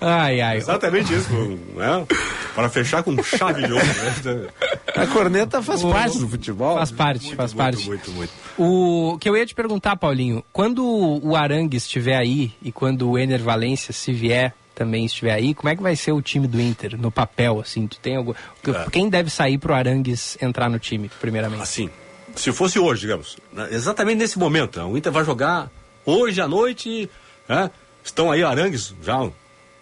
Ai, 0.00 0.40
ai. 0.40 0.56
exatamente 0.56 1.14
isso. 1.14 1.30
Né? 1.76 2.06
Para 2.54 2.68
fechar 2.68 3.02
com 3.02 3.20
chave 3.22 3.66
de 3.66 3.72
ouro. 3.72 3.84
Né? 3.84 4.48
A 4.94 5.06
corneta 5.06 5.62
faz 5.62 5.82
O- 5.82 5.90
parte 5.90 6.18
do 6.18 6.28
futebol. 6.28 6.76
Faz 6.76 6.90
parte, 6.90 7.34
faz 7.34 7.52
parte. 7.54 7.86
Muito, 7.86 8.10
muito. 8.12 8.32
O 8.58 9.16
que 9.18 9.28
eu 9.28 9.36
ia 9.36 9.46
te 9.46 9.54
perguntar, 9.54 9.96
Paulinho, 9.96 10.44
quando 10.52 10.84
o 10.86 11.34
Arangues 11.36 11.84
estiver 11.84 12.16
aí 12.16 12.52
e 12.62 12.70
quando 12.70 13.10
o 13.10 13.18
Ener 13.18 13.42
Valência, 13.42 13.92
se 13.92 14.12
vier, 14.12 14.54
também 14.74 15.04
estiver 15.04 15.32
aí, 15.32 15.54
como 15.54 15.68
é 15.68 15.76
que 15.76 15.82
vai 15.82 15.94
ser 15.96 16.12
o 16.12 16.22
time 16.22 16.46
do 16.46 16.60
Inter 16.60 16.98
no 16.98 17.10
papel, 17.10 17.60
assim? 17.60 17.86
Tu 17.86 17.98
tem 18.00 18.16
algum... 18.16 18.32
É. 18.32 18.90
Quem 18.90 19.08
deve 19.08 19.28
sair 19.30 19.58
pro 19.58 19.74
Arangues 19.74 20.36
entrar 20.40 20.68
no 20.70 20.78
time, 20.78 21.10
primeiramente? 21.20 21.62
Assim, 21.62 21.90
se 22.34 22.50
fosse 22.52 22.78
hoje, 22.78 23.02
digamos, 23.02 23.36
né, 23.52 23.68
exatamente 23.70 24.16
nesse 24.18 24.38
momento, 24.38 24.78
né, 24.80 24.84
o 24.86 24.96
Inter 24.96 25.12
vai 25.12 25.24
jogar 25.24 25.70
hoje 26.06 26.40
à 26.40 26.48
noite, 26.48 27.08
né, 27.48 27.70
estão 28.02 28.30
aí 28.32 28.42
Arangues 28.42 28.94
já 29.02 29.18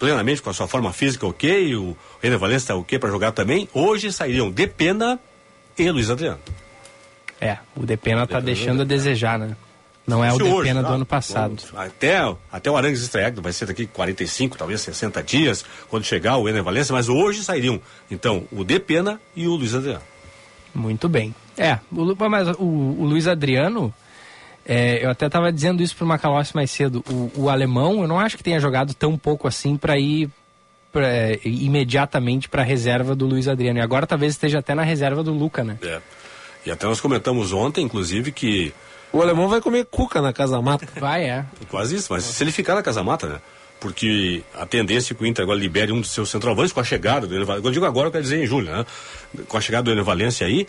plenamente 0.00 0.40
com 0.40 0.48
a 0.48 0.54
sua 0.54 0.66
forma 0.66 0.92
física 0.92 1.26
ok, 1.26 1.76
o 1.76 1.96
Ener 2.22 2.38
Valencia 2.38 2.64
está 2.64 2.74
ok 2.74 2.98
para 2.98 3.10
jogar 3.10 3.32
também, 3.32 3.68
hoje 3.72 4.10
sairiam 4.10 4.50
Depena 4.50 5.20
e 5.78 5.88
Luiz 5.90 6.10
Adriano. 6.10 6.40
É, 7.38 7.58
o 7.76 7.84
Depena 7.84 8.26
tá 8.26 8.40
Depena 8.40 8.42
deixando 8.42 8.82
a 8.82 8.84
desejar, 8.84 9.38
né? 9.38 9.54
Não 10.06 10.24
é 10.24 10.32
o 10.32 10.36
hoje, 10.36 10.44
Depena 10.44 10.82
do 10.82 10.88
tá? 10.88 10.94
ano 10.94 11.06
passado. 11.06 11.62
Até, 11.76 12.18
até 12.50 12.70
o 12.70 12.76
Arangues 12.76 13.02
estrear, 13.02 13.32
que 13.32 13.40
vai 13.40 13.52
ser 13.52 13.66
daqui 13.66 13.86
45, 13.86 14.56
talvez 14.56 14.80
60 14.80 15.22
dias, 15.22 15.64
quando 15.88 16.04
chegar 16.04 16.38
o 16.38 16.48
Ener 16.48 16.64
Valencia, 16.64 16.94
mas 16.94 17.08
hoje 17.08 17.44
sairiam, 17.44 17.80
então, 18.10 18.44
o 18.50 18.64
Depena 18.64 19.20
e 19.36 19.46
o 19.46 19.54
Luiz 19.54 19.74
Adriano. 19.74 20.02
Muito 20.74 21.08
bem. 21.08 21.34
É, 21.56 21.78
o, 21.92 22.28
mas 22.28 22.48
o, 22.48 22.64
o 22.64 23.04
Luiz 23.04 23.28
Adriano, 23.28 23.94
é, 24.72 25.04
eu 25.04 25.10
até 25.10 25.26
estava 25.26 25.52
dizendo 25.52 25.82
isso 25.82 25.96
pro 25.96 26.06
Macalossi 26.06 26.54
mais 26.54 26.70
cedo. 26.70 27.02
O, 27.10 27.32
o 27.34 27.50
alemão, 27.50 28.02
eu 28.02 28.06
não 28.06 28.20
acho 28.20 28.36
que 28.36 28.42
tenha 28.44 28.60
jogado 28.60 28.94
tão 28.94 29.18
pouco 29.18 29.48
assim 29.48 29.76
para 29.76 29.98
ir 29.98 30.30
pra, 30.92 31.08
é, 31.08 31.40
imediatamente 31.42 32.48
para 32.48 32.62
a 32.62 32.64
reserva 32.64 33.16
do 33.16 33.26
Luiz 33.26 33.48
Adriano. 33.48 33.80
E 33.80 33.82
agora 33.82 34.06
talvez 34.06 34.34
esteja 34.34 34.60
até 34.60 34.72
na 34.72 34.84
reserva 34.84 35.24
do 35.24 35.32
Luca, 35.32 35.64
né? 35.64 35.76
É. 35.82 36.00
E 36.64 36.70
até 36.70 36.86
nós 36.86 37.00
comentamos 37.00 37.52
ontem, 37.52 37.84
inclusive, 37.84 38.30
que 38.30 38.72
O 39.12 39.20
alemão 39.20 39.48
vai 39.48 39.60
comer 39.60 39.86
cuca 39.86 40.22
na 40.22 40.32
casa 40.32 40.62
mata. 40.62 40.86
Vai, 41.00 41.24
é. 41.24 41.44
Quase 41.68 41.96
isso, 41.96 42.12
mas 42.12 42.22
se 42.22 42.44
ele 42.44 42.52
ficar 42.52 42.76
na 42.76 42.82
casa 42.82 43.02
mata, 43.02 43.26
né? 43.26 43.40
Porque 43.80 44.42
a 44.54 44.66
tendência 44.66 45.12
é 45.12 45.16
que 45.16 45.22
o 45.24 45.26
Inter 45.26 45.42
agora 45.42 45.58
libere 45.58 45.90
um 45.90 46.00
dos 46.00 46.12
seus 46.12 46.30
centroavantes 46.30 46.72
com 46.72 46.80
a 46.80 46.84
chegada 46.84 47.26
do 47.26 47.34
Ener 47.34 47.46
Valencia. 47.46 47.62
Quando 47.62 47.66
eu 47.66 47.72
digo 47.72 47.86
agora, 47.86 48.06
eu 48.08 48.12
quero 48.12 48.22
dizer 48.22 48.40
em 48.40 48.46
julho, 48.46 48.70
né? 48.70 48.86
Com 49.48 49.56
a 49.56 49.60
chegada 49.60 49.84
do 49.84 49.90
Ener 49.90 50.04
Valencia 50.04 50.46
aí. 50.46 50.68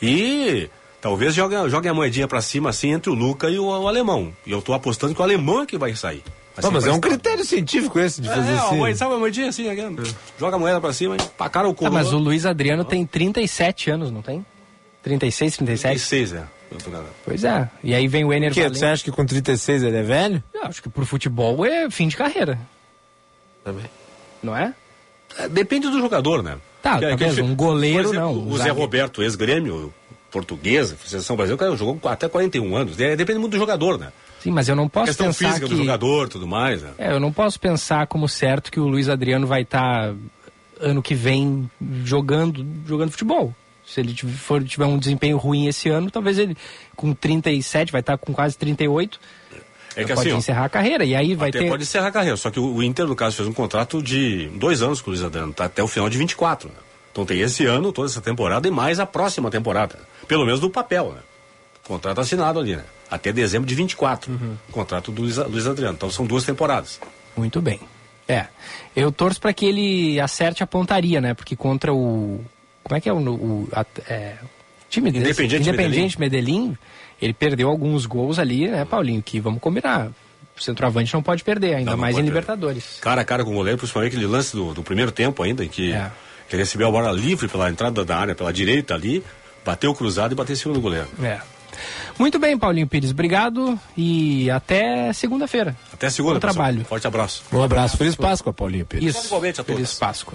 E 0.00 0.68
talvez 1.02 1.34
jogue, 1.34 1.54
jogue 1.68 1.88
a 1.88 1.92
moedinha 1.92 2.26
pra 2.26 2.40
cima, 2.40 2.70
assim, 2.70 2.92
entre 2.92 3.10
o 3.10 3.14
Luca 3.14 3.50
e 3.50 3.58
o, 3.58 3.66
o 3.66 3.86
alemão. 3.86 4.32
E 4.46 4.50
eu 4.52 4.62
tô 4.62 4.72
apostando 4.72 5.14
que 5.14 5.20
o 5.20 5.22
alemão 5.24 5.60
é 5.62 5.66
que 5.66 5.76
vai 5.76 5.94
sair. 5.94 6.22
Vai 6.54 6.62
Não, 6.64 6.70
mas 6.70 6.86
é 6.86 6.90
um 6.92 7.00
tarde. 7.00 7.16
critério 7.16 7.44
científico 7.44 7.98
esse 7.98 8.20
de 8.22 8.28
fazer 8.28 8.52
É, 8.52 8.54
assim. 8.56 8.76
moeda- 8.76 8.96
sabe 8.96 9.12
uma 9.12 9.18
moedinha 9.20 9.48
assim, 9.48 9.68
aqui, 9.68 10.12
joga 10.38 10.56
a 10.56 10.58
moeda 10.58 10.80
pra 10.80 10.92
cima 10.92 11.16
e 11.16 11.22
pra 11.36 11.48
cara 11.50 11.68
o 11.68 11.74
Ah, 11.82 11.90
mas 11.90 12.12
o 12.12 12.18
Luiz 12.18 12.46
Adriano 12.46 12.84
tem 12.84 13.04
37 13.04 13.90
anos, 13.90 14.10
não 14.10 14.22
tem? 14.22 14.44
36, 15.02 15.56
37? 15.56 15.90
36, 16.08 16.32
é. 16.34 16.44
Pois 17.24 17.44
é. 17.44 17.68
E 17.84 17.94
aí 17.94 18.06
vem 18.08 18.24
o 18.24 18.32
Ener 18.32 18.52
Que, 18.52 18.66
você 18.68 18.86
acha 18.86 19.04
que 19.04 19.10
com 19.10 19.26
36 19.26 19.82
ele 19.82 19.96
é 19.96 20.02
velho? 20.02 20.42
Eu 20.54 20.62
acho 20.64 20.82
que 20.82 20.88
pro 20.88 21.04
futebol 21.04 21.64
é 21.66 21.90
fim 21.90 22.08
de 22.08 22.16
carreira, 22.16 22.58
Também. 23.64 23.84
não 24.42 24.56
é? 24.56 24.74
É, 25.38 25.48
Depende 25.48 25.88
do 25.90 25.98
jogador, 26.00 26.42
né? 26.42 26.56
Tá, 26.82 26.98
Que- 26.98 27.08
tá 27.10 27.16
que- 27.16 27.24
mesmo, 27.24 27.44
um 27.46 27.54
goleiro 27.54 28.08
exemplo, 28.10 28.20
não, 28.20 28.48
O 28.48 28.58
Zé. 28.58 28.70
Roberto, 28.70 29.22
ex-grêmio, 29.22 29.92
portuguesa, 30.32 30.96
seleção 31.04 31.36
brasileira, 31.36 31.56
o 31.56 31.58
cara 31.58 31.76
jogou 31.76 32.10
até 32.10 32.28
41 32.28 32.74
anos. 32.74 32.98
É, 32.98 33.14
depende 33.14 33.38
muito 33.38 33.52
do 33.52 33.58
jogador, 33.58 33.98
né? 33.98 34.08
Sim, 34.40 34.50
mas 34.50 34.68
eu 34.68 34.74
não 34.74 34.86
A 34.86 34.90
posso 34.90 35.06
questão 35.06 35.26
pensar 35.26 35.48
física 35.48 35.66
que... 35.68 35.74
do 35.74 35.76
jogador 35.76 36.28
tudo 36.28 36.48
mais, 36.48 36.82
né? 36.82 36.90
É, 36.98 37.12
eu 37.12 37.20
não 37.20 37.32
posso 37.32 37.60
pensar 37.60 38.06
como 38.08 38.28
certo 38.28 38.72
que 38.72 38.80
o 38.80 38.88
Luiz 38.88 39.08
Adriano 39.08 39.46
vai 39.46 39.62
estar 39.62 40.12
ano 40.80 41.00
que 41.00 41.14
vem 41.14 41.70
jogando, 42.02 42.66
jogando 42.84 43.10
futebol. 43.10 43.54
Se 43.86 44.00
ele 44.00 44.14
for, 44.14 44.62
tiver 44.64 44.86
um 44.86 44.98
desempenho 44.98 45.36
ruim 45.36 45.66
esse 45.66 45.88
ano, 45.88 46.10
talvez 46.10 46.38
ele 46.38 46.56
com 46.96 47.12
37, 47.12 47.92
vai 47.92 48.00
estar 48.00 48.16
com 48.16 48.32
quase 48.32 48.56
38, 48.56 49.20
É 49.94 50.04
que 50.04 50.14
pode 50.14 50.28
assim, 50.28 50.38
encerrar 50.38 50.64
a 50.64 50.68
carreira. 50.68 51.04
E 51.04 51.14
aí 51.14 51.34
vai 51.34 51.50
até 51.50 51.60
ter. 51.60 51.68
pode 51.68 51.82
encerrar 51.82 52.08
a 52.08 52.12
carreira. 52.12 52.36
Só 52.36 52.50
que 52.50 52.58
o, 52.58 52.74
o 52.74 52.82
Inter, 52.82 53.06
no 53.06 53.14
caso, 53.14 53.36
fez 53.36 53.48
um 53.48 53.52
contrato 53.52 54.02
de 54.02 54.48
dois 54.54 54.82
anos 54.82 55.00
com 55.00 55.10
o 55.10 55.12
Luiz 55.12 55.22
Adriano, 55.22 55.52
tá 55.52 55.66
até 55.66 55.82
o 55.82 55.88
final 55.88 56.08
de 56.08 56.18
24. 56.18 56.68
Né? 56.68 56.74
Então 57.12 57.24
tem 57.26 57.40
esse 57.40 57.66
ano, 57.66 57.92
toda 57.92 58.08
essa 58.08 58.20
temporada 58.20 58.66
e 58.66 58.70
mais 58.70 58.98
a 58.98 59.06
próxima 59.06 59.50
temporada. 59.50 59.98
Pelo 60.26 60.44
menos 60.46 60.60
no 60.60 60.70
papel, 60.70 61.12
né? 61.12 61.20
Contrato 61.84 62.20
assinado 62.20 62.58
ali, 62.58 62.74
né? 62.76 62.84
Até 63.10 63.30
dezembro 63.32 63.68
de 63.68 63.74
24. 63.74 64.32
Uhum. 64.32 64.56
Contrato 64.70 65.12
do 65.12 65.20
Luiz, 65.22 65.36
Luiz 65.36 65.66
Adriano. 65.66 65.94
Então 65.94 66.10
são 66.10 66.24
duas 66.26 66.44
temporadas. 66.44 66.98
Muito 67.36 67.60
bem. 67.60 67.80
É. 68.26 68.46
Eu 68.96 69.12
torço 69.12 69.40
para 69.40 69.52
que 69.52 69.66
ele 69.66 70.18
acerte 70.20 70.62
a 70.62 70.66
pontaria, 70.66 71.20
né? 71.20 71.34
Porque 71.34 71.54
contra 71.54 71.92
o. 71.92 72.42
Como 72.82 72.96
é 72.96 73.00
que 73.00 73.08
é 73.08 73.12
o. 73.12 73.18
o 73.18 73.68
a- 73.72 73.84
é, 74.08 74.36
time 74.88 75.10
desse? 75.10 75.24
Independiente 75.24 75.68
Independiente 75.68 76.20
Medellín. 76.20 76.76
Ele 77.20 77.32
perdeu 77.34 77.68
alguns 77.68 78.06
gols 78.06 78.38
ali, 78.38 78.68
né, 78.68 78.84
Paulinho? 78.84 79.22
Que 79.22 79.38
vamos 79.38 79.60
combinar. 79.60 80.10
O 80.56 80.62
centroavante 80.62 81.12
não 81.14 81.22
pode 81.22 81.44
perder, 81.44 81.74
ainda 81.74 81.90
Não, 81.92 81.98
mais 81.98 82.16
em. 82.16 82.22
Libertadores. 82.22 82.98
Cara 83.00 83.20
a 83.20 83.24
cara 83.24 83.44
com 83.44 83.50
o 83.50 83.54
goleiro, 83.54 83.78
principalmente 83.78 84.12
aquele 84.14 84.26
lance 84.26 84.54
do, 84.56 84.72
do 84.74 84.82
primeiro 84.82 85.10
tempo 85.12 85.42
ainda, 85.42 85.64
em 85.64 85.68
que 85.68 85.92
É. 85.92 86.10
ele 86.56 86.62
recebeu 86.62 86.88
a 86.88 86.90
bola 86.90 87.12
livre 87.12 87.48
pela 87.48 87.70
entrada 87.70 88.04
da 88.04 88.16
área, 88.16 88.34
pela 88.34 88.52
direita 88.52 88.94
ali, 88.94 89.24
bateu 89.64 89.94
cruzado 89.94 90.32
e 90.32 90.34
bateu 90.34 90.52
em 90.52 90.56
cima 90.56 90.74
do 90.74 90.80
goleiro. 90.80 91.08
É. 91.22 91.40
Muito 92.18 92.38
bem, 92.38 92.58
Paulinho 92.58 92.86
Pires. 92.86 93.10
Obrigado 93.10 93.78
e 93.96 94.50
até 94.50 95.12
segunda-feira. 95.12 95.76
Até 95.92 96.10
segunda, 96.10 96.34
Bom 96.34 96.40
trabalho. 96.40 96.84
Forte 96.84 97.06
abraço. 97.06 97.42
Um 97.52 97.62
abraço. 97.62 97.96
Feliz 97.96 98.14
Páscoa, 98.14 98.52
Paulinho 98.52 98.86
Pedro. 98.86 99.08
Isso. 99.08 99.26
Igualmente 99.26 99.60
a 99.60 99.64
todos. 99.64 99.76
Feliz 99.76 99.98
Páscoa. 99.98 100.34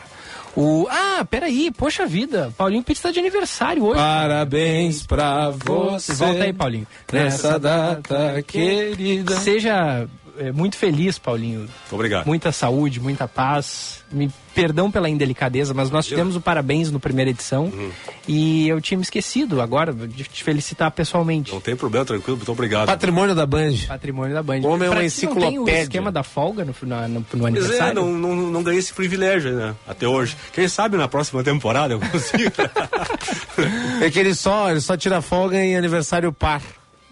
O... 0.56 0.88
Ah, 0.90 1.24
peraí, 1.30 1.70
poxa 1.72 2.08
vida. 2.08 2.52
Paulinho 2.58 2.84
Pires 2.84 2.98
está 2.98 3.12
de 3.12 3.20
aniversário 3.20 3.84
hoje. 3.84 4.00
Parabéns 4.00 5.06
pra 5.06 5.52
você. 5.52 6.14
Volta 6.14 6.44
aí, 6.44 6.54
Paulinho. 6.54 6.88
Nessa 7.14 7.60
data 7.60 8.42
querida. 8.42 9.36
Seja 9.38 10.08
é, 10.40 10.52
muito 10.52 10.76
feliz, 10.78 11.18
Paulinho. 11.20 11.60
Muito 11.62 11.72
obrigado. 11.92 12.26
Muita 12.26 12.52
saúde, 12.52 13.00
muita 13.00 13.28
paz. 13.28 14.04
Me 14.12 14.32
perdão 14.56 14.90
pela 14.90 15.10
indelicadeza, 15.10 15.74
mas 15.74 15.92
nós 15.92 16.06
tivemos 16.06 16.36
o 16.36 16.42
parabéns 16.42 16.90
no 16.92 17.00
primeira 17.00 17.30
edição 17.30 17.66
Uhum. 17.66 17.92
e 18.28 18.68
eu 18.68 18.80
tinha 18.82 18.98
me 18.98 19.04
esquecido 19.04 19.62
agora 19.62 19.94
de 19.94 20.24
te 20.24 20.44
felicitar 20.44 20.90
pessoalmente. 20.92 21.52
Não 21.52 21.60
tem 21.62 21.76
problema, 21.76 22.06
tranquilo, 22.06 22.38
muito 22.38 22.52
obrigado. 22.52 22.88
Patrimônio 22.88 23.36
da 23.36 23.46
Band. 23.46 23.74
Patrimônio 23.88 24.34
da 24.34 24.42
Band. 24.42 24.62
O 24.62 24.68
homem 24.70 24.88
é 24.88 24.92
uma 24.92 25.08
ti 25.08 25.26
Não 25.26 25.36
tem 25.36 25.44
o 25.44 25.52
enciclopédia. 25.52 25.82
esquema 25.84 26.12
da 26.12 26.24
folga 26.24 26.66
no, 26.66 26.74
na- 26.88 27.08
no, 27.08 27.20
no 27.20 27.26
Pois 27.30 27.44
é, 27.44 27.48
aniversário? 27.48 27.94
não, 27.96 28.14
não, 28.14 28.36
não 28.36 28.64
ganhei 28.64 28.80
esse 28.80 28.94
privilégio, 28.94 29.52
né? 29.52 29.76
Até 29.88 30.08
hoje. 30.08 30.36
Quem 30.54 30.68
sabe 30.68 30.98
na 30.98 31.08
próxima 31.08 31.44
temporada 31.44 31.94
eu 31.94 32.00
consigo. 32.00 32.52
É 34.02 34.10
que 34.10 34.20
ele 34.20 34.34
só, 34.36 34.70
ele 34.70 34.82
só 34.82 34.96
tira 34.96 35.22
folga 35.22 35.58
em 35.58 35.76
aniversário 35.76 36.32
par. 36.32 36.62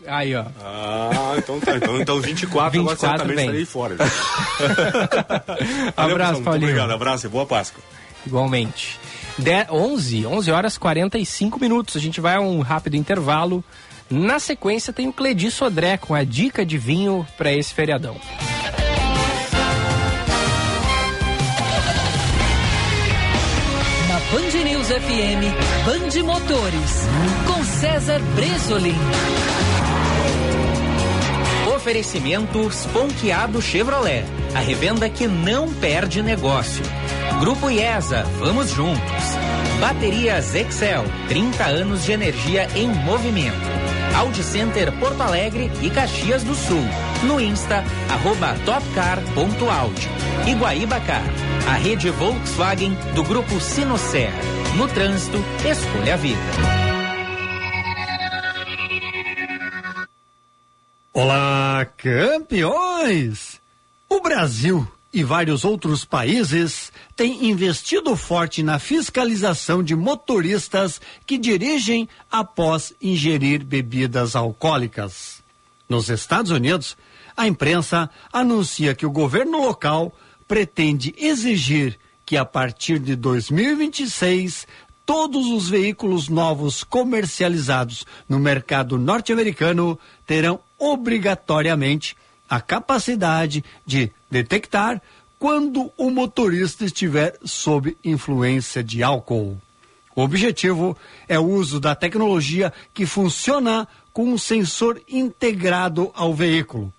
Aí, 0.07 0.35
ó. 0.35 0.45
ah, 0.63 1.35
então 1.37 1.59
tá. 1.59 1.75
Então, 1.75 1.99
então 1.99 2.21
24, 2.21 2.71
24 2.71 2.79
agora 2.79 2.97
certamente 2.97 3.39
estarei 3.39 3.65
fora. 3.65 3.95
Abraço, 5.95 5.95
Valeu, 5.95 6.17
pessoal, 6.17 6.31
muito 6.33 6.43
Paulinho. 6.43 6.69
Obrigado, 6.69 6.91
abraço 6.91 7.25
e 7.25 7.29
boa 7.29 7.45
Páscoa. 7.45 7.83
Igualmente. 8.25 8.99
De 9.37 9.65
11, 9.69 10.25
11 10.25 10.51
horas 10.51 10.77
45 10.77 11.59
minutos. 11.59 11.95
A 11.95 11.99
gente 11.99 12.21
vai 12.21 12.35
a 12.35 12.39
um 12.39 12.61
rápido 12.61 12.95
intervalo. 12.95 13.63
Na 14.09 14.39
sequência 14.39 14.93
tem 14.93 15.07
o 15.07 15.13
Cledi 15.13 15.51
Sodré 15.51 15.97
com 15.97 16.13
a 16.13 16.23
dica 16.23 16.65
de 16.65 16.77
vinho 16.77 17.25
para 17.37 17.51
esse 17.51 17.73
feriadão. 17.73 18.17
Band 24.31 24.63
News 24.63 24.87
FM, 24.87 25.43
Band 25.85 26.23
Motores, 26.23 27.07
com 27.45 27.63
César 27.63 28.19
Bresolim. 28.35 28.95
Oferecimento 31.75 32.69
Sponkeado 32.71 33.61
Chevrolet, 33.61 34.25
a 34.55 34.59
revenda 34.59 35.07
que 35.09 35.27
não 35.27 35.71
perde 35.73 36.23
negócio. 36.23 36.83
Grupo 37.39 37.69
IESA, 37.69 38.23
vamos 38.39 38.71
juntos. 38.71 39.23
Baterias 39.79 40.55
Excel, 40.55 41.03
30 41.27 41.63
anos 41.63 42.03
de 42.03 42.11
energia 42.11 42.67
em 42.75 42.87
movimento. 42.87 43.75
Audi 44.15 44.43
Center 44.43 44.91
Porto 44.93 45.21
Alegre 45.21 45.69
e 45.81 45.89
Caxias 45.89 46.43
do 46.43 46.55
Sul. 46.55 46.83
No 47.23 47.39
Insta, 47.39 47.83
arroba 48.09 48.55
topcar.audi. 48.65 50.09
Iguaíba 50.49 50.99
Car, 51.01 51.23
a 51.67 51.73
rede 51.73 52.11
Volkswagen 52.11 52.93
do 53.15 53.23
Grupo 53.23 53.59
Sinocer. 53.59 54.29
No 54.77 54.87
trânsito, 54.87 55.37
escolha 55.67 56.13
a 56.13 56.17
vida. 56.17 56.39
Olá, 61.11 61.87
campeões! 61.97 63.59
O 64.07 64.21
Brasil 64.21 64.87
e 65.11 65.23
vários 65.23 65.65
outros 65.65 66.05
países 66.05 66.91
têm 67.15 67.49
investido 67.49 68.15
forte 68.15 68.61
na 68.61 68.77
fiscalização 68.77 69.81
de 69.81 69.95
motoristas 69.95 71.01
que 71.25 71.37
dirigem 71.37 72.07
após 72.31 72.93
ingerir 73.01 73.63
bebidas 73.63 74.35
alcoólicas. 74.35 75.41
Nos 75.89 76.09
Estados 76.09 76.51
Unidos, 76.51 76.95
a 77.35 77.47
imprensa 77.47 78.09
anuncia 78.31 78.93
que 78.93 79.05
o 79.05 79.11
governo 79.11 79.61
local 79.61 80.13
pretende 80.47 81.13
exigir 81.17 81.97
que 82.25 82.37
a 82.37 82.45
partir 82.45 82.99
de 82.99 83.15
2026 83.15 84.67
todos 85.05 85.45
os 85.47 85.69
veículos 85.69 86.29
novos 86.29 86.83
comercializados 86.83 88.05
no 88.27 88.39
mercado 88.39 88.97
norte-americano 88.97 89.99
terão 90.25 90.59
obrigatoriamente 90.79 92.15
a 92.49 92.59
capacidade 92.59 93.63
de 93.85 94.11
detectar 94.29 95.01
quando 95.37 95.91
o 95.97 96.09
motorista 96.09 96.85
estiver 96.85 97.37
sob 97.43 97.95
influência 98.03 98.83
de 98.83 99.03
álcool. 99.03 99.57
O 100.15 100.21
objetivo 100.21 100.97
é 101.27 101.37
o 101.37 101.43
uso 101.43 101.79
da 101.79 101.93
tecnologia 101.93 102.73
que 102.93 103.05
funciona 103.05 103.87
com 104.13 104.25
um 104.25 104.37
sensor 104.37 104.99
integrado 105.07 106.09
ao 106.15 106.33
veículo. 106.33 106.91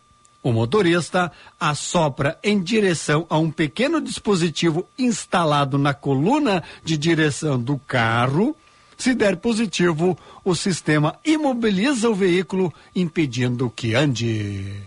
O 0.46 0.52
motorista 0.52 1.32
assopra 1.58 2.38
em 2.40 2.62
direção 2.62 3.26
a 3.28 3.36
um 3.36 3.50
pequeno 3.50 4.00
dispositivo 4.00 4.86
instalado 4.96 5.76
na 5.76 5.92
coluna 5.92 6.62
de 6.84 6.96
direção 6.96 7.60
do 7.60 7.76
carro. 7.78 8.56
Se 8.96 9.12
der 9.12 9.38
positivo, 9.38 10.16
o 10.44 10.54
sistema 10.54 11.18
imobiliza 11.24 12.08
o 12.08 12.14
veículo, 12.14 12.72
impedindo 12.94 13.68
que 13.68 13.96
ande. 13.96 14.84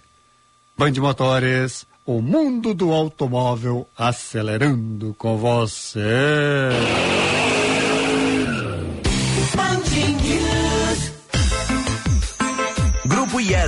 Band 0.77 0.93
Motores, 0.93 1.85
o 2.05 2.21
mundo 2.21 2.73
do 2.73 2.93
automóvel 2.93 3.85
acelerando 3.97 5.13
com 5.17 5.35
você. 5.35 6.69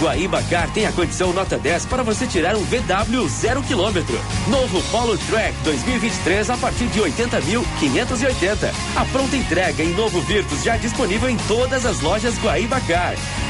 Guaíba 0.00 0.42
tem 0.74 0.86
a 0.86 0.92
condição 0.92 1.32
nota 1.32 1.56
10 1.56 1.86
para 1.86 2.02
você 2.02 2.26
tirar 2.26 2.56
um 2.56 2.64
VW 2.64 3.28
zero 3.28 3.62
quilômetro. 3.62 4.18
Novo 4.48 4.82
Polo 4.90 5.16
Track 5.16 5.54
2023 5.64 6.50
a 6.50 6.56
partir 6.56 6.86
de 6.88 7.00
80.580. 7.00 8.72
A 8.96 9.04
pronta 9.06 9.36
entrega 9.36 9.82
em 9.82 9.94
novo 9.94 10.20
Virtus 10.22 10.62
já 10.62 10.76
disponível 10.76 11.28
em 11.28 11.36
todas 11.48 11.86
as 11.86 12.00
lojas 12.00 12.38
Guaíba 12.38 12.80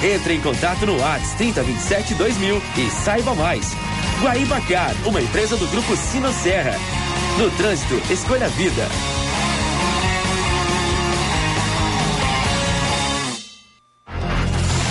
Entre 0.03 0.35
em 0.35 0.41
contato 0.41 0.87
no 0.87 0.99
WhatsApp 0.99 1.37
3027 1.37 2.15
2000 2.15 2.63
e 2.77 2.91
saiba 2.91 3.35
mais. 3.35 3.75
Guaíba 4.21 4.61
uma 5.07 5.21
empresa 5.21 5.57
do 5.57 5.67
grupo 5.69 5.97
Sino 5.97 6.33
Serra. 6.33 6.79
No 7.39 7.51
trânsito, 7.53 8.01
escolha 8.13 8.47
a 8.47 8.51
vida. 8.51 8.89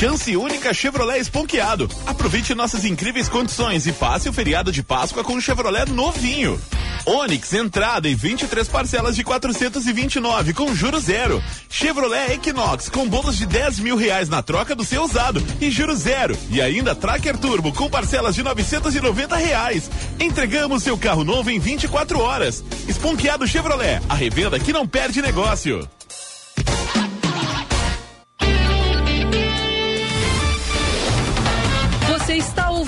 Chance 0.00 0.34
única 0.34 0.72
Chevrolet 0.72 1.20
esponqueado. 1.20 1.86
Aproveite 2.06 2.54
nossas 2.54 2.86
incríveis 2.86 3.28
condições 3.28 3.86
e 3.86 3.92
passe 3.92 4.30
o 4.30 4.32
feriado 4.32 4.72
de 4.72 4.82
Páscoa 4.82 5.22
com 5.22 5.34
o 5.34 5.40
Chevrolet 5.42 5.90
novinho. 5.90 6.58
Onix 7.04 7.52
entrada 7.52 8.08
em 8.08 8.14
23 8.14 8.66
parcelas 8.66 9.14
de 9.14 9.22
429 9.22 10.54
com 10.54 10.74
juros 10.74 11.04
zero. 11.04 11.44
Chevrolet 11.68 12.32
Equinox 12.32 12.88
com 12.88 13.06
bônus 13.06 13.36
de 13.36 13.44
10 13.44 13.80
mil 13.80 13.94
reais 13.94 14.30
na 14.30 14.42
troca 14.42 14.74
do 14.74 14.86
seu 14.86 15.02
usado 15.02 15.44
e 15.60 15.70
juros 15.70 15.98
zero. 15.98 16.34
E 16.48 16.62
ainda 16.62 16.94
Tracker 16.94 17.36
Turbo 17.36 17.70
com 17.70 17.90
parcelas 17.90 18.34
de 18.34 18.42
990 18.42 19.36
reais. 19.36 19.90
Entregamos 20.18 20.82
seu 20.82 20.96
carro 20.96 21.24
novo 21.24 21.50
em 21.50 21.60
24 21.60 22.18
horas. 22.20 22.64
Esponqueado 22.88 23.46
Chevrolet, 23.46 24.00
a 24.08 24.14
revenda 24.14 24.58
que 24.58 24.72
não 24.72 24.88
perde 24.88 25.20
negócio. 25.20 25.86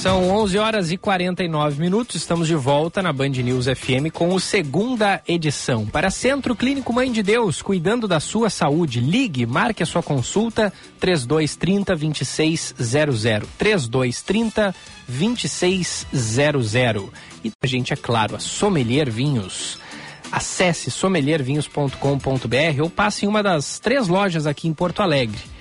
São 0.00 0.30
11 0.30 0.56
horas 0.56 0.90
e 0.90 0.96
49 0.96 1.78
minutos. 1.78 2.16
Estamos 2.16 2.48
de 2.48 2.54
volta 2.54 3.02
na 3.02 3.12
Band 3.12 3.28
News 3.28 3.66
FM 3.66 4.10
com 4.10 4.32
o 4.32 4.40
segunda 4.40 5.20
edição. 5.28 5.84
Para 5.84 6.10
Centro 6.10 6.56
Clínico 6.56 6.90
Mãe 6.90 7.12
de 7.12 7.22
Deus, 7.22 7.60
cuidando 7.60 8.08
da 8.08 8.18
sua 8.18 8.48
saúde. 8.48 8.98
Ligue, 8.98 9.44
marque 9.44 9.82
a 9.82 9.86
sua 9.86 10.02
consulta 10.02 10.72
3230 10.98 11.96
2600. 11.96 13.46
3230 13.58 14.74
2600. 15.06 17.10
E 17.44 17.52
a 17.62 17.66
gente, 17.66 17.92
é 17.92 17.96
claro, 17.96 18.36
a 18.36 18.38
Sommelier 18.38 19.10
Vinhos. 19.10 19.78
Acesse 20.32 20.90
sommeliervinhos.com.br 20.90 22.82
ou 22.82 22.88
passe 22.88 23.26
em 23.26 23.28
uma 23.28 23.42
das 23.42 23.78
três 23.78 24.08
lojas 24.08 24.46
aqui 24.46 24.66
em 24.66 24.72
Porto 24.72 25.02
Alegre. 25.02 25.59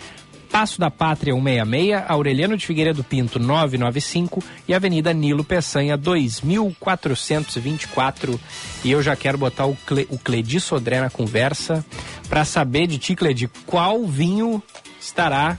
Passo 0.51 0.79
da 0.79 0.89
Pátria 0.89 1.33
166, 1.33 2.03
Aureliano 2.07 2.57
de 2.57 2.65
Figueiredo 2.65 3.03
Pinto 3.03 3.37
995 3.39 4.43
e 4.67 4.73
Avenida 4.73 5.13
Nilo 5.13 5.43
Peçanha 5.43 5.95
2424. 5.95 8.39
E 8.83 8.91
eu 8.91 9.01
já 9.01 9.15
quero 9.15 9.37
botar 9.37 9.67
o, 9.67 9.75
Cle, 9.75 10.07
o 10.09 10.17
Cledi 10.17 10.59
Sodré 10.59 11.01
na 11.01 11.09
conversa 11.09 11.85
para 12.27 12.43
saber 12.45 12.87
de 12.87 12.97
ti, 12.97 13.15
Cledi, 13.15 13.47
qual 13.65 14.03
vinho 14.05 14.61
estará 14.99 15.57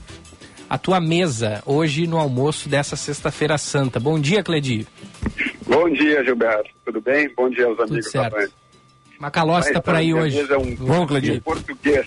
à 0.69 0.77
tua 0.77 0.99
mesa 0.99 1.63
hoje 1.65 2.05
no 2.05 2.17
almoço 2.17 2.67
dessa 2.67 2.95
sexta-feira 2.95 3.57
santa. 3.57 3.99
Bom 3.99 4.19
dia, 4.19 4.43
Cledi. 4.43 4.87
Bom 5.65 5.89
dia, 5.89 6.23
Gilberto. 6.23 6.69
Tudo 6.85 7.01
bem? 7.01 7.29
Bom 7.35 7.49
dia 7.49 7.65
aos 7.65 7.79
amigos 7.79 8.05
Tudo 8.05 8.11
certo. 8.11 8.51
Macalossi 9.19 9.69
está 9.69 9.81
por 9.81 9.95
aí 9.95 10.13
hoje. 10.13 10.39
É 10.39 10.57
um 10.57 10.75
bom, 10.75 11.07
Cledi. 11.07 11.39
português. 11.41 12.05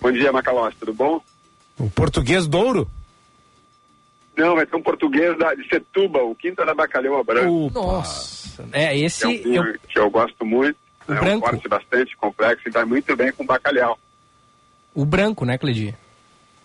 Bom 0.00 0.12
dia, 0.12 0.32
Macalossi. 0.32 0.76
Tudo 0.78 0.94
bom? 0.94 1.20
O 1.78 1.90
português 1.90 2.46
douro? 2.46 2.88
Não, 4.36 4.54
vai 4.54 4.66
ser 4.66 4.76
um 4.76 4.82
português 4.82 5.36
da, 5.38 5.54
de 5.54 5.68
Setúbal, 5.68 6.30
o 6.30 6.34
Quinta 6.34 6.64
da 6.64 6.74
Bacalhau 6.74 7.22
Branco. 7.22 7.70
Nossa. 7.72 8.64
É, 8.72 8.96
esse. 8.96 9.24
É 9.24 9.28
um 9.28 9.42
vinho 9.42 9.64
eu... 9.64 9.78
que 9.88 9.98
eu 9.98 10.10
gosto 10.10 10.44
muito. 10.44 10.76
O 11.06 11.12
é 11.12 11.16
branco. 11.16 11.36
um 11.46 11.50
corte 11.50 11.68
bastante 11.68 12.16
complexo 12.16 12.68
e 12.68 12.70
vai 12.70 12.84
muito 12.84 13.14
bem 13.16 13.32
com 13.32 13.44
bacalhau. 13.44 13.98
O 14.94 15.04
branco, 15.04 15.44
né, 15.44 15.58
Cledi? 15.58 15.94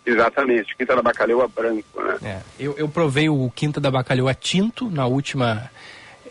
Exatamente, 0.05 0.76
Quinta 0.78 0.95
da 0.95 1.01
Bacalhau 1.01 1.47
branco, 1.49 2.01
né? 2.01 2.18
É, 2.24 2.41
eu, 2.60 2.76
eu 2.78 2.88
provei 2.88 3.30
o 3.30 3.51
Quinta 3.53 3.80
da 3.80 3.91
Bacalhau 3.91 4.34
tinto 4.34 4.89
na 4.89 5.05
última 5.05 5.70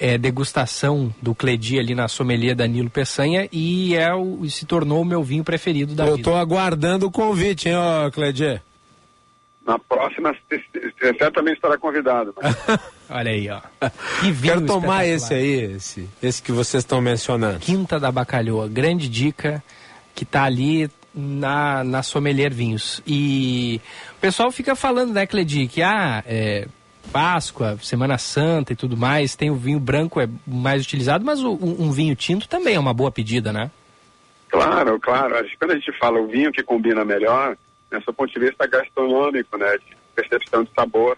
é, 0.01 0.17
degustação 0.17 1.15
do 1.21 1.35
Cledi 1.35 1.79
ali 1.79 1.95
na 1.95 2.09
sommelier 2.09 2.57
Danilo 2.57 2.89
Peçanha 2.89 3.49
e 3.53 3.95
é 3.95 4.13
o, 4.15 4.49
se 4.49 4.65
tornou 4.65 5.03
o 5.03 5.05
meu 5.05 5.23
vinho 5.23 5.45
preferido 5.45 5.95
da 5.95 6.07
eu 6.07 6.17
vida. 6.17 6.29
Eu 6.29 6.33
tô 6.33 6.39
aguardando 6.39 7.07
o 7.07 7.11
convite, 7.11 7.69
hein, 7.69 7.77
ó, 7.77 8.11
Cledi? 8.11 8.61
Na 9.69 9.79
próxima, 9.79 10.35
certamente 11.19 11.57
estará 11.57 11.77
convidado. 11.77 12.35
Mas... 12.41 12.57
Olha 13.11 13.31
aí, 13.31 13.51
ó. 13.51 13.61
Que 14.21 14.33
vinho 14.33 14.55
Quero 14.55 14.67
tomar 14.67 15.07
esse 15.07 15.35
aí, 15.35 15.75
esse, 15.75 16.09
esse 16.23 16.43
que 16.43 16.51
vocês 16.51 16.83
estão 16.83 17.03
mencionando. 17.03 17.59
Quinta 17.59 18.01
da 18.01 18.11
Bacalhoa, 18.11 18.67
grande 18.67 19.11
dica 19.11 19.63
que 20.15 20.25
tá 20.25 20.45
ali 20.45 20.91
na, 21.15 21.85
na 21.85 22.03
Sommelier 22.03 22.51
Vinhos. 22.51 23.03
E 23.07 23.79
o 24.17 24.21
pessoal 24.23 24.51
fica 24.51 24.75
falando, 24.75 25.13
né, 25.13 25.27
Cledi, 25.27 25.69
que 25.69 25.83
ah, 25.83 26.25
é, 26.27 26.67
Páscoa, 27.13 27.77
Semana 27.83 28.17
Santa 28.17 28.73
e 28.73 28.77
tudo 28.77 28.97
mais, 28.97 29.37
tem 29.37 29.51
o 29.51 29.55
vinho 29.55 29.79
branco 29.79 30.19
é 30.19 30.27
mais 30.47 30.83
utilizado, 30.83 31.27
mas 31.27 31.43
o, 31.43 31.53
um, 31.53 31.89
um 31.89 31.93
vinho 31.93 32.17
tinto 32.17 32.49
também 32.49 32.77
é 32.77 32.81
uma 32.81 32.95
boa 32.95 33.11
pedida, 33.11 33.53
né? 33.53 33.71
Claro, 34.49 34.99
claro. 34.99 35.37
Acho 35.37 35.51
que 35.51 35.59
Quando 35.59 35.73
a 35.73 35.75
gente 35.75 35.93
fala 35.99 36.19
o 36.19 36.27
vinho 36.27 36.51
que 36.51 36.63
combina 36.63 37.05
melhor, 37.05 37.55
né, 37.91 38.01
do 38.05 38.13
ponto 38.13 38.33
de 38.33 38.39
vista 38.39 38.67
gastronômico, 38.67 39.57
né, 39.57 39.79
de 39.79 39.97
percepção 40.15 40.65
de 40.65 40.71
sabor. 40.73 41.17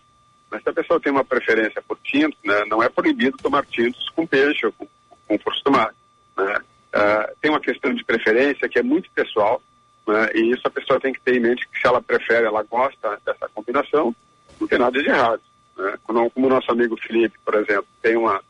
Mas 0.51 0.63
se 0.63 0.69
a 0.69 0.73
pessoa 0.73 1.01
tem 1.01 1.13
uma 1.13 1.25
preferência 1.25 1.83
por 1.83 1.99
tintos, 2.03 2.39
né, 2.45 2.65
não 2.67 2.83
é 2.83 2.89
proibido 2.89 3.37
tomar 3.39 3.65
tintos 3.67 4.09
com 4.11 4.27
peixe 4.27 4.67
ou 4.67 4.73
com, 4.73 4.87
com 5.27 5.39
frutos 5.39 5.63
do 5.63 5.71
mar. 5.71 5.95
Né? 6.37 6.61
Ah, 6.93 7.31
tem 7.41 7.51
uma 7.51 7.61
questão 7.61 7.95
de 7.95 8.05
preferência 8.05 8.69
que 8.69 8.79
é 8.79 8.83
muito 8.83 9.11
pessoal, 9.13 9.63
né, 10.07 10.29
e 10.35 10.51
isso 10.51 10.63
a 10.67 10.71
pessoa 10.71 11.01
tem 11.01 11.13
que 11.13 11.21
ter 11.21 11.37
em 11.37 11.41
mente 11.41 11.69
que 11.69 11.81
se 11.81 11.87
ela 11.87 12.03
prefere, 12.03 12.47
ela 12.47 12.63
gosta 12.65 13.21
dessa 13.25 13.49
combinação, 13.55 14.15
não 14.61 14.67
tem 14.67 14.79
nada 14.79 15.01
de 15.01 15.09
errado. 15.09 15.43
Né? 15.77 15.95
Como, 16.03 16.31
como 16.31 16.47
o 16.47 16.51
nosso 16.51 16.71
amigo 16.71 16.97
Felipe, 16.97 17.39
por 17.45 17.55
exemplo, 17.55 17.87
tem 18.03 18.17
uma, 18.17 18.43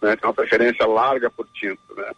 né, 0.00 0.16
tem 0.16 0.26
uma 0.26 0.34
preferência 0.34 0.86
larga 0.86 1.30
por 1.30 1.46
tinto, 1.48 1.94
né? 1.94 2.10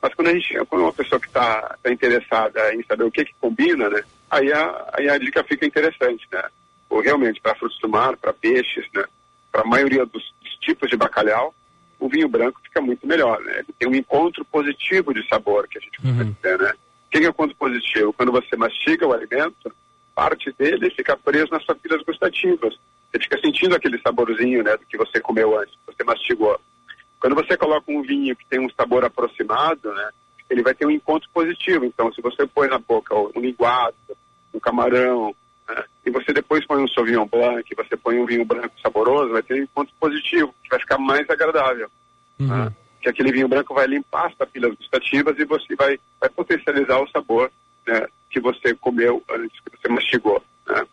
Mas 0.00 0.14
quando 0.14 0.28
a 0.28 0.34
gente, 0.34 0.54
quando 0.66 0.82
uma 0.82 0.92
pessoa 0.92 1.18
que 1.18 1.26
está 1.26 1.76
tá 1.82 1.90
interessada 1.90 2.74
em 2.74 2.82
saber 2.84 3.04
o 3.04 3.10
que 3.10 3.24
que 3.24 3.34
combina, 3.40 3.88
né, 3.88 4.04
aí 4.30 4.52
a, 4.52 4.90
aí 4.94 5.08
a 5.08 5.18
dica 5.18 5.44
fica 5.44 5.66
interessante, 5.66 6.26
né? 6.32 6.42
Ou 6.88 7.00
realmente 7.00 7.40
para 7.40 7.54
frutos 7.54 7.78
do 7.80 7.88
mar, 7.88 8.16
para 8.16 8.32
peixes, 8.32 8.86
né? 8.94 9.04
Para 9.50 9.62
a 9.62 9.66
maioria 9.66 10.04
dos, 10.04 10.34
dos, 10.40 10.56
tipos 10.60 10.90
de 10.90 10.96
bacalhau, 10.96 11.54
o 11.98 12.08
vinho 12.08 12.28
branco 12.28 12.60
fica 12.62 12.80
muito 12.80 13.06
melhor, 13.06 13.40
né? 13.42 13.58
Ele 13.58 13.74
tem 13.78 13.88
um 13.88 13.94
encontro 13.94 14.44
positivo 14.44 15.14
de 15.14 15.26
sabor 15.28 15.66
que 15.68 15.78
a 15.78 15.80
gente 15.80 16.04
uhum. 16.04 16.32
dizer, 16.32 16.58
né? 16.58 16.72
O 17.06 17.10
que 17.10 17.18
é 17.18 17.28
encontro 17.28 17.56
positivo? 17.56 18.12
Quando 18.12 18.32
você 18.32 18.56
mastiga 18.56 19.06
o 19.06 19.12
alimento, 19.12 19.72
parte 20.14 20.50
dele 20.58 20.90
fica 20.90 21.16
preso 21.16 21.50
nas 21.50 21.62
suas 21.64 21.78
filas 21.78 22.02
gustativas. 22.02 22.76
Você 23.10 23.20
fica 23.20 23.40
sentindo 23.40 23.76
aquele 23.76 24.00
saborzinho, 24.00 24.64
né, 24.64 24.76
do 24.76 24.86
que 24.86 24.96
você 24.96 25.20
comeu 25.20 25.58
antes, 25.58 25.74
que 25.74 25.94
você 25.94 26.02
mastigou. 26.02 26.58
Quando 27.20 27.34
você 27.34 27.56
coloca 27.56 27.90
um 27.90 28.02
vinho 28.02 28.34
que 28.34 28.46
tem 28.46 28.58
um 28.58 28.70
sabor 28.70 29.04
aproximado, 29.04 29.92
né, 29.92 30.10
ele 30.48 30.62
vai 30.62 30.74
ter 30.74 30.86
um 30.86 30.90
encontro 30.90 31.28
positivo. 31.32 31.84
Então, 31.84 32.12
se 32.12 32.20
você 32.20 32.46
põe 32.46 32.68
na 32.68 32.78
boca 32.78 33.14
um 33.14 33.40
linguado, 33.40 33.96
um 34.54 34.60
camarão, 34.60 35.34
né, 35.68 35.84
e 36.04 36.10
você 36.10 36.32
depois 36.32 36.66
põe 36.66 36.82
um 36.82 36.88
Sauvignon 36.88 37.26
Blanc, 37.26 37.68
você 37.74 37.96
põe 37.96 38.18
um 38.18 38.26
vinho 38.26 38.44
branco 38.44 38.80
saboroso, 38.80 39.32
vai 39.32 39.42
ter 39.42 39.54
um 39.54 39.64
encontro 39.64 39.94
positivo, 39.98 40.54
que 40.62 40.70
vai 40.70 40.78
ficar 40.78 40.98
mais 40.98 41.28
agradável. 41.28 41.90
Uhum. 42.38 42.46
Né, 42.46 42.72
que 43.00 43.10
aquele 43.10 43.30
vinho 43.30 43.46
branco 43.46 43.72
vai 43.72 43.86
limpar 43.86 44.26
as 44.26 44.34
papilas 44.34 44.74
gustativas 44.74 45.38
e 45.38 45.44
você 45.44 45.76
vai, 45.76 45.98
vai 46.20 46.28
potencializar 46.28 47.00
o 47.00 47.08
sabor 47.08 47.52
né, 47.86 48.04
que 48.28 48.40
você 48.40 48.74
comeu 48.74 49.22
antes, 49.30 49.60
que 49.60 49.76
você 49.76 49.88
mastigou. 49.88 50.42
Né. 50.66 50.84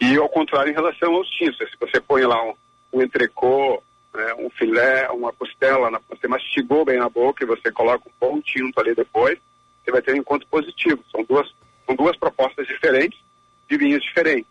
E 0.00 0.16
ao 0.16 0.28
contrário 0.28 0.70
em 0.70 0.74
relação 0.74 1.14
aos 1.14 1.28
tintos, 1.30 1.56
se 1.56 1.76
você 1.80 1.98
põe 1.98 2.24
lá 2.24 2.42
um, 2.44 2.54
um 2.92 3.02
entrecô, 3.02 3.82
né, 4.16 4.34
um 4.38 4.50
filé, 4.50 5.08
uma 5.10 5.32
costela, 5.32 5.90
na, 5.90 6.00
você 6.08 6.26
mastigou 6.26 6.84
bem 6.84 6.98
na 6.98 7.08
boca 7.08 7.44
e 7.44 7.46
você 7.46 7.70
coloca 7.70 8.08
um 8.08 8.12
bom 8.18 8.40
tinto 8.40 8.80
ali 8.80 8.94
depois, 8.94 9.38
você 9.84 9.92
vai 9.92 10.02
ter 10.02 10.14
um 10.14 10.18
encontro 10.18 10.48
positivo. 10.48 11.04
São 11.12 11.22
duas, 11.22 11.46
são 11.86 11.94
duas 11.94 12.16
propostas 12.16 12.66
diferentes, 12.66 13.20
de 13.68 13.76
vinhos 13.76 14.02
diferentes. 14.02 14.50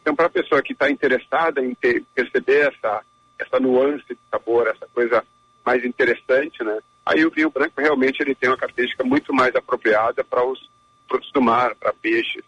Então, 0.00 0.14
para 0.14 0.26
a 0.26 0.30
pessoa 0.30 0.62
que 0.62 0.72
está 0.72 0.88
interessada 0.88 1.60
em 1.60 1.74
ter, 1.74 2.04
perceber 2.14 2.72
essa, 2.72 3.02
essa 3.38 3.58
nuance 3.58 4.04
de 4.08 4.18
sabor, 4.30 4.68
essa 4.68 4.86
coisa 4.94 5.24
mais 5.64 5.84
interessante, 5.84 6.62
né? 6.62 6.78
Aí 7.04 7.24
o 7.24 7.30
vinho 7.30 7.50
branco 7.50 7.80
realmente 7.80 8.20
ele 8.20 8.34
tem 8.34 8.48
uma 8.48 8.56
característica 8.56 9.02
muito 9.02 9.32
mais 9.32 9.54
apropriada 9.56 10.22
para 10.22 10.44
os 10.44 10.70
frutos 11.08 11.30
do 11.32 11.42
mar, 11.42 11.74
para 11.74 11.92
peixes, 11.92 12.44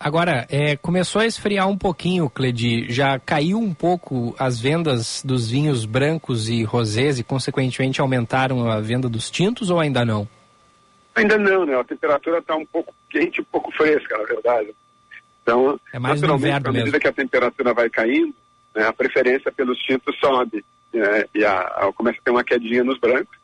Agora, 0.00 0.46
é, 0.48 0.76
começou 0.76 1.20
a 1.20 1.26
esfriar 1.26 1.68
um 1.68 1.76
pouquinho, 1.76 2.30
Cledi. 2.30 2.86
Já 2.88 3.18
caiu 3.18 3.58
um 3.58 3.74
pouco 3.74 4.32
as 4.38 4.60
vendas 4.60 5.22
dos 5.24 5.50
vinhos 5.50 5.84
brancos 5.84 6.48
e 6.48 6.62
rosés 6.62 7.18
e, 7.18 7.24
consequentemente, 7.24 8.00
aumentaram 8.00 8.70
a 8.70 8.80
venda 8.80 9.08
dos 9.08 9.28
tintos 9.28 9.70
ou 9.70 9.80
ainda 9.80 10.04
não? 10.04 10.28
Ainda 11.16 11.36
não, 11.36 11.66
né? 11.66 11.74
A 11.74 11.82
temperatura 11.82 12.38
está 12.38 12.54
um 12.54 12.64
pouco 12.64 12.94
quente, 13.10 13.40
um 13.40 13.44
pouco 13.44 13.72
fresca, 13.72 14.16
na 14.16 14.24
verdade. 14.24 14.72
Então, 15.42 15.80
é 15.92 15.98
mais 15.98 16.20
naturalmente, 16.20 16.68
à 16.68 16.72
medida 16.72 16.84
mesmo. 16.84 17.00
que 17.00 17.08
a 17.08 17.12
temperatura 17.12 17.74
vai 17.74 17.90
caindo, 17.90 18.34
né, 18.76 18.86
a 18.86 18.92
preferência 18.92 19.50
pelos 19.50 19.78
tintos 19.80 20.16
sobe. 20.20 20.64
Né, 20.92 21.24
e 21.34 21.44
a, 21.44 21.60
a, 21.60 21.92
começa 21.92 22.18
a 22.20 22.22
ter 22.22 22.30
uma 22.30 22.44
quedinha 22.44 22.84
nos 22.84 23.00
brancos. 23.00 23.36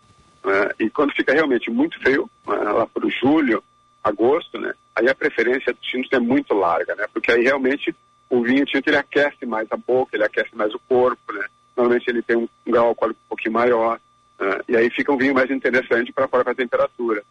Né, 0.45 0.71
e 0.79 0.89
quando 0.89 1.13
fica 1.15 1.33
realmente 1.33 1.69
muito 1.69 1.99
frio, 2.01 2.31
né, 2.47 2.55
lá 2.55 2.87
para 2.87 3.09
julho, 3.09 3.61
agosto, 4.05 4.57
né? 4.61 4.73
Aí 4.95 5.09
a 5.09 5.15
preferência 5.15 5.73
do 5.73 5.79
tinto 5.81 6.15
é 6.15 6.21
muito 6.21 6.55
larga, 6.55 6.95
né? 6.95 7.07
Porque 7.13 7.33
aí 7.33 7.43
realmente 7.43 7.95
o 8.31 8.43
vinho 8.43 8.65
tinto 8.65 8.89
ele 8.89 8.97
aquece 8.97 9.45
mais 9.45 9.67
a 9.71 9.77
boca, 9.77 10.17
ele 10.17 10.25
aquece 10.25 10.55
mais 10.55 10.73
o 10.75 10.81
corpo, 10.89 11.33
né? 11.33 11.45
Normalmente 11.77 12.09
ele 12.09 12.23
tem 12.23 12.37
um, 12.37 12.49
grau 12.67 12.89
alcoólico 12.89 13.21
um 13.25 13.29
pouquinho 13.29 13.53
maior, 13.53 14.01
né? 14.39 14.61
e 14.69 14.77
aí 14.77 14.91
fica 14.91 15.13
um 15.13 15.17
vinho 15.17 15.35
mais 15.35 15.51
interessante 15.51 16.13
para 16.13 16.25
a 16.25 16.29
própria 16.29 16.55
temperatura. 16.55 17.23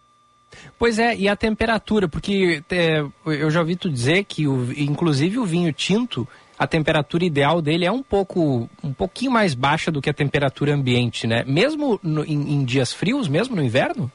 Pois 0.78 1.00
é, 1.00 1.16
e 1.16 1.28
a 1.28 1.36
temperatura, 1.36 2.08
porque 2.08 2.62
é, 2.70 3.04
eu 3.26 3.50
já 3.50 3.60
ouvi 3.60 3.76
tu 3.76 3.90
dizer 3.90 4.24
que, 4.26 4.48
o, 4.48 4.72
inclusive, 4.78 5.40
o 5.40 5.46
vinho 5.46 5.72
tinto, 5.74 6.28
a 6.58 6.68
temperatura 6.68 7.26
ideal 7.26 7.62
dele 7.62 7.86
é 7.86 7.92
um 7.92 8.04
pouco, 8.04 8.70
um 8.84 8.94
pouquinho 8.94 9.32
mais 9.32 9.56
baixa 9.56 9.92
do 9.92 10.02
que 10.02 10.10
a 10.10 10.14
temperatura 10.14 10.74
ambiente, 10.74 11.26
né? 11.26 11.44
Mesmo 11.48 12.00
no, 12.04 12.24
em, 12.24 12.54
em 12.54 12.66
dias 12.66 12.94
frios, 12.94 13.28
mesmo 13.28 13.56
no 13.56 13.64
inverno? 13.64 14.12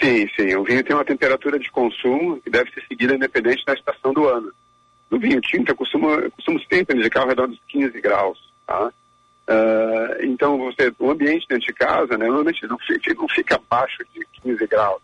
Sim, 0.00 0.28
sim. 0.36 0.54
O 0.54 0.64
vinho 0.64 0.84
tem 0.84 0.94
uma 0.94 1.04
temperatura 1.04 1.58
de 1.58 1.70
consumo 1.70 2.40
que 2.40 2.50
deve 2.50 2.70
ser 2.70 2.82
seguida 2.86 3.14
independente 3.14 3.64
da 3.64 3.74
estação 3.74 4.12
do 4.12 4.26
ano. 4.28 4.52
No 5.10 5.18
vinho 5.18 5.40
tinto, 5.40 5.70
eu 5.70 5.76
costumo, 5.76 6.10
eu 6.10 6.30
costumo 6.30 6.60
sempre 6.72 6.96
indicar 6.96 7.22
ao 7.22 7.28
redor 7.28 7.48
dos 7.48 7.58
15 7.68 8.00
graus, 8.00 8.38
tá? 8.66 8.92
Uh, 9.48 10.24
então, 10.24 10.58
você, 10.58 10.92
o 10.98 11.10
ambiente 11.10 11.46
dentro 11.48 11.66
de 11.66 11.72
casa, 11.72 12.18
né, 12.18 12.26
normalmente 12.26 12.66
não 12.66 12.78
fica, 12.78 13.14
não 13.14 13.26
fica 13.28 13.56
abaixo 13.56 14.04
de 14.14 14.24
15 14.42 14.66
graus. 14.66 15.00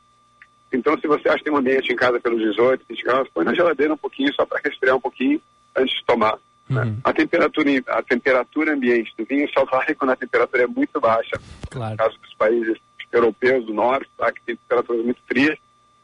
Então, 0.71 0.99
se 0.99 1.07
você 1.07 1.29
acha 1.29 1.39
que 1.39 1.45
tem 1.45 1.53
um 1.53 1.57
ambiente 1.57 1.91
em 1.91 1.97
casa 1.97 2.21
pelos 2.21 2.41
18, 2.41 2.85
20 2.89 3.03
graus, 3.05 3.29
põe 3.33 3.45
na 3.45 3.55
geladeira 3.55 3.95
um 3.95 3.97
pouquinho, 3.97 4.33
só 4.35 4.45
para 4.45 4.61
resfriar 4.63 4.97
um 4.97 5.01
pouquinho 5.01 5.41
antes 5.75 5.97
de 5.97 6.05
tomar. 6.05 6.39
Né? 6.69 6.83
Uhum. 6.83 6.91
Né? 6.91 6.97
A, 7.03 7.13
temperatura, 7.13 7.71
a 7.87 8.03
temperatura 8.03 8.75
ambiente 8.75 9.15
do 9.17 9.25
vinho 9.25 9.49
só 9.53 9.65
vale 9.65 9.95
quando 9.95 10.11
a 10.11 10.17
temperatura 10.17 10.65
é 10.65 10.67
muito 10.67 11.01
baixa. 11.01 11.41
Claro. 11.71 11.93
No 11.93 11.97
caso 11.97 12.19
dos 12.19 12.35
países 12.35 12.79
europeus 13.17 13.65
do 13.67 13.73
norte, 13.73 14.11
tá, 14.17 14.33
que 14.33 14.43
tem 14.43 14.57
temperaturas 14.57 15.05
muito 15.05 15.21
frias. 15.27 15.59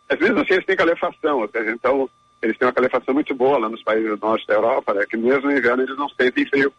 Às 0.09 0.19
vezes 0.19 0.37
assim 0.37 0.55
eles 0.55 0.67
têm 0.67 0.77
calefação, 0.77 1.49
seja, 1.51 1.71
então 1.71 2.09
eles 2.43 2.57
têm 2.57 2.67
uma 2.67 2.75
calefação 2.75 3.15
muito 3.15 3.35
boa 3.35 3.59
lá 3.59 3.69
nos 3.69 3.83
países 3.83 4.09
do 4.11 4.27
norte 4.27 4.47
da 4.47 4.55
Europa, 4.55 4.95
né, 4.95 5.05
que 5.09 5.17
mesmo 5.17 5.51
no 5.51 5.57
inverno 5.57 5.83
eles 5.83 5.97
não 5.97 6.09
sentem 6.09 6.47
frio. 6.47 6.73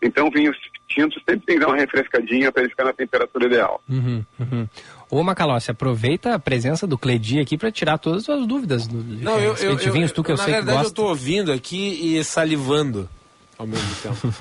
Então 0.00 0.30
vinhos 0.30 0.56
tintos 0.88 1.20
sempre 1.28 1.44
tem 1.44 1.56
que 1.56 1.60
dar 1.60 1.68
uma 1.68 1.76
refrescadinha 1.76 2.52
para 2.52 2.62
ele 2.62 2.70
ficar 2.70 2.84
na 2.84 2.92
temperatura 2.92 3.46
ideal. 3.46 3.82
Uhum, 3.88 4.24
uhum. 4.38 4.68
Ô 5.10 5.22
Macalossi, 5.24 5.70
aproveita 5.70 6.34
a 6.34 6.38
presença 6.38 6.86
do 6.86 6.96
Cledi 6.96 7.40
aqui 7.40 7.58
para 7.58 7.72
tirar 7.72 7.98
todas 7.98 8.20
as 8.20 8.24
suas 8.24 8.46
dúvidas. 8.46 8.86
Do, 8.86 8.96
não, 8.96 9.40
eu, 9.40 9.56
eu, 9.56 9.76
vinhos, 9.92 10.12
tu 10.12 10.22
que 10.22 10.30
eu, 10.30 10.34
eu 10.34 10.38
na 10.38 10.44
sei 10.44 10.54
verdade 10.54 10.78
que 10.78 10.84
eu 10.84 10.88
estou 10.88 11.08
ouvindo 11.08 11.52
aqui 11.52 12.16
e 12.16 12.22
salivando 12.22 13.08
ao 13.58 13.66
mesmo 13.66 13.94
tempo. 13.96 14.34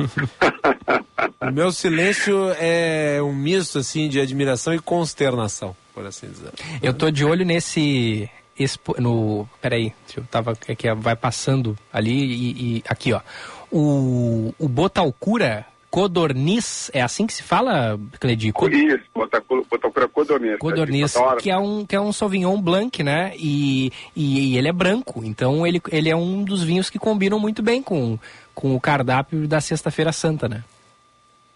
o 1.41 1.51
meu 1.51 1.71
silêncio 1.71 2.51
é 2.59 3.19
um 3.21 3.33
misto 3.33 3.79
assim 3.79 4.07
de 4.07 4.19
admiração 4.19 4.73
e 4.73 4.79
consternação, 4.79 5.75
por 5.93 6.05
assim 6.05 6.27
dizer. 6.27 6.51
Eu 6.81 6.93
tô 6.93 7.09
de 7.09 7.25
olho 7.25 7.43
nesse 7.43 8.29
expo, 8.57 8.95
no, 9.01 9.49
peraí, 9.61 9.93
eu 10.15 10.23
tava 10.25 10.57
é 10.67 10.75
que 10.75 10.93
vai 10.93 11.15
passando 11.15 11.77
ali 11.91 12.11
e, 12.13 12.77
e 12.77 12.83
aqui, 12.87 13.11
ó. 13.11 13.21
O, 13.69 14.53
o 14.57 14.69
Botalcura 14.69 15.65
Codorniz, 15.89 16.91
é 16.93 17.01
assim 17.01 17.25
que 17.25 17.33
se 17.33 17.41
fala, 17.41 17.99
Cledi? 18.19 18.51
Cod... 18.51 18.73
Isso, 18.75 19.03
Botalcura 19.15 20.07
Codorniz. 20.07 20.57
Codorniz, 20.59 21.15
que 21.41 21.49
é 21.49 21.57
um 21.57 21.85
que 21.85 21.95
é 21.95 21.99
um 21.99 22.11
Sauvignon 22.11 22.61
Blanc, 22.61 23.01
né? 23.03 23.33
E, 23.37 23.91
e, 24.15 24.53
e, 24.53 24.57
ele 24.57 24.67
é 24.67 24.73
branco, 24.73 25.23
então 25.23 25.65
ele, 25.65 25.81
ele 25.89 26.09
é 26.09 26.15
um 26.15 26.43
dos 26.43 26.63
vinhos 26.63 26.89
que 26.89 26.99
combinam 26.99 27.39
muito 27.39 27.63
bem 27.63 27.81
com, 27.81 28.19
com 28.57 28.75
o 28.75 28.81
cardápio 28.81 29.47
da 29.47 29.61
Sexta-feira 29.61 30.11
Santa, 30.11 30.49
né? 30.49 30.63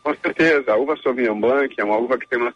Com 0.04 0.16
certeza, 0.18 0.72
a 0.72 0.78
uva 0.78 0.96
Sauvignon 0.98 1.40
Blanc 1.40 1.74
é 1.76 1.84
uma 1.84 1.98
uva 1.98 2.16
que 2.16 2.28
tem 2.28 2.38
uma 2.38 2.54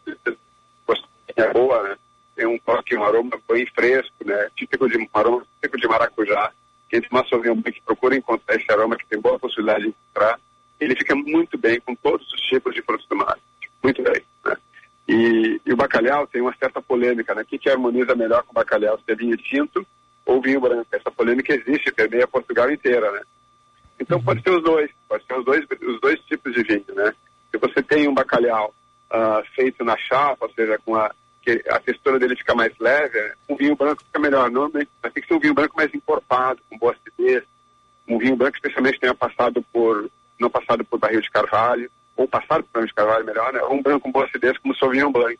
é 1.36 1.52
boa, 1.52 1.82
né? 1.82 1.96
Tem 2.36 2.46
um 2.46 2.58
toque, 2.60 2.96
um 2.96 3.04
aroma 3.04 3.40
bem 3.50 3.66
fresco, 3.66 4.14
né? 4.24 4.48
Típico 4.56 4.88
de 4.88 5.00
um 5.00 5.08
aroma 5.12 5.44
típico 5.56 5.80
de 5.80 5.88
maracujá. 5.88 6.52
Quem 6.88 7.02
toma 7.02 7.26
Sauvignon 7.28 7.56
Blanc 7.56 7.82
procura 7.84 8.16
encontrar 8.16 8.56
esse 8.56 8.72
aroma 8.72 8.96
que 8.96 9.08
tem 9.08 9.20
boa 9.20 9.40
possibilidade 9.40 9.86
de 9.86 9.90
encontrar. 9.90 10.40
Ele 10.80 10.96
fica 10.96 11.16
muito 11.16 11.58
bem 11.58 11.80
com 11.82 11.96
todos 11.96 12.32
os 12.32 12.42
tipos 12.42 12.76
de 12.76 12.84
frutos 12.84 13.08
do 13.08 13.16
mar. 13.16 13.40
Muito 13.82 14.04
bem, 14.04 14.22
né? 14.46 14.58
E, 15.08 15.60
e, 15.66 15.74
o 15.74 15.76
bacalhau 15.76 16.28
tem 16.28 16.42
uma 16.42 16.56
certa 16.56 16.80
polêmica, 16.84 17.34
né? 17.34 17.42
O 17.42 17.46
que, 17.46 17.58
que 17.58 17.70
harmoniza 17.70 18.14
melhor 18.14 18.44
com 18.44 18.52
o 18.52 18.56
bacalhau? 18.56 19.00
Se 19.00 19.12
é 19.12 19.16
vinho 19.16 19.38
tinto 19.38 19.86
ou 20.24 20.40
vinho 20.40 20.62
branco? 20.62 20.86
Essa 20.92 21.10
polêmica 21.10 21.52
existe, 21.56 21.92
permeia 21.92 22.28
Portugal 22.28 22.72
inteira, 22.72 23.12
né? 23.12 23.22
Então 24.00 24.22
pode 24.22 24.42
ser 24.42 24.52
os 24.52 24.64
dois, 24.64 24.92
pode 25.08 25.26
ser 25.26 25.38
os 25.38 25.46
dois, 25.46 25.66
os 25.82 26.02
dois 26.02 26.20
tipos 26.22 26.54
de 26.54 26.64
vinho, 26.64 26.86
né? 26.96 27.14
Se 27.52 27.58
você 27.58 27.82
tem 27.82 28.08
um 28.08 28.14
bacalhau 28.14 28.74
uh, 29.12 29.46
feito 29.56 29.84
na 29.84 29.98
chapa, 29.98 30.46
ou 30.46 30.54
seja, 30.54 30.78
com 30.86 30.96
a, 30.96 31.14
que 31.42 31.64
a 31.70 31.80
textura 31.80 32.20
dele 32.20 32.36
fica 32.36 32.56
mais 32.56 32.74
leve, 32.80 33.18
um 33.48 33.56
vinho 33.56 33.76
branco 33.76 34.04
fica 34.04 34.20
melhor. 34.20 34.50
Normalmente, 34.50 34.90
mas 35.02 35.14
tem 35.14 35.22
que 35.22 35.28
ser 35.28 35.36
um 35.36 35.40
vinho 35.40 35.54
branco 35.54 35.78
mais 35.78 35.94
encorpado, 35.94 36.60
com 36.70 36.78
boa 36.78 36.94
acidez. 36.94 37.44
Um 38.08 38.18
vinho 38.18 38.36
branco 38.36 38.58
especialmente 38.58 39.00
tenha 39.00 39.16
passado 39.16 39.64
por, 39.72 40.10
não 40.40 40.50
passado 40.50 40.84
por 40.84 41.00
barril 41.00 41.22
de 41.22 41.30
carvalho, 41.30 41.90
ou 42.18 42.28
passado 42.28 42.64
por 42.64 42.74
barril 42.74 42.88
de 42.88 42.94
carvalho, 42.94 43.26
melhor, 43.26 43.54
né? 43.54 43.62
Ou 43.62 43.76
um 43.76 43.82
branco 43.82 44.02
com 44.02 44.12
boa 44.12 44.26
acidez, 44.26 44.58
como 44.58 44.74
o 44.74 44.78
Sauvignon 44.78 45.12
Blanc. 45.12 45.40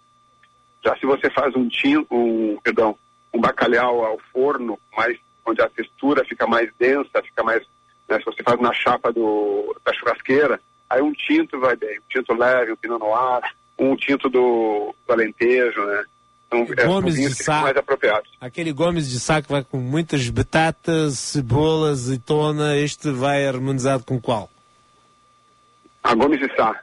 Já 0.84 0.96
se 0.98 1.06
você 1.06 1.30
faz 1.32 1.56
um 1.56 1.68
tinto, 1.68 2.08
um, 2.12 2.60
perdão, 2.64 2.96
um 3.34 3.42
bacalhau 3.42 4.06
ao 4.06 4.20
forno, 4.32 4.80
mais, 4.96 5.18
onde 5.46 5.62
a 5.62 5.70
textura 5.70 6.24
fica 6.24 6.46
mais 6.48 6.72
densa, 6.80 7.24
fica 7.24 7.44
mais, 7.44 7.66
né, 8.08 8.20
se 8.20 8.26
você 8.26 8.35
faz 8.46 8.60
na 8.62 8.72
chapa 8.72 9.12
do, 9.12 9.76
da 9.84 9.92
churrasqueira, 9.92 10.62
aí 10.90 11.02
um 11.02 11.12
tinto 11.12 11.60
vai 11.60 11.76
bem, 11.76 11.98
um 11.98 12.04
tinto 12.08 12.34
leve, 12.34 12.72
um 12.72 12.76
pinot 12.76 13.00
noir, 13.00 13.42
um 13.78 13.96
tinto 13.96 14.30
do, 14.30 14.94
do 15.06 15.14
alentejo, 15.14 15.84
né? 15.86 16.06
Então, 16.48 16.68
é, 16.78 16.86
Gomes 16.86 17.16
de 17.16 17.34
Sá. 17.34 17.62
mais 17.62 17.76
apropriados. 17.76 18.30
Aquele 18.40 18.72
Gomes 18.72 19.10
de 19.10 19.20
Sá 19.20 19.42
que 19.42 19.52
vai 19.52 19.64
com 19.64 19.78
muitas 19.78 20.30
batatas, 20.30 21.18
cebola, 21.18 21.90
azeitona, 21.90 22.78
este 22.78 23.10
vai 23.10 23.48
harmonizado 23.48 24.04
com 24.06 24.22
qual? 24.22 24.50
A 26.04 26.14
Gomes 26.14 26.40
de 26.40 26.56
Sá. 26.56 26.80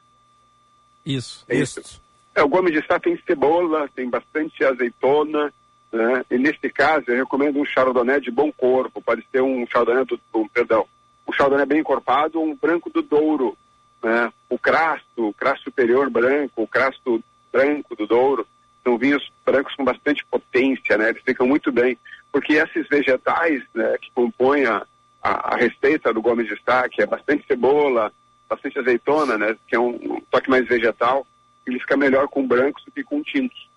Isso. 1.06 1.44
É 1.48 1.56
isso. 1.56 2.02
É, 2.34 2.42
o 2.42 2.48
Gomes 2.48 2.72
de 2.72 2.84
Sá 2.86 2.98
tem 2.98 3.16
cebola, 3.24 3.88
tem 3.94 4.10
bastante 4.10 4.64
azeitona, 4.64 5.52
né? 5.92 6.24
E 6.30 6.38
neste 6.38 6.68
caso 6.70 7.04
eu 7.08 7.16
recomendo 7.16 7.60
um 7.60 7.64
chardonnay 7.64 8.20
de 8.20 8.30
bom 8.30 8.50
corpo, 8.52 9.00
pode 9.00 9.24
ser 9.30 9.42
um 9.42 9.64
chardonnay 9.66 10.04
do, 10.04 10.18
um, 10.34 10.48
perdão, 10.48 10.86
um 11.26 11.32
chardonnay 11.32 11.66
bem 11.66 11.80
encorpado 11.80 12.40
um 12.40 12.54
branco 12.54 12.90
do 12.90 13.02
Douro, 13.02 13.56
né? 14.02 14.32
O 14.48 14.58
crasto, 14.58 15.28
o 15.28 15.34
crasto 15.34 15.64
superior 15.64 16.10
branco, 16.10 16.62
o 16.62 16.66
crasto 16.66 17.22
branco 17.52 17.94
do 17.94 18.06
Douro, 18.06 18.46
são 18.82 18.98
vinhos 18.98 19.30
brancos 19.44 19.74
com 19.74 19.84
bastante 19.84 20.24
potência, 20.26 20.98
né? 20.98 21.10
Eles 21.10 21.22
ficam 21.22 21.46
muito 21.46 21.70
bem, 21.70 21.96
porque 22.32 22.54
esses 22.54 22.88
vegetais, 22.88 23.62
né, 23.74 23.96
que 24.00 24.10
compõem 24.12 24.66
a, 24.66 24.84
a, 25.22 25.54
a 25.54 25.56
receita 25.56 26.12
do 26.12 26.22
Gomes 26.22 26.48
de 26.48 26.60
Sá, 26.64 26.88
que 26.88 27.00
é 27.00 27.06
bastante 27.06 27.46
cebola, 27.46 28.12
bastante 28.48 28.78
azeitona, 28.78 29.38
né, 29.38 29.56
que 29.68 29.76
é 29.76 29.78
um, 29.78 29.94
um 29.94 30.20
toque 30.30 30.50
mais 30.50 30.66
vegetal, 30.66 31.26
ele 31.66 31.78
fica 31.78 31.96
melhor 31.96 32.26
com 32.28 32.46
brancos 32.46 32.84
do 32.84 32.90
que 32.90 33.04
com 33.04 33.22
tintos. 33.22 33.68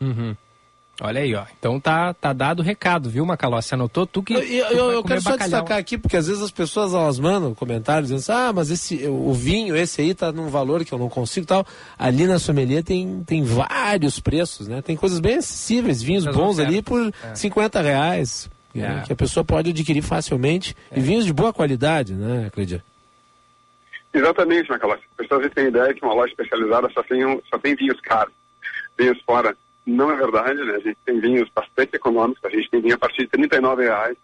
Uhum. 0.00 0.36
Olha 1.00 1.20
aí, 1.20 1.32
ó. 1.32 1.44
Então 1.58 1.78
tá, 1.78 2.12
tá 2.12 2.32
dado 2.32 2.58
o 2.58 2.62
recado, 2.64 3.08
viu, 3.08 3.24
Macalossi? 3.24 3.72
Anotou 3.72 4.04
tu 4.04 4.20
que. 4.20 4.34
Eu, 4.34 4.40
tu 4.40 4.46
eu, 4.52 4.86
vai 4.86 4.94
eu 4.96 5.02
comer 5.02 5.02
quero 5.04 5.20
só 5.22 5.30
bacalhau. 5.30 5.60
destacar 5.60 5.78
aqui, 5.78 5.96
porque 5.96 6.16
às 6.16 6.26
vezes 6.26 6.42
as 6.42 6.50
pessoas 6.50 6.92
elas 6.92 7.20
mandam 7.20 7.54
comentários 7.54 8.10
dizendo 8.10 8.18
assim, 8.18 8.32
ah, 8.48 8.52
mas 8.52 8.68
esse, 8.70 9.06
o 9.06 9.32
vinho, 9.32 9.76
esse 9.76 10.00
aí 10.00 10.12
tá 10.12 10.32
num 10.32 10.48
valor 10.48 10.84
que 10.84 10.92
eu 10.92 10.98
não 10.98 11.08
consigo 11.08 11.44
e 11.44 11.46
tal. 11.46 11.64
Ali 11.96 12.26
na 12.26 12.40
sommelier 12.40 12.82
tem, 12.82 13.22
tem 13.24 13.44
vários 13.44 14.18
preços, 14.18 14.66
né? 14.66 14.82
Tem 14.82 14.96
coisas 14.96 15.20
bem 15.20 15.36
acessíveis, 15.36 16.02
vinhos 16.02 16.24
bons 16.26 16.58
ali 16.58 16.82
por 16.82 17.00
É. 17.22 17.34
50 17.34 17.80
reais. 17.80 18.50
né, 18.74 19.00
É. 19.02 19.06
Que 19.06 19.12
a 19.12 19.16
pessoa 19.16 19.44
pode 19.44 19.70
adquirir 19.70 20.02
facilmente. 20.02 20.76
E 20.94 20.98
vinhos 21.00 21.24
de 21.24 21.32
boa 21.32 21.52
qualidade, 21.52 22.12
né, 22.14 22.50
Cleidir? 22.52 22.82
Exatamente, 24.12 24.68
Macalossi. 24.70 25.02
As 25.18 25.26
pessoas 25.28 25.52
têm 25.54 25.66
ideia 25.68 25.92
que 25.94 26.04
uma 26.04 26.14
loja 26.14 26.30
especializada 26.32 26.88
só 26.92 27.02
tem, 27.02 27.24
um- 27.24 27.40
só 27.48 27.58
tem 27.58 27.74
vinhos 27.76 28.00
caros, 28.00 28.32
vinhos 28.98 29.18
fora. 29.24 29.54
Não 29.88 30.10
é 30.10 30.16
verdade, 30.16 30.62
né? 30.62 30.74
A 30.74 30.80
gente 30.80 30.98
tem 31.04 31.18
vinhos 31.18 31.48
bastante 31.54 31.96
econômicos, 31.96 32.44
a 32.44 32.50
gente 32.50 32.68
tem 32.70 32.80
vinho 32.80 32.94
a 32.94 32.98
partir 32.98 33.22
de 33.22 33.28
39 33.28 33.84
reais, 33.84 34.16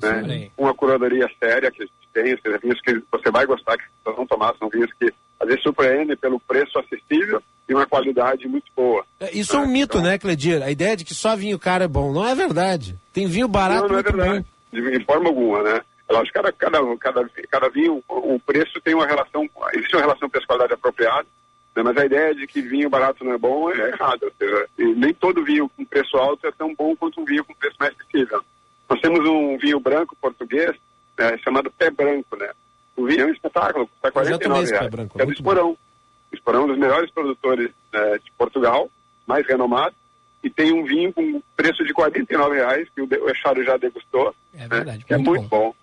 né? 0.00 0.50
Uma 0.56 0.74
curadoria 0.74 1.28
séria 1.38 1.70
que 1.70 1.82
a 1.82 1.86
gente 1.86 2.08
tem, 2.12 2.32
ou 2.32 2.40
seja, 2.40 2.58
vinhos 2.58 2.80
que 2.80 3.02
você 3.12 3.30
vai 3.30 3.44
gostar, 3.44 3.76
que 3.76 3.84
vocês 4.02 4.16
vão 4.16 4.26
tomar, 4.26 4.54
são 4.58 4.68
vinhos 4.70 4.90
que 4.98 5.12
às 5.38 5.46
vezes 5.46 5.62
surpreendem 5.62 6.16
pelo 6.16 6.40
preço 6.40 6.78
acessível 6.78 7.42
e 7.68 7.74
uma 7.74 7.86
qualidade 7.86 8.48
muito 8.48 8.66
boa. 8.74 9.04
É, 9.20 9.30
Isso 9.36 9.56
é 9.56 9.58
um 9.58 9.66
mito, 9.66 10.00
né, 10.00 10.18
Cleidir? 10.18 10.62
A 10.62 10.70
ideia 10.70 10.96
de 10.96 11.04
que 11.04 11.14
só 11.14 11.36
vinho 11.36 11.58
caro 11.58 11.84
é 11.84 11.88
bom. 11.88 12.12
Não 12.12 12.26
é 12.26 12.34
verdade. 12.34 12.96
Tem 13.12 13.26
vinho 13.26 13.46
barato 13.46 13.82
não, 13.82 13.88
não 13.90 13.98
é 13.98 14.02
verdade, 14.02 14.44
de, 14.72 14.98
de 14.98 15.04
forma 15.04 15.28
alguma, 15.28 15.62
né? 15.62 15.80
É 16.08 16.12
lógico 16.12 16.32
que 16.32 16.42
cada, 16.42 16.52
cada, 16.52 16.96
cada, 16.96 17.30
cada 17.50 17.68
vinho, 17.68 18.02
o 18.08 18.40
preço 18.40 18.80
tem 18.80 18.94
uma 18.94 19.06
relação, 19.06 19.48
existe 19.74 19.94
uma 19.94 20.02
relação 20.02 20.28
preço-qualidade 20.28 20.74
apropriada, 20.74 21.22
né? 21.22 21.28
Mas 21.74 21.96
a 21.96 22.04
ideia 22.04 22.34
de 22.34 22.46
que 22.46 22.60
vinho 22.60 22.90
barato 22.90 23.24
não 23.24 23.32
é 23.32 23.38
bom 23.38 23.70
é 23.70 23.88
errada. 23.88 24.26
Ou 24.26 24.32
seja, 24.38 24.68
nem 24.78 25.14
todo 25.14 25.44
vinho 25.44 25.68
com 25.68 25.84
preço 25.84 26.16
alto 26.16 26.46
é 26.46 26.52
tão 26.52 26.74
bom 26.74 26.94
quanto 26.96 27.20
um 27.20 27.24
vinho 27.24 27.44
com 27.44 27.54
preço 27.54 27.76
mais 27.78 27.94
acessível. 27.94 28.42
Nós 28.88 29.00
temos 29.00 29.20
um 29.20 29.56
vinho 29.56 29.78
branco 29.78 30.16
português 30.20 30.76
né, 31.16 31.38
chamado 31.38 31.70
Pé 31.70 31.90
Branco, 31.90 32.36
né? 32.36 32.50
O 32.96 33.06
vinho 33.06 33.22
é 33.22 33.26
um 33.26 33.32
espetáculo, 33.32 33.86
custa 33.86 34.08
Eu 34.08 34.24
já 34.24 34.38
49 34.38 34.42
tomei 34.42 34.62
esse 34.62 34.72
Pé 34.72 34.78
reais. 34.78 34.90
Branco, 34.90 35.16
que 35.16 35.22
é 35.22 35.24
do 35.24 35.28
muito 35.28 35.38
Esporão. 35.38 35.70
O 35.70 36.34
Esporão 36.34 36.60
é 36.60 36.64
um 36.64 36.68
dos 36.68 36.78
melhores 36.78 37.10
produtores 37.10 37.70
né, 37.92 38.18
de 38.18 38.32
Portugal, 38.32 38.90
mais 39.26 39.46
renomado, 39.46 39.94
e 40.42 40.50
tem 40.50 40.72
um 40.72 40.84
vinho 40.84 41.12
com 41.12 41.42
preço 41.56 41.84
de 41.84 41.92
49 41.92 42.56
reais, 42.56 42.88
que 42.94 43.02
o, 43.02 43.30
Echaro 43.30 43.62
já 43.62 43.76
degustou, 43.76 44.34
É 44.54 44.66
verdade, 44.66 45.04
que 45.04 45.12
é 45.12 45.18
muito 45.18 45.30
muito 45.30 45.48
bom. 45.48 45.74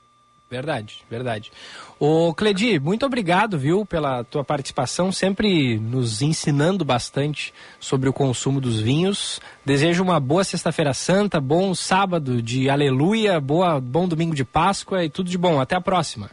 Verdade, 0.49 1.03
verdade. 1.09 1.51
Ô, 1.99 2.33
Cledi, 2.33 2.79
muito 2.79 3.05
obrigado, 3.05 3.59
viu, 3.59 3.85
pela 3.85 4.23
tua 4.23 4.45
participação, 4.45 5.11
sempre 5.11 5.77
nos 5.77 6.21
ensinando 6.21 6.85
bastante 6.85 7.53
sobre 7.81 8.07
o 8.07 8.13
consumo 8.13 8.61
dos 8.61 8.79
vinhos. 8.79 9.41
Desejo 9.65 10.03
uma 10.03 10.21
boa 10.21 10.45
Sexta-feira 10.45 10.93
Santa, 10.93 11.41
bom 11.41 11.75
sábado 11.75 12.41
de 12.41 12.69
aleluia, 12.69 13.41
boa, 13.41 13.81
bom 13.81 14.07
domingo 14.07 14.33
de 14.33 14.45
Páscoa 14.45 15.03
e 15.03 15.09
tudo 15.09 15.29
de 15.29 15.37
bom. 15.37 15.59
Até 15.59 15.75
a 15.75 15.81
próxima. 15.81 16.31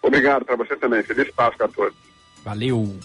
Obrigado 0.00 0.46
para 0.46 0.56
você 0.56 0.74
também. 0.76 1.02
Feliz 1.02 1.30
Páscoa 1.30 1.66
a 1.66 1.68
todos. 1.68 1.94
Valeu. 2.42 2.98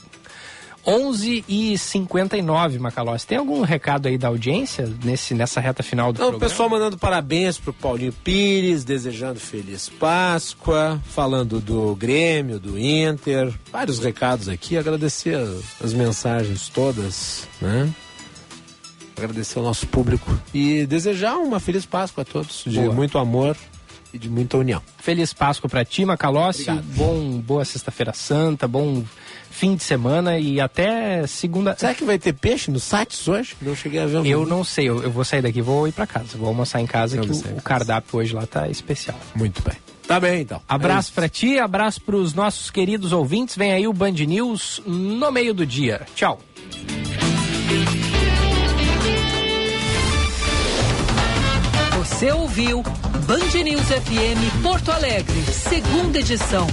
11 0.87 1.43
e 1.49 1.77
59 1.77 2.79
Macalossi. 2.79 3.27
Tem 3.27 3.37
algum 3.37 3.61
recado 3.61 4.07
aí 4.07 4.17
da 4.17 4.29
audiência 4.29 4.89
nesse, 5.03 5.33
nessa 5.33 5.59
reta 5.59 5.83
final 5.83 6.13
do 6.13 6.19
Não, 6.19 6.27
o 6.27 6.29
programa? 6.31 6.49
pessoal 6.49 6.69
mandando 6.69 6.97
parabéns 6.97 7.57
pro 7.57 7.73
Paulinho 7.73 8.13
Pires, 8.23 8.85
desejando 8.85 9.37
feliz 9.37 9.89
Páscoa, 9.89 11.01
falando 11.05 11.59
do 11.59 11.93
Grêmio, 11.95 12.57
do 12.57 12.79
Inter, 12.79 13.53
vários 13.69 13.99
recados 13.99 14.47
aqui, 14.47 14.77
agradecer 14.77 15.37
as 15.83 15.93
mensagens 15.93 16.69
todas, 16.69 17.45
né? 17.61 17.93
Agradecer 19.17 19.57
ao 19.57 19.65
nosso 19.65 19.87
público 19.87 20.39
e 20.53 20.85
desejar 20.85 21.35
uma 21.37 21.59
feliz 21.59 21.85
Páscoa 21.85 22.21
a 22.21 22.25
todos, 22.25 22.63
de 22.65 22.79
Boa. 22.79 22.93
muito 22.93 23.17
amor 23.17 23.57
e 24.13 24.17
de 24.17 24.29
muita 24.29 24.57
união. 24.57 24.81
Feliz 24.99 25.33
Páscoa 25.33 25.69
pra 25.69 25.83
ti, 25.83 26.05
Macalossi. 26.05 26.69
Obrigado. 26.69 26.85
Bom, 26.95 27.39
boa 27.39 27.65
Sexta-feira 27.65 28.13
Santa, 28.13 28.67
bom 28.67 29.03
fim 29.57 29.75
de 29.75 29.83
semana 29.83 30.37
e 30.37 30.61
até 30.61 31.25
segunda. 31.25 31.75
Será 31.77 31.93
que 31.95 32.05
vai 32.05 32.19
ter 32.19 32.33
peixe 32.33 32.69
no 32.69 32.79
Sates 32.79 33.27
hoje? 33.27 33.55
Não 33.59 33.75
cheguei 33.75 33.99
a 33.99 34.05
ver 34.05 34.17
o 34.17 34.25
Eu 34.25 34.45
não 34.45 34.63
sei, 34.63 34.87
eu, 34.87 35.01
eu 35.01 35.09
vou 35.09 35.25
sair 35.25 35.41
daqui 35.41 35.59
e 35.59 35.61
vou 35.63 35.87
ir 35.87 35.91
pra 35.91 36.05
casa. 36.05 36.37
Vou 36.37 36.47
almoçar 36.47 36.79
em 36.79 36.85
casa 36.85 37.17
Eu 37.17 37.23
que 37.23 37.31
o, 37.31 37.57
o 37.57 37.61
cardápio 37.61 38.19
hoje 38.19 38.35
lá 38.35 38.45
tá 38.45 38.69
especial. 38.69 39.19
Muito 39.33 39.61
bem. 39.63 39.75
Tá 40.07 40.19
bem, 40.19 40.41
então. 40.41 40.61
Abraço 40.69 41.11
É 41.11 41.15
pra 41.15 41.27
ti, 41.27 41.57
abraço 41.57 41.99
pros 42.01 42.33
nossos 42.33 42.69
queridos 42.69 43.11
ouvintes. 43.11 43.57
Vem 43.57 43.73
aí 43.73 43.87
o 43.87 43.93
Band 43.93 44.11
News 44.11 44.79
no 44.85 45.31
meio 45.31 45.53
do 45.53 45.65
dia. 45.65 46.01
Tchau. 46.15 46.39
Você 51.97 52.31
ouviu 52.31 52.83
Band 53.25 53.63
News 53.63 53.87
FM 53.87 54.61
Porto 54.63 54.91
Alegre, 54.91 55.41
segunda 55.51 56.19
edição. 56.19 56.67